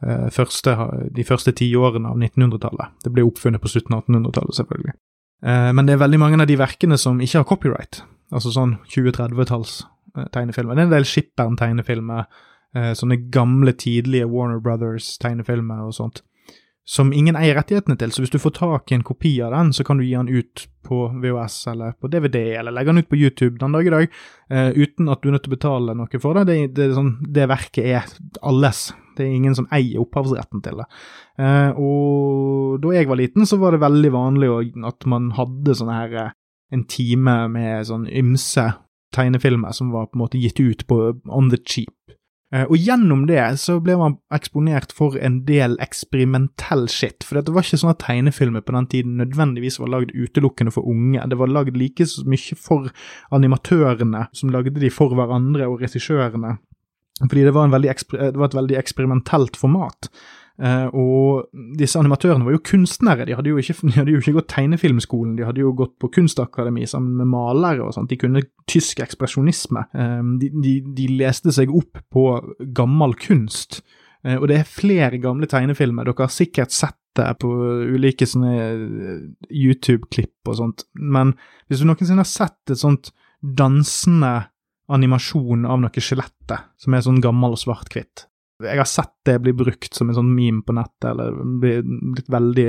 Uh, 0.00 0.28
første, 0.32 0.74
de 1.12 1.24
første 1.28 1.52
tiårene 1.56 2.08
av 2.08 2.16
1900-tallet. 2.16 2.96
Det 3.04 3.12
ble 3.12 3.26
oppfunnet 3.28 3.60
på 3.60 3.68
slutten 3.68 3.98
av 3.98 4.06
1800-tallet, 4.06 4.56
selvfølgelig. 4.62 4.96
Uh, 5.44 5.70
men 5.76 5.88
det 5.88 5.96
er 5.96 6.04
veldig 6.04 6.20
mange 6.20 6.40
av 6.40 6.48
de 6.48 6.58
verkene 6.60 6.98
som 7.00 7.20
ikke 7.20 7.42
har 7.42 7.48
copyright, 7.48 8.02
altså 8.32 8.52
sånn 8.54 8.78
2030-talls 8.92 9.82
Eh, 10.18 10.26
tegnefilmer. 10.34 10.74
Det 10.74 10.82
er 10.82 10.88
en 10.88 10.94
del 10.94 11.06
Shippern-tegnefilmer, 11.06 12.24
eh, 12.74 12.92
sånne 12.98 13.30
gamle, 13.30 13.72
tidlige 13.72 14.26
Warner 14.26 14.58
Brothers-tegnefilmer 14.58 15.84
og 15.86 15.94
sånt, 15.94 16.22
som 16.84 17.12
ingen 17.12 17.36
eier 17.36 17.54
rettighetene 17.54 17.96
til. 17.98 18.10
Så 18.10 18.22
hvis 18.22 18.32
du 18.32 18.38
får 18.38 18.54
tak 18.58 18.90
i 18.90 18.96
en 18.96 19.06
kopi 19.06 19.40
av 19.40 19.52
den, 19.52 19.72
så 19.72 19.84
kan 19.84 19.98
du 19.98 20.04
gi 20.04 20.16
den 20.16 20.28
ut 20.28 20.66
på 20.82 21.12
VHS 21.22 21.66
eller 21.68 21.92
på 21.92 22.10
DVD, 22.10 22.58
eller 22.58 22.72
legge 22.72 22.86
den 22.86 22.98
ut 22.98 23.08
på 23.08 23.16
YouTube 23.16 23.58
den 23.58 23.72
dag 23.72 23.86
i 23.86 23.90
dag, 23.90 24.08
uten 24.50 25.08
at 25.08 25.22
du 25.22 25.28
er 25.28 25.32
nødt 25.32 25.44
til 25.44 25.52
å 25.52 25.58
betale 25.58 25.94
noe 25.94 26.20
for 26.20 26.34
det. 26.34 26.46
Det, 26.46 26.74
det, 26.74 26.94
sånn, 26.94 27.18
det, 27.22 27.46
verket 27.46 27.84
er 27.84 28.04
alles. 28.42 28.92
Det 29.20 29.28
er 29.28 29.38
ingen 29.38 29.56
som 29.58 29.68
eier 29.74 30.00
opphavsretten 30.02 30.64
til 30.64 30.82
det. 30.82 30.88
Uh, 31.40 31.70
og 31.76 32.80
da 32.82 32.94
jeg 32.96 33.10
var 33.10 33.20
liten, 33.20 33.46
så 33.48 33.60
var 33.60 33.76
det 33.76 33.84
veldig 33.84 34.12
vanlig 34.16 34.52
at 34.88 35.08
man 35.08 35.30
hadde 35.36 35.76
sånne 35.76 35.98
her 36.00 36.20
en 36.70 36.86
time 36.90 37.36
med 37.52 37.86
sånn 37.88 38.06
ymse 38.08 38.70
tegnefilmer 39.14 39.74
som 39.74 39.90
var 39.94 40.08
på 40.08 40.18
en 40.18 40.24
måte 40.24 40.40
gitt 40.40 40.60
ut 40.62 40.86
på 40.86 41.00
on 41.26 41.50
the 41.50 41.58
cheap. 41.66 41.94
Eh, 42.54 42.64
og 42.66 42.82
gjennom 42.82 43.28
det 43.30 43.42
så 43.62 43.76
ble 43.82 43.94
man 43.98 44.16
eksponert 44.34 44.90
for 44.94 45.14
en 45.22 45.40
del 45.46 45.76
eksperimentell 45.82 46.88
shit, 46.90 47.22
for 47.26 47.38
det 47.38 47.54
var 47.54 47.66
ikke 47.66 47.78
sånn 47.78 47.92
at 47.92 48.02
tegnefilmer 48.02 48.64
på 48.66 48.74
den 48.74 48.88
tiden 48.90 49.20
nødvendigvis 49.20 49.78
var 49.82 49.92
lagd 49.94 50.14
utelukkende 50.16 50.74
for 50.74 50.88
unge, 50.90 51.22
det 51.30 51.38
var 51.38 51.52
lagd 51.52 51.78
like 51.78 52.08
mye 52.26 52.58
for 52.58 52.90
animatørene 53.36 54.26
som 54.34 54.50
lagde 54.50 54.82
de 54.82 54.90
for 54.90 55.14
hverandre, 55.14 55.68
og 55.70 55.84
regissørene, 55.84 56.56
fordi 57.28 57.46
det 57.46 57.54
var, 57.54 57.72
det 57.72 58.36
var, 58.36 58.46
et 58.48 58.56
veldig 58.56 58.78
eksperimentelt 58.80 59.58
format. 59.60 60.08
Uh, 60.60 60.92
og 60.92 61.62
disse 61.78 61.96
animatørene 61.96 62.44
var 62.44 62.52
jo 62.52 62.62
kunstnere, 62.68 63.24
de 63.24 63.36
hadde 63.36 63.48
jo, 63.48 63.60
ikke, 63.60 63.78
de 63.88 63.94
hadde 63.96 64.12
jo 64.12 64.20
ikke 64.20 64.34
gått 64.36 64.50
tegnefilmskolen, 64.52 65.38
de 65.38 65.46
hadde 65.48 65.62
jo 65.62 65.72
gått 65.76 65.94
på 66.02 66.10
kunstakademi 66.12 66.84
sammen 66.88 67.16
med 67.16 67.30
malere 67.32 67.86
og 67.86 67.94
sånt, 67.96 68.12
de 68.12 68.20
kunne 68.20 68.44
tysk 68.68 69.00
ekspresjonisme. 69.00 69.86
Uh, 69.96 70.20
de, 70.42 70.52
de, 70.60 70.74
de, 70.96 71.08
leste 71.20 71.54
seg 71.56 71.72
opp 71.72 72.02
på 72.12 72.26
gammel 72.76 73.16
kunst, 73.20 73.80
uh, 74.26 74.36
og 74.36 74.50
det 74.52 74.60
er 74.60 74.68
flere 74.68 75.22
gamle 75.22 75.48
tegnefilmer, 75.48 76.08
dere 76.08 76.28
har 76.28 76.34
sikkert 76.34 76.76
sett 76.76 76.96
det 77.18 77.26
på 77.42 77.48
ulike 77.90 78.28
sånne 78.28 78.52
YouTube-klipp 79.48 80.46
og 80.46 80.60
sånt, 80.60 80.84
men 80.94 81.32
hvis 81.66 81.80
du 81.80 81.88
noensinne 81.88 82.22
har 82.22 82.28
sett 82.28 82.70
et 82.70 82.78
sånt 82.78 83.10
dansende 83.40 84.49
animasjon 84.90 85.64
av 85.68 85.80
noe 85.82 86.02
skjelettet, 86.02 86.70
som 86.80 86.94
er 86.94 87.04
sånn 87.06 87.22
gammel 87.24 87.56
svart-hvitt, 87.58 88.26
jeg 88.64 88.80
har 88.80 88.88
sett 88.88 89.14
det 89.24 89.38
bli 89.40 89.54
brukt 89.56 89.96
som 89.96 90.10
en 90.10 90.18
sånn 90.18 90.34
meme 90.34 90.64
på 90.66 90.74
nettet, 90.76 91.10
eller 91.12 91.36
blitt 91.62 92.28
veldig 92.30 92.68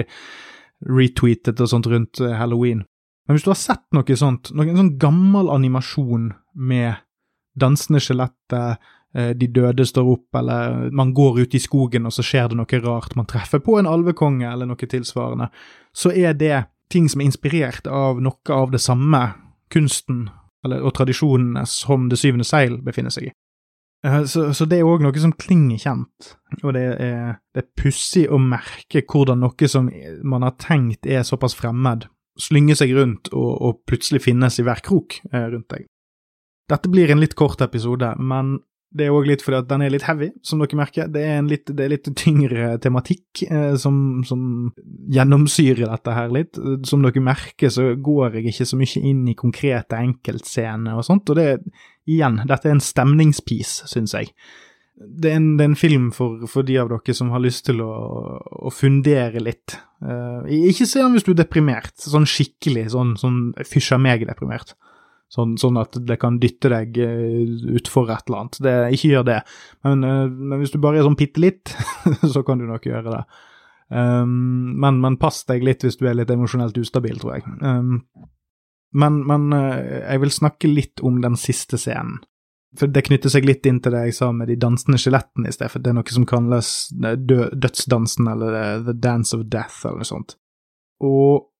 retweetet 0.91 1.61
og 1.61 1.69
sånt 1.69 1.89
rundt 1.91 2.21
eh, 2.23 2.37
halloween. 2.37 2.85
Men 3.27 3.37
hvis 3.37 3.45
du 3.45 3.51
har 3.51 3.59
sett 3.59 3.85
noe 3.95 4.17
sånt, 4.17 4.53
noen 4.57 4.79
sånn 4.79 4.95
gammel 5.01 5.51
animasjon 5.53 6.31
med 6.57 7.03
dansende 7.59 8.01
skjeletter, 8.01 8.79
eh, 9.13 9.31
de 9.37 9.49
døde 9.53 9.85
står 9.87 10.09
opp, 10.15 10.39
eller 10.41 10.89
man 10.95 11.13
går 11.17 11.43
ut 11.43 11.55
i 11.55 11.61
skogen 11.61 12.09
og 12.09 12.15
så 12.15 12.25
skjer 12.25 12.51
det 12.51 12.59
noe 12.59 12.81
rart, 12.83 13.15
man 13.19 13.29
treffer 13.29 13.61
på 13.63 13.77
en 13.79 13.89
alvekonge 13.89 14.47
eller 14.49 14.69
noe 14.69 14.89
tilsvarende, 14.89 15.51
så 15.93 16.13
er 16.15 16.37
det 16.39 16.65
ting 16.91 17.07
som 17.11 17.21
er 17.21 17.29
inspirert 17.29 17.87
av 17.87 18.19
noe 18.23 18.55
av 18.55 18.73
det 18.73 18.81
samme 18.83 19.21
kunsten 19.71 20.29
eller, 20.65 20.83
og 20.85 20.93
tradisjonene 20.97 21.65
som 21.69 22.09
Det 22.09 22.19
syvende 22.19 22.45
seil 22.47 22.77
befinner 22.85 23.13
seg 23.13 23.29
i. 23.29 23.33
Eh, 24.05 24.23
så, 24.25 24.47
så, 24.53 24.65
det 24.65 24.79
er 24.79 24.87
òg 24.87 25.03
noe 25.05 25.21
som 25.21 25.33
klinger 25.37 25.81
kjent, 25.81 26.33
og 26.63 26.73
det 26.77 26.85
er, 27.03 27.37
er 27.57 27.67
pussig 27.77 28.25
å 28.29 28.39
merke 28.41 29.03
hvordan 29.05 29.43
noe 29.43 29.69
som 29.69 29.91
man 30.23 30.47
har 30.47 30.57
tenkt 30.61 31.05
er 31.05 31.25
såpass 31.27 31.57
fremmed, 31.57 32.07
slynger 32.39 32.79
seg 32.79 32.95
rundt 32.95 33.29
og, 33.35 33.51
og 33.61 33.81
plutselig 33.89 34.23
finnes 34.25 34.57
i 34.59 34.65
hver 34.65 34.81
krok 34.85 35.19
eh, 35.33 35.47
rundt 35.53 35.69
deg. 35.73 35.87
Dette 36.71 36.89
blir 36.89 37.11
en 37.11 37.19
litt 37.19 37.35
kort 37.35 37.61
episode, 37.61 38.13
men 38.17 38.59
det 38.91 39.05
er 39.05 39.15
òg 39.15 39.27
litt 39.29 39.43
fordi 39.43 39.59
at 39.61 39.67
den 39.69 39.83
er 39.85 39.93
litt 39.93 40.03
heavy, 40.03 40.27
som 40.43 40.59
dere 40.59 40.77
merker. 40.79 41.07
Det 41.11 41.21
er 41.23 41.37
en 41.39 41.49
litt, 41.51 41.69
det 41.71 41.85
er 41.85 41.93
litt 41.93 42.09
tyngre 42.19 42.73
tematikk 42.83 43.43
eh, 43.47 43.75
som, 43.79 43.95
som, 44.27 44.41
gjennomsyrer 45.11 45.87
dette 45.87 46.15
her 46.15 46.33
litt. 46.35 46.59
Som 46.87 47.05
dere 47.05 47.23
merker, 47.23 47.71
så 47.71 47.93
går 47.95 48.37
jeg 48.37 48.51
ikke 48.51 48.67
så 48.67 48.79
mye 48.79 49.05
inn 49.13 49.23
i 49.31 49.37
konkrete 49.39 49.99
enkeltscener 49.99 50.99
og 50.99 51.07
sånt, 51.07 51.31
og 51.31 51.39
det 51.39 51.47
er 51.53 51.63
igjen, 52.09 52.41
dette 52.49 52.67
er 52.67 52.75
en 52.75 52.83
stemningspiece, 52.83 53.87
syns 53.91 54.17
jeg. 54.17 54.33
Det 55.01 55.31
er, 55.31 55.39
en, 55.39 55.55
det 55.57 55.63
er 55.63 55.71
en, 55.71 55.79
film 55.79 56.11
for, 56.13 56.43
for, 56.51 56.67
de 56.67 56.75
av 56.77 56.91
dere 56.91 57.15
som 57.17 57.31
har 57.33 57.41
lyst 57.41 57.63
til 57.69 57.79
å, 57.81 57.91
å 58.67 58.73
fundere 58.75 59.41
litt. 59.41 59.79
Eh, 60.03 60.51
ikke 60.67 60.85
se 60.85 60.99
den 60.99 61.15
hvis 61.15 61.25
du 61.25 61.31
er 61.31 61.39
deprimert, 61.39 61.95
sånn 62.03 62.27
skikkelig, 62.29 62.89
sånn, 62.93 63.15
sånn 63.17 63.39
fysja 63.65 63.97
meg-deprimert. 64.01 64.75
Sånn, 65.31 65.53
sånn, 65.55 65.77
at 65.79 65.95
det 66.03 66.17
kan 66.19 66.41
dytte 66.41 66.67
deg 66.73 66.97
uh, 66.99 67.69
utfor 67.77 68.09
et 68.11 68.27
eller 68.27 68.41
annet. 68.41 68.57
Det, 68.65 68.73
ikke 68.97 69.11
gjør 69.13 69.29
det. 69.29 69.37
Men, 69.87 70.03
uh, 70.03 70.25
men, 70.27 70.57
hvis 70.59 70.73
du 70.73 70.81
bare 70.83 70.99
er 70.99 71.07
sånn 71.07 71.15
bitte 71.19 71.39
litt, 71.39 71.71
så 72.33 72.43
kan 72.47 72.59
du 72.59 72.65
nok 72.67 72.89
gjøre 72.89 73.13
det. 73.13 73.21
Um, 73.91 74.75
men, 74.79 74.99
men, 75.03 75.15
pass 75.19 75.45
deg 75.47 75.63
litt 75.67 75.83
hvis 75.83 75.97
du 75.99 76.03
er 76.07 76.17
litt 76.19 76.31
emosjonelt 76.31 76.75
ustabil, 76.79 77.15
tror 77.21 77.37
jeg. 77.37 77.45
Um, 77.63 78.01
men, 78.91 79.21
men 79.27 79.47
uh, 79.55 79.79
jeg 80.01 80.23
vil 80.25 80.35
snakke 80.35 80.71
litt 80.71 81.03
om 81.07 81.21
den 81.23 81.39
siste 81.39 81.79
scenen. 81.79 82.19
For 82.79 82.91
det 82.91 83.03
knytter 83.07 83.31
seg 83.31 83.47
litt 83.47 83.67
inn 83.67 83.81
til 83.83 83.91
det 83.91 84.05
jeg 84.05 84.15
sa 84.15 84.29
med 84.35 84.47
de 84.47 84.55
dansende 84.59 84.99
skjelettene 84.99 85.51
i 85.51 85.55
sted, 85.55 85.71
for 85.71 85.83
det 85.83 85.91
er 85.91 85.97
noe 85.97 86.15
som 86.15 86.27
kalles 86.27 86.69
dødsdansen, 86.95 88.29
eller 88.31 88.83
The 88.85 88.95
Dance 88.95 89.35
of 89.35 89.43
Death, 89.51 89.81
eller 89.83 90.03
noe 90.03 90.07
sånt. 90.07 90.37
Og 91.03 91.50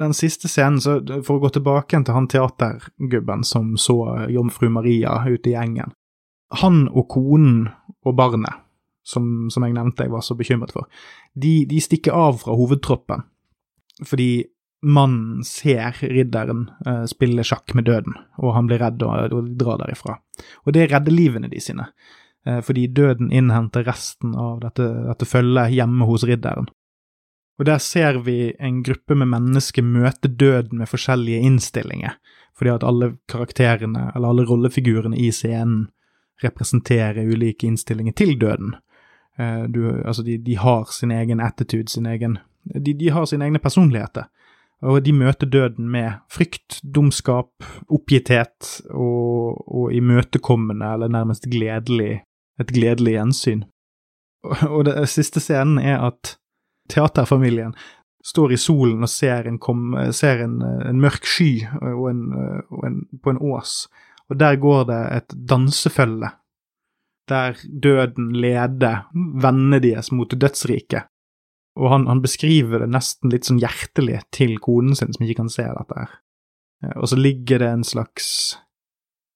den 0.00 0.14
siste 0.16 0.48
scenen, 0.48 0.80
så 0.80 0.98
for 1.26 1.36
å 1.36 1.44
gå 1.44 1.52
tilbake 1.54 2.00
til 2.00 2.16
han 2.16 2.28
teatergubben 2.30 3.44
som 3.46 3.74
så 3.80 4.26
jomfru 4.32 4.70
Maria 4.72 5.18
ute 5.28 5.52
i 5.52 5.54
gjengen. 5.54 5.92
Han 6.62 6.86
og 6.88 7.06
konen 7.12 7.68
og 8.06 8.16
barnet, 8.18 8.64
som, 9.06 9.50
som 9.52 9.64
jeg 9.66 9.76
nevnte 9.76 10.06
jeg 10.06 10.12
var 10.12 10.24
så 10.24 10.36
bekymret 10.38 10.72
for, 10.74 10.88
de, 11.34 11.60
de 11.68 11.82
stikker 11.82 12.16
av 12.16 12.40
fra 12.42 12.56
hovedtroppen 12.58 13.26
fordi 14.06 14.46
mannen 14.80 15.44
ser 15.44 15.98
ridderen 16.08 16.64
uh, 16.86 17.04
spille 17.08 17.44
sjakk 17.44 17.74
med 17.76 17.84
døden, 17.88 18.16
og 18.40 18.54
han 18.56 18.68
blir 18.70 18.80
redd 18.80 19.02
og, 19.04 19.34
og 19.36 19.50
drar 19.60 19.80
derifra. 19.82 20.16
Og 20.64 20.74
det 20.76 20.88
redder 20.92 21.12
livene 21.12 21.50
de 21.52 21.60
sine, 21.60 21.90
uh, 22.48 22.60
fordi 22.64 22.86
døden 22.96 23.32
innhenter 23.32 23.84
resten 23.84 24.32
av 24.38 24.62
dette, 24.64 24.86
dette 25.10 25.28
følget 25.28 25.74
hjemme 25.76 26.08
hos 26.08 26.24
ridderen. 26.28 26.70
Og 27.60 27.66
der 27.68 27.78
ser 27.78 28.22
vi 28.24 28.54
en 28.56 28.80
gruppe 28.82 29.14
med 29.20 29.28
mennesker 29.28 29.84
møte 29.84 30.30
døden 30.32 30.80
med 30.80 30.88
forskjellige 30.88 31.44
innstillinger, 31.44 32.14
fordi 32.56 32.72
at 32.72 32.84
alle 32.88 33.10
karakterene, 33.28 34.06
eller 34.14 34.32
alle 34.32 34.46
rollefigurene 34.48 35.18
i 35.20 35.28
scenen, 35.30 35.90
representerer 36.40 37.28
ulike 37.28 37.68
innstillinger 37.68 38.16
til 38.16 38.38
døden. 38.40 38.72
Eh, 39.36 39.66
du, 39.68 39.82
altså, 39.92 40.24
de, 40.24 40.38
de, 40.40 40.56
har 40.56 40.88
sin 40.88 41.12
egen 41.12 41.40
attitude, 41.40 41.88
sin 41.92 42.06
egen 42.06 42.38
de, 42.64 42.94
de 42.94 43.10
har 43.10 43.24
sine 43.28 43.44
egne 43.44 43.60
personligheter. 43.60 44.30
Og 44.80 45.04
de 45.04 45.12
møter 45.12 45.46
døden 45.46 45.90
med 45.92 46.22
frykt, 46.32 46.80
dumskap, 46.94 47.64
oppgitthet 47.92 48.80
og, 48.88 49.60
og 49.68 49.92
imøtekommende, 49.92 50.94
eller 50.94 51.12
nærmest 51.12 51.44
gledelig, 51.52 52.22
et 52.60 52.72
gledelig 52.72 53.18
gjensyn. 53.18 53.66
Og 54.74 54.84
det 54.88 55.08
siste 55.12 55.40
scenen 55.40 55.78
er 55.78 56.00
at 56.08 56.39
teaterfamilien 56.90 57.74
står 58.26 58.52
i 58.52 58.60
solen 58.60 59.06
og 59.06 59.08
ser 59.08 59.48
en, 59.48 59.56
kom, 59.62 59.94
ser 60.12 60.42
en, 60.44 60.58
en 60.60 61.00
mørk 61.00 61.24
sky 61.24 61.64
og 61.80 62.10
en, 62.10 62.26
og 62.68 63.00
på 63.24 63.32
en 63.32 63.40
ås, 63.54 63.86
og 64.28 64.38
der 64.38 64.60
går 64.60 64.84
det 64.90 65.00
et 65.16 65.38
dansefølge 65.48 66.34
der 67.30 67.58
døden 67.82 68.32
leder 68.34 69.06
vennene 69.14 69.78
deres 69.82 70.10
mot 70.14 70.32
dødsriket. 70.34 71.06
Og 71.78 71.92
han, 71.92 72.08
han, 72.10 72.22
beskriver 72.22 72.82
det 72.82 72.90
nesten 72.90 73.30
litt 73.30 73.46
sånn 73.46 73.60
hjertelig 73.62 74.24
til 74.34 74.56
konen 74.62 74.96
sin, 74.98 75.14
som 75.14 75.24
ikke 75.24 75.44
kan 75.44 75.52
se 75.52 75.68
dette 75.68 76.00
her. 76.00 76.16
Og 76.96 77.10
så 77.12 77.18
ligger 77.20 77.62
det 77.62 77.68
en 77.70 77.86
slags 77.86 78.26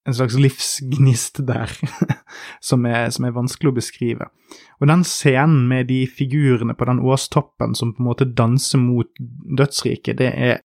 en 0.05 0.13
slags 0.13 0.35
livsgnist 0.37 1.39
der, 1.47 1.71
som, 2.61 2.85
er, 2.85 3.09
som, 3.09 3.25
er, 3.25 3.33
vanskelig 3.33 3.71
å 3.71 3.77
beskrive. 3.79 4.29
Og 4.79 4.89
den 4.89 5.05
scenen 5.07 5.65
med 5.69 5.89
de 5.89 6.03
figurene 6.05 6.75
på 6.77 6.87
den 6.89 7.01
åstoppen 7.01 7.73
som 7.77 7.95
på 7.95 8.03
en 8.03 8.09
måte 8.11 8.29
danser 8.29 8.81
mot 8.81 9.09
dødsriket, 9.57 10.19
det 10.21 10.31
er 10.33 10.61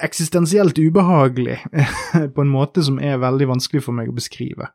eksistensielt 0.00 0.78
ubehagelig 0.78 1.58
på 2.34 2.44
en 2.44 2.52
måte 2.52 2.84
som 2.84 3.00
er 3.02 3.20
veldig 3.20 3.48
vanskelig 3.54 3.84
for 3.86 3.96
meg 3.96 4.12
å 4.12 4.16
beskrive. 4.16 4.70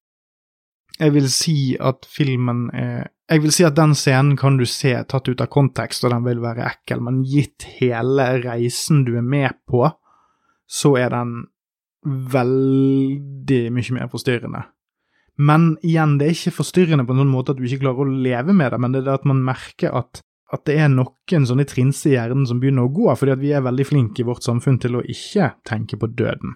Jeg 0.96 1.12
vil 1.12 1.28
si 1.32 1.60
at 1.76 2.08
filmen 2.08 2.70
er 2.74 3.12
Jeg 3.26 3.42
vil 3.42 3.52
si 3.52 3.64
at 3.66 3.74
den 3.74 3.96
scenen 3.98 4.36
kan 4.38 4.60
du 4.60 4.68
se 4.70 4.92
tatt 5.10 5.26
ut 5.26 5.40
av 5.42 5.48
kontekst, 5.50 6.04
og 6.06 6.12
den 6.14 6.22
vil 6.28 6.44
være 6.44 6.62
ekkel, 6.62 7.00
men 7.02 7.24
gitt 7.26 7.66
hele 7.80 8.36
reisen 8.44 9.02
du 9.02 9.16
er 9.18 9.26
med 9.26 9.56
på, 9.66 9.82
så 10.70 10.92
er 11.02 11.10
den 11.10 11.32
veldig 12.06 13.62
mye 13.74 13.98
mer 13.98 14.10
forstyrrende. 14.12 14.62
Men 15.36 15.74
igjen, 15.84 16.16
det 16.20 16.30
er 16.30 16.38
ikke 16.38 16.60
forstyrrende 16.62 17.04
på 17.08 17.16
en 17.16 17.26
sånn 17.26 17.34
måte 17.34 17.52
at 17.52 17.60
du 17.60 17.66
ikke 17.68 17.82
klarer 17.84 18.06
å 18.06 18.22
leve 18.24 18.56
med 18.56 18.72
det, 18.72 18.80
men 18.80 18.94
det 18.94 19.02
er 19.02 19.10
det 19.10 19.18
at 19.20 19.28
man 19.28 19.44
merker 19.44 19.92
at, 20.00 20.22
at 20.54 20.64
det 20.70 20.78
er 20.80 20.94
noen 20.94 21.48
sånne 21.50 21.68
trinse 21.68 22.08
i 22.08 22.16
hjernen 22.16 22.48
som 22.48 22.62
begynner 22.62 22.88
å 22.88 22.94
gå, 22.96 23.10
fordi 23.20 23.36
at 23.36 23.44
vi 23.44 23.52
er 23.58 23.66
veldig 23.66 23.88
flinke 23.90 24.24
i 24.24 24.28
vårt 24.28 24.48
samfunn 24.48 24.80
til 24.84 25.00
å 25.00 25.04
ikke 25.04 25.52
tenke 25.68 26.00
på 26.00 26.12
døden. 26.14 26.56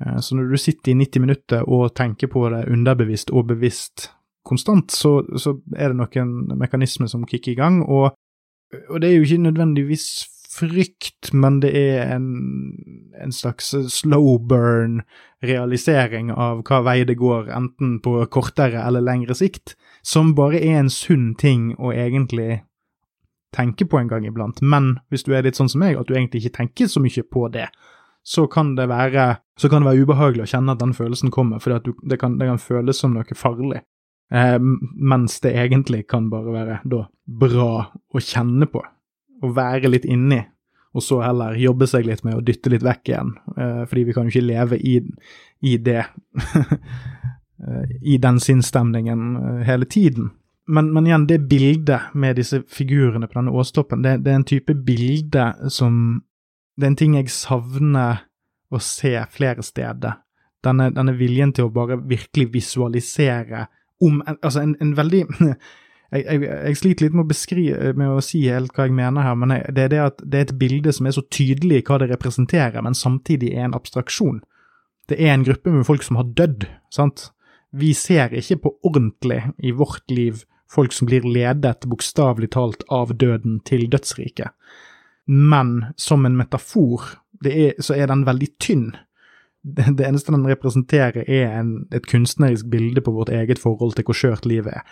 Eh, 0.00 0.18
så 0.24 0.38
når 0.38 0.54
du 0.54 0.60
sitter 0.60 0.94
i 0.94 0.98
90 1.02 1.26
minutter 1.26 1.68
og 1.68 1.92
tenker 1.98 2.32
på 2.32 2.46
det 2.54 2.64
underbevisst 2.72 3.34
og 3.34 3.50
bevisst 3.52 4.08
konstant, 4.44 4.92
så, 4.92 5.18
så 5.40 5.56
er 5.76 5.92
det 5.92 6.00
noen 6.00 6.58
mekanismer 6.60 7.08
som 7.10 7.24
kicker 7.28 7.54
i 7.54 7.58
gang, 7.58 7.82
og, 7.84 8.12
og, 8.88 8.96
det 9.00 9.10
er 9.10 9.18
jo 9.18 9.28
ikke 9.28 9.46
nødvendigvis 9.46 10.08
frykt, 10.54 11.32
men 11.32 11.60
det 11.62 11.72
er 11.78 12.14
en, 12.14 12.28
en 13.20 13.32
slags 13.34 13.72
slow 13.94 14.38
burn-realisering 14.50 16.30
av 16.32 16.62
hva 16.68 16.82
vei 16.86 17.00
det 17.08 17.18
går, 17.20 17.50
enten 17.54 17.98
på 18.04 18.16
kortere 18.34 18.82
eller 18.84 19.04
lengre 19.04 19.34
sikt, 19.38 19.74
som 20.02 20.34
bare 20.38 20.60
er 20.62 20.82
en 20.82 20.92
sunn 20.92 21.32
ting 21.40 21.72
å 21.78 21.92
egentlig 21.94 22.62
tenke 23.54 23.86
på 23.86 23.98
en 23.98 24.10
gang 24.10 24.26
iblant. 24.26 24.62
Men 24.62 24.98
hvis 25.10 25.26
du 25.26 25.34
er 25.34 25.46
litt 25.46 25.58
sånn 25.58 25.70
som 25.70 25.82
meg, 25.84 25.98
at 25.98 26.08
du 26.08 26.16
egentlig 26.16 26.44
ikke 26.44 26.58
tenker 26.58 26.90
så 26.90 27.02
mye 27.02 27.26
på 27.30 27.48
det, 27.54 27.68
så 28.24 28.46
kan 28.48 28.72
det 28.78 28.88
være, 28.88 29.26
kan 29.60 29.82
det 29.84 29.90
være 29.90 30.06
ubehagelig 30.06 30.46
å 30.46 30.52
kjenne 30.54 30.74
at 30.74 30.80
den 30.80 30.94
følelsen 30.96 31.32
kommer, 31.34 31.60
for 31.60 31.76
det, 31.76 31.94
det, 32.08 32.18
kan, 32.20 32.38
føles 32.58 33.00
som 33.00 33.14
noe 33.14 33.36
farlig. 33.36 33.82
Eh, 34.32 34.56
mens 34.58 35.38
det 35.44 35.52
egentlig 35.60 36.06
kan 36.08 36.30
bare 36.32 36.54
være 36.54 36.78
da 36.88 37.04
bra 37.24 37.68
å 37.92 38.22
kjenne 38.24 38.68
på, 38.70 38.80
å 39.44 39.52
være 39.54 39.90
litt 39.92 40.06
inni, 40.08 40.40
og 40.94 41.02
så 41.02 41.20
heller 41.24 41.58
jobbe 41.58 41.88
seg 41.90 42.06
litt 42.08 42.22
med 42.26 42.38
å 42.38 42.44
dytte 42.44 42.70
litt 42.72 42.84
vekk 42.86 43.10
igjen, 43.10 43.34
eh, 43.56 43.82
fordi 43.90 44.06
vi 44.08 44.14
kan 44.16 44.28
jo 44.28 44.34
ikke 44.34 44.46
leve 44.46 44.78
i, 44.78 44.96
i 45.66 45.76
det 45.82 46.00
eh, 47.66 47.94
I 48.14 48.18
den 48.22 48.40
sinnsstemningen 48.40 49.36
eh, 49.36 49.62
hele 49.68 49.88
tiden. 49.90 50.30
Men, 50.66 50.92
men, 50.94 51.06
igjen, 51.06 51.26
det 51.28 51.42
bildet 51.50 52.14
med 52.14 52.38
disse 52.40 52.62
figurene 52.72 53.28
på 53.28 53.36
denne 53.36 53.52
åstoppen, 53.52 54.04
det, 54.04 54.22
det 54.24 54.32
er 54.32 54.38
en 54.40 54.46
type 54.48 54.76
bilde 54.86 55.50
som 55.68 56.22
det 56.74 56.86
er 56.86 56.92
en 56.92 56.98
ting 56.98 57.16
jeg 57.18 57.30
savner 57.30 58.24
å 58.74 58.80
se 58.82 59.12
flere 59.30 59.62
steder. 59.62 60.20
Denne, 60.64 60.88
denne 60.94 61.14
viljen 61.18 61.52
til 61.54 61.68
å 61.68 61.74
bare 61.74 62.00
virkelig 62.00 62.48
visualisere 62.54 63.66
om 64.02 64.22
Altså, 64.26 64.64
en, 64.64 64.72
en 64.82 64.94
veldig 64.96 65.22
jeg, 66.14 66.24
jeg, 66.24 66.48
jeg, 66.50 66.78
sliter 66.80 67.06
litt 67.06 67.16
med 67.16 67.24
å 67.24 67.30
beskrive, 67.30 67.92
med 67.98 68.14
å 68.14 68.22
si 68.24 68.44
helt 68.46 68.72
hva 68.76 68.88
jeg 68.88 68.96
mener 68.96 69.26
her, 69.26 69.36
men 69.40 69.54
jeg, 69.56 69.74
det 69.76 69.84
er 69.84 69.92
det 69.92 70.00
at 70.04 70.24
det 70.24 70.40
er 70.40 70.48
et 70.48 70.56
bilde 70.62 70.94
som 70.94 71.10
er 71.10 71.16
så 71.16 71.24
tydelig 71.34 71.82
hva 71.88 72.00
det 72.02 72.10
representerer, 72.14 72.80
men 72.86 72.98
samtidig 72.98 73.52
er 73.54 73.68
en 73.68 73.76
abstraksjon. 73.76 74.40
Det 75.10 75.20
er 75.20 75.34
en 75.34 75.44
gruppe 75.44 75.74
med 75.74 75.86
folk 75.88 76.06
som 76.06 76.20
har 76.20 76.30
dødd, 76.38 76.68
sant? 76.94 77.28
Vi 77.74 77.90
ser 77.98 78.32
ikke 78.38 78.60
på 78.64 78.76
ordentlig 78.86 79.42
i 79.58 79.74
vårt 79.74 80.06
liv 80.14 80.44
folk 80.70 80.94
som 80.94 81.10
blir 81.10 81.26
ledet, 81.26 81.84
bokstavelig 81.90 82.52
talt, 82.54 82.86
av 82.94 83.12
døden 83.18 83.60
til 83.66 83.88
dødsriket 83.90 84.54
men 85.26 85.84
som 85.96 86.26
en 86.26 86.36
metafor 86.36 87.02
er, 87.44 87.74
så 87.80 87.96
er 87.96 88.08
den 88.10 88.24
veldig 88.26 88.48
tynn. 88.60 88.88
Det 89.64 90.04
eneste 90.04 90.32
den 90.34 90.46
representerer, 90.48 91.24
er 91.24 91.60
en, 91.60 91.86
et 91.92 92.06
kunstnerisk 92.06 92.68
bilde 92.70 93.00
på 93.00 93.14
vårt 93.14 93.32
eget 93.32 93.58
forhold 93.58 93.96
til 93.96 94.04
hvor 94.04 94.18
skjørt 94.18 94.48
livet 94.48 94.76
er. 94.76 94.82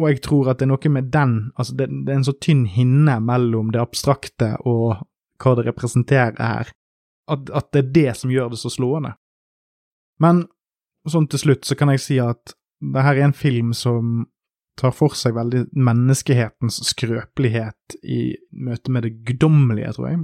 Og 0.00 0.08
jeg 0.08 0.22
tror 0.24 0.50
at 0.50 0.60
det 0.60 0.66
er 0.66 0.72
noe 0.72 0.92
med 0.92 1.10
den, 1.12 1.34
altså 1.56 1.74
det, 1.76 1.88
det 2.06 2.12
er 2.12 2.20
en 2.20 2.28
så 2.28 2.36
tynn 2.40 2.64
hinne 2.70 3.18
mellom 3.20 3.72
det 3.74 3.82
abstrakte 3.82 4.54
og 4.68 5.02
hva 5.42 5.56
det 5.58 5.66
representerer 5.66 6.38
her, 6.40 6.70
at, 7.28 7.50
at 7.50 7.68
det 7.74 7.82
er 7.82 7.92
det 7.96 8.14
som 8.16 8.32
gjør 8.32 8.54
det 8.54 8.60
så 8.62 8.72
slående. 8.72 9.14
Men 10.22 10.46
sånn 11.08 11.28
til 11.28 11.42
slutt 11.42 11.68
så 11.68 11.76
kan 11.78 11.92
jeg 11.92 12.02
si 12.04 12.18
at 12.22 12.54
det 12.82 13.04
her 13.04 13.18
er 13.18 13.28
en 13.28 13.36
film 13.36 13.72
som 13.76 14.24
tar 14.80 14.94
for 14.96 15.14
seg 15.18 15.36
veldig 15.36 15.66
menneskehetens 15.76 16.80
skrøpelighet 16.88 17.98
i 18.02 18.32
møte 18.64 18.94
med 18.94 19.06
det 19.06 19.12
guddommelige, 19.26 19.92
tror 19.96 20.08
jeg. 20.08 20.22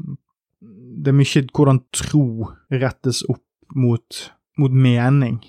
Det 0.98 1.12
er 1.12 1.18
mye 1.18 1.44
hvordan 1.54 1.82
tro 1.94 2.24
rettes 2.72 3.20
opp 3.28 3.44
mot, 3.76 4.22
mot 4.58 4.72
mening. 4.72 5.42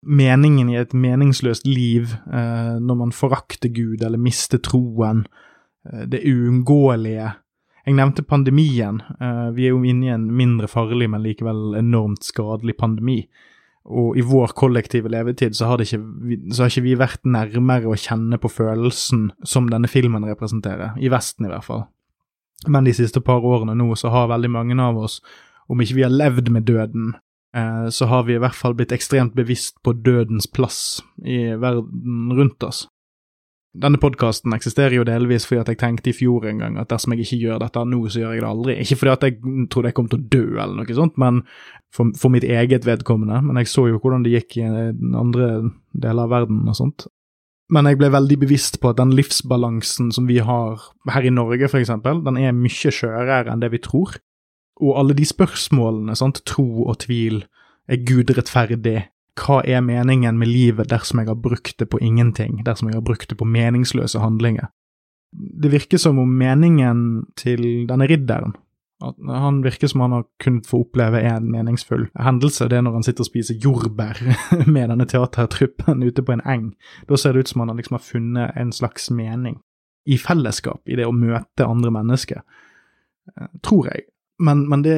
Meningen 0.00 0.70
i 0.72 0.78
et 0.80 0.94
meningsløst 0.96 1.66
liv, 1.68 2.14
eh, 2.32 2.76
når 2.80 2.96
man 2.96 3.12
forakter 3.12 3.68
Gud 3.68 4.02
eller 4.02 4.18
mister 4.18 4.58
troen, 4.58 5.26
eh, 5.84 6.06
det 6.08 6.22
uunngåelige. 6.24 7.34
Jeg 7.86 7.94
nevnte 7.94 8.22
pandemien. 8.22 9.02
Eh, 9.20 9.50
vi 9.52 9.66
er 9.66 9.74
jo 9.74 9.82
inne 9.84 10.06
i 10.06 10.14
en 10.14 10.30
mindre 10.32 10.68
farlig, 10.68 11.10
men 11.10 11.22
likevel 11.22 11.76
enormt 11.76 12.24
skadelig 12.24 12.76
pandemi. 12.78 13.28
Og 13.84 14.16
i 14.16 14.24
vår 14.24 14.52
kollektive 14.54 15.08
levetid 15.08 15.56
så 15.56 15.66
har, 15.66 15.78
ikke, 15.78 16.00
så 16.52 16.62
har 16.62 16.70
ikke 16.70 16.84
vi 16.84 16.96
vært 17.00 17.24
nærmere 17.24 17.88
å 17.88 17.96
kjenne 17.96 18.38
på 18.38 18.48
følelsen 18.52 19.30
som 19.44 19.68
denne 19.68 19.88
filmen 19.88 20.24
representerer, 20.28 20.94
i 21.00 21.08
Vesten 21.08 21.48
i 21.48 21.52
hvert 21.52 21.64
fall. 21.64 21.86
Men 22.68 22.84
de 22.84 22.92
siste 22.92 23.22
par 23.24 23.40
årene 23.40 23.74
nå 23.76 23.88
så 23.96 24.12
har 24.12 24.28
veldig 24.28 24.50
mange 24.52 24.76
av 24.80 24.96
oss, 25.00 25.20
om 25.68 25.80
ikke 25.80 25.96
vi 25.96 26.04
har 26.04 26.12
levd 26.12 26.50
med 26.52 26.68
døden, 26.68 27.14
så 27.50 28.06
har 28.06 28.28
vi 28.28 28.36
i 28.36 28.40
hvert 28.42 28.54
fall 28.54 28.76
blitt 28.78 28.92
ekstremt 28.94 29.34
bevisst 29.34 29.80
på 29.82 29.96
dødens 30.06 30.46
plass 30.46 31.00
i 31.26 31.48
verden 31.58 32.30
rundt 32.38 32.62
oss. 32.62 32.84
Denne 33.70 34.00
podkasten 34.02 34.50
eksisterer 34.50 34.96
jo 34.96 35.04
delvis 35.06 35.44
fordi 35.46 35.60
at 35.62 35.68
jeg 35.70 35.78
tenkte 35.78 36.10
i 36.10 36.14
fjor 36.14 36.48
en 36.50 36.58
gang 36.58 36.78
at 36.80 36.88
dersom 36.90 37.14
jeg 37.14 37.22
ikke 37.22 37.38
gjør 37.44 37.60
dette 37.62 37.84
nå, 37.86 38.00
så 38.10 38.24
gjør 38.24 38.32
jeg 38.34 38.42
det 38.42 38.48
aldri. 38.48 38.74
Ikke 38.82 38.98
fordi 38.98 39.12
at 39.12 39.26
jeg 39.28 39.66
trodde 39.70 39.92
jeg 39.92 39.96
kom 39.98 40.08
til 40.10 40.18
å 40.18 40.26
dø 40.32 40.42
eller 40.56 40.74
noe 40.80 40.96
sånt, 40.98 41.20
men 41.22 41.38
for, 41.94 42.10
for 42.18 42.34
mitt 42.34 42.46
eget 42.46 42.86
vedkommende. 42.88 43.38
Men 43.46 43.60
jeg 43.62 43.70
så 43.70 43.86
jo 43.86 44.00
hvordan 44.02 44.26
det 44.26 44.34
gikk 44.34 44.58
i 44.58 44.66
andre 44.66 45.50
deler 45.94 46.26
av 46.26 46.34
verden 46.34 46.64
og 46.66 46.78
sånt. 46.80 47.06
Men 47.70 47.86
jeg 47.86 48.00
ble 48.00 48.10
veldig 48.10 48.40
bevisst 48.42 48.80
på 48.82 48.90
at 48.90 48.98
den 48.98 49.14
livsbalansen 49.14 50.10
som 50.16 50.26
vi 50.26 50.40
har 50.42 50.82
her 51.14 51.28
i 51.28 51.30
Norge, 51.30 51.70
for 51.70 51.78
eksempel, 51.78 52.24
den 52.26 52.40
er 52.42 52.56
mye 52.56 52.90
skjørere 52.90 53.52
enn 53.52 53.62
det 53.62 53.70
vi 53.70 53.82
tror. 53.84 54.18
Og 54.80 54.98
alle 54.98 55.14
de 55.16 55.26
spørsmålene, 55.28 56.16
sant, 56.16 56.42
tro 56.48 56.86
og 56.88 57.02
tvil, 57.04 57.42
er 57.90 58.04
Gud 58.06 58.32
rettferdig? 58.36 59.10
hva 59.40 59.60
er 59.64 59.80
meningen 59.84 60.38
med 60.38 60.50
livet 60.50 60.90
dersom 60.90 61.22
jeg 61.22 61.30
har 61.30 61.38
brukt 61.38 61.78
det 61.80 61.88
på 61.90 62.00
ingenting, 62.02 62.60
dersom 62.66 62.90
jeg 62.90 62.98
har 62.98 63.06
brukt 63.06 63.30
det 63.30 63.38
på 63.40 63.48
meningsløse 63.48 64.20
handlinger? 64.20 64.68
Det 65.32 65.70
virker 65.70 66.00
som 66.02 66.18
om 66.18 66.28
meningen 66.28 67.24
til 67.38 67.86
denne 67.88 68.08
ridderen 68.10 68.56
at 69.00 69.16
Han 69.24 69.62
virker 69.64 69.88
som 69.88 70.02
han 70.04 70.12
har 70.12 70.24
kunnet 70.44 70.66
få 70.68 70.82
oppleve 70.84 71.22
en 71.24 71.46
meningsfull 71.48 72.10
hendelse. 72.20 72.68
Det 72.68 72.76
er 72.76 72.82
når 72.84 72.98
han 72.98 73.06
sitter 73.06 73.24
og 73.24 73.30
spiser 73.30 73.56
jordbær 73.56 74.20
med 74.74 74.90
denne 74.92 75.06
teatertruppen 75.08 76.02
ute 76.04 76.20
på 76.20 76.34
en 76.34 76.44
eng. 76.44 76.66
Da 77.08 77.16
ser 77.16 77.32
det 77.32 77.40
ut 77.40 77.48
som 77.48 77.64
han 77.64 77.76
liksom 77.78 77.96
har 77.96 78.04
funnet 78.04 78.52
en 78.60 78.72
slags 78.76 79.08
mening 79.10 79.56
i 80.04 80.18
fellesskap, 80.20 80.82
i 80.84 80.98
det 81.00 81.06
å 81.08 81.16
møte 81.16 81.64
andre 81.64 81.94
mennesker. 81.96 82.42
Eh, 83.32 83.48
tror 83.64 83.88
jeg. 83.88 84.09
Men, 84.40 84.62
men 84.68 84.82
det, 84.82 84.94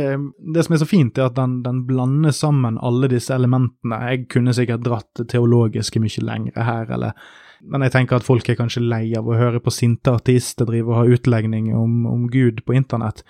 det, 0.54 0.62
som 0.64 0.74
er 0.76 0.80
så 0.82 0.86
fint, 0.86 1.18
er 1.18 1.26
at 1.26 1.34
den, 1.34 1.60
den, 1.64 1.80
blander 1.88 2.30
sammen 2.30 2.76
alle 2.78 3.08
disse 3.10 3.34
elementene. 3.34 3.98
Jeg 4.06 4.28
kunne 4.30 4.54
sikkert 4.54 4.84
dratt 4.86 5.08
det 5.18 5.26
teologiske 5.32 6.02
mye 6.02 6.22
lengre 6.22 6.66
her, 6.66 6.92
eller 6.94 7.16
Men 7.62 7.84
jeg 7.86 7.92
tenker 7.94 8.18
at 8.18 8.26
folk 8.26 8.48
er 8.50 8.56
kanskje 8.58 8.80
lei 8.82 9.12
av 9.14 9.28
å 9.30 9.36
høre 9.38 9.60
på 9.62 9.70
sinte 9.70 10.10
artister 10.10 10.66
drive 10.66 10.90
og 10.90 10.96
ha 10.98 11.16
utlegning 11.16 11.68
om, 11.78 12.06
om 12.10 12.24
Gud 12.30 12.64
på 12.66 12.74
internett, 12.74 13.22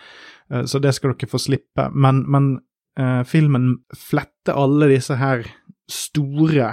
eh, 0.49 0.65
så 0.65 0.81
det 0.81 0.95
skal 0.97 1.13
dere 1.13 1.29
få 1.29 1.41
slippe. 1.41 1.91
Men, 1.93 2.23
men 2.25 2.47
eh, 2.97 3.21
filmen 3.29 3.83
fletter 3.93 4.57
alle 4.57 4.89
disse 4.95 5.19
her 5.21 5.45
store 5.85 6.71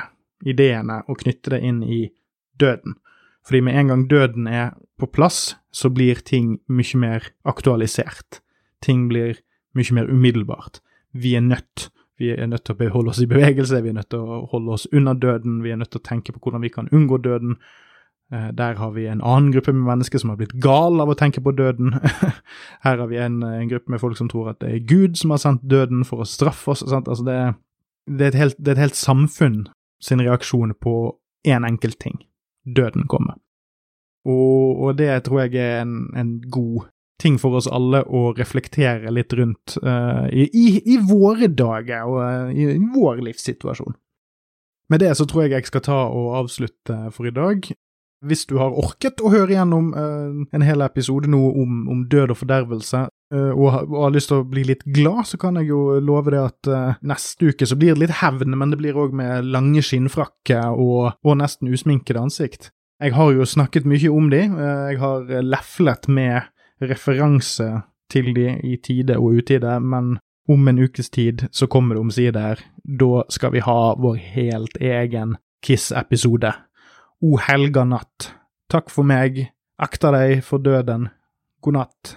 ideene 0.48 1.02
og 1.08 1.20
knytter 1.20 1.58
det 1.58 1.62
inn 1.68 1.84
i 1.84 2.06
døden. 2.60 2.96
Fordi 3.44 3.64
med 3.66 3.80
en 3.80 3.92
gang 3.92 4.08
døden 4.08 4.48
er 4.48 4.72
på 5.00 5.08
plass, 5.12 5.56
så 5.72 5.92
blir 5.92 6.24
ting 6.24 6.58
mye 6.68 7.00
mer 7.00 7.32
aktualisert. 7.48 8.40
Ting 8.86 9.08
blir 9.10 9.40
mye 9.78 9.96
mer 9.96 10.10
umiddelbart. 10.10 10.82
Vi 11.14 11.36
er 11.36 11.46
nødt. 11.46 11.90
Vi 12.20 12.34
er 12.36 12.50
nødt 12.52 12.66
til 12.68 12.76
å 12.76 12.90
holde 12.92 13.14
oss 13.14 13.22
i 13.24 13.30
bevegelse, 13.32 13.80
vi 13.84 13.94
er 13.94 13.96
nødt 13.96 14.10
til 14.12 14.20
å 14.20 14.42
holde 14.52 14.74
oss 14.76 14.90
unna 14.92 15.14
døden, 15.16 15.62
vi 15.64 15.72
er 15.72 15.78
nødt 15.80 15.94
til 15.94 16.02
å 16.02 16.08
tenke 16.10 16.34
på 16.36 16.42
hvordan 16.44 16.66
vi 16.66 16.72
kan 16.74 16.90
unngå 16.92 17.22
døden. 17.24 17.56
Eh, 18.34 18.50
der 18.54 18.76
har 18.78 18.92
vi 18.92 19.08
en 19.08 19.24
annen 19.24 19.54
gruppe 19.54 19.74
med 19.74 19.88
mennesker 19.88 20.20
som 20.22 20.30
har 20.30 20.38
blitt 20.38 20.54
gal 20.62 21.00
av 21.02 21.10
å 21.10 21.16
tenke 21.18 21.42
på 21.42 21.54
døden. 21.56 21.96
Her 22.86 23.00
har 23.00 23.08
vi 23.10 23.18
en, 23.18 23.42
en, 23.44 23.70
gruppe 23.72 23.90
med 23.90 24.04
folk 24.04 24.20
som 24.20 24.30
tror 24.30 24.52
at 24.52 24.60
det 24.62 24.74
er 24.74 24.86
Gud 24.86 25.18
som 25.18 25.34
har 25.34 25.42
sendt 25.42 25.66
døden 25.66 26.04
for 26.06 26.22
å 26.22 26.28
straffe 26.30 26.76
oss. 26.76 26.84
Altså 26.86 27.24
det, 27.26 27.40
det, 28.06 28.28
er 28.28 28.38
helt, 28.44 28.60
det, 28.60 28.68
er 28.68 28.78
et 28.78 28.86
helt, 28.90 29.00
samfunn 29.00 29.64
sin 30.04 30.22
reaksjon 30.22 30.76
på 30.78 30.96
én 31.48 31.64
en 31.64 31.72
enkelt 31.72 31.98
ting. 32.04 32.20
Døden 32.68 33.08
kommer. 33.10 33.40
Og, 34.28 34.78
og, 34.78 34.98
det 35.00 35.24
tror 35.26 35.48
jeg 35.48 35.56
er 35.58 35.82
en, 35.82 36.12
en, 36.14 36.36
god 36.52 36.92
ting 37.20 37.38
for 37.42 37.60
oss 37.60 37.68
alle 37.68 38.02
å 38.08 38.30
reflektere 38.38 39.12
litt 39.14 39.34
rundt 39.38 39.76
uh, 39.84 40.26
i, 40.32 40.80
i, 40.80 40.98
våre 41.04 41.50
dager 41.52 42.08
og 42.08 42.22
uh, 42.24 42.54
i, 42.54 42.78
vår 42.96 43.24
livssituasjon. 43.28 43.98
Med 44.90 45.04
det 45.04 45.12
så 45.18 45.28
tror 45.30 45.46
jeg 45.46 45.58
jeg 45.58 45.70
skal 45.70 45.86
ta 45.86 46.00
og 46.08 46.34
avslutte 46.40 46.98
for 47.14 47.30
i 47.30 47.36
dag. 47.36 47.70
Hvis 48.26 48.44
du 48.50 48.58
har 48.60 48.76
orket 48.76 49.22
å 49.24 49.30
høre 49.32 49.54
gjennom 49.56 49.94
uh, 49.96 50.42
en 50.56 50.66
hel 50.66 50.84
episode 50.84 51.30
nå 51.32 51.40
om, 51.62 51.86
om 51.92 52.02
død 52.12 52.34
og 52.34 52.40
fordervelse, 52.42 53.06
uh, 53.36 53.52
og, 53.54 53.68
og, 53.86 53.96
har 54.04 54.16
lyst 54.16 54.32
til 54.34 54.42
å 54.42 54.48
bli 54.50 54.66
litt 54.68 54.84
glad, 54.84 55.22
så 55.30 55.40
kan 55.40 55.60
jeg 55.60 55.70
jo 55.70 56.00
love 56.04 56.34
det 56.34 56.42
at 56.42 56.72
uh, 56.72 56.98
neste 57.08 57.54
uke 57.54 57.70
så 57.70 57.78
blir 57.80 57.96
det 57.96 58.04
litt 58.04 58.18
hevn, 58.20 58.58
men 58.60 58.74
det 58.74 58.82
blir 58.82 59.00
òg 59.00 59.16
med 59.16 59.48
lange 59.54 59.84
skinnfrakker 59.86 60.76
og, 60.76 61.14
og, 61.24 61.34
nesten 61.40 61.72
usminkede 61.72 62.26
ansikt. 62.26 62.74
Jeg 63.00 63.16
har 63.16 63.32
jo 63.32 63.48
snakket 63.48 63.88
mye 63.88 64.12
om 64.12 64.28
de, 64.28 64.42
jeg 64.44 64.98
har 65.00 65.30
leflet 65.40 66.10
med 66.12 66.50
referanse 66.82 67.68
til 68.10 68.34
de 68.36 68.56
i 68.64 68.78
tide 68.84 69.18
og 69.18 69.40
utide, 69.42 69.80
men 69.80 70.18
om 70.50 70.68
en 70.68 70.82
ukes 70.82 71.10
tid 71.10 71.46
så 71.52 71.68
kommer 71.68 71.96
det 71.96 72.02
omsider. 72.02 72.64
Da 72.84 73.24
skal 73.30 73.54
vi 73.54 73.64
ha 73.66 73.94
vår 74.00 74.18
helt 74.34 74.80
egen 74.82 75.38
Kiss-episode. 75.64 76.54
O 77.22 77.38
helga 77.44 77.84
natt, 77.84 78.32
takk 78.72 78.90
for 78.90 79.04
meg, 79.04 79.50
akta 79.80 80.14
deg 80.16 80.40
for 80.48 80.64
døden, 80.64 81.10
god 81.62 81.76
natt. 81.76 82.16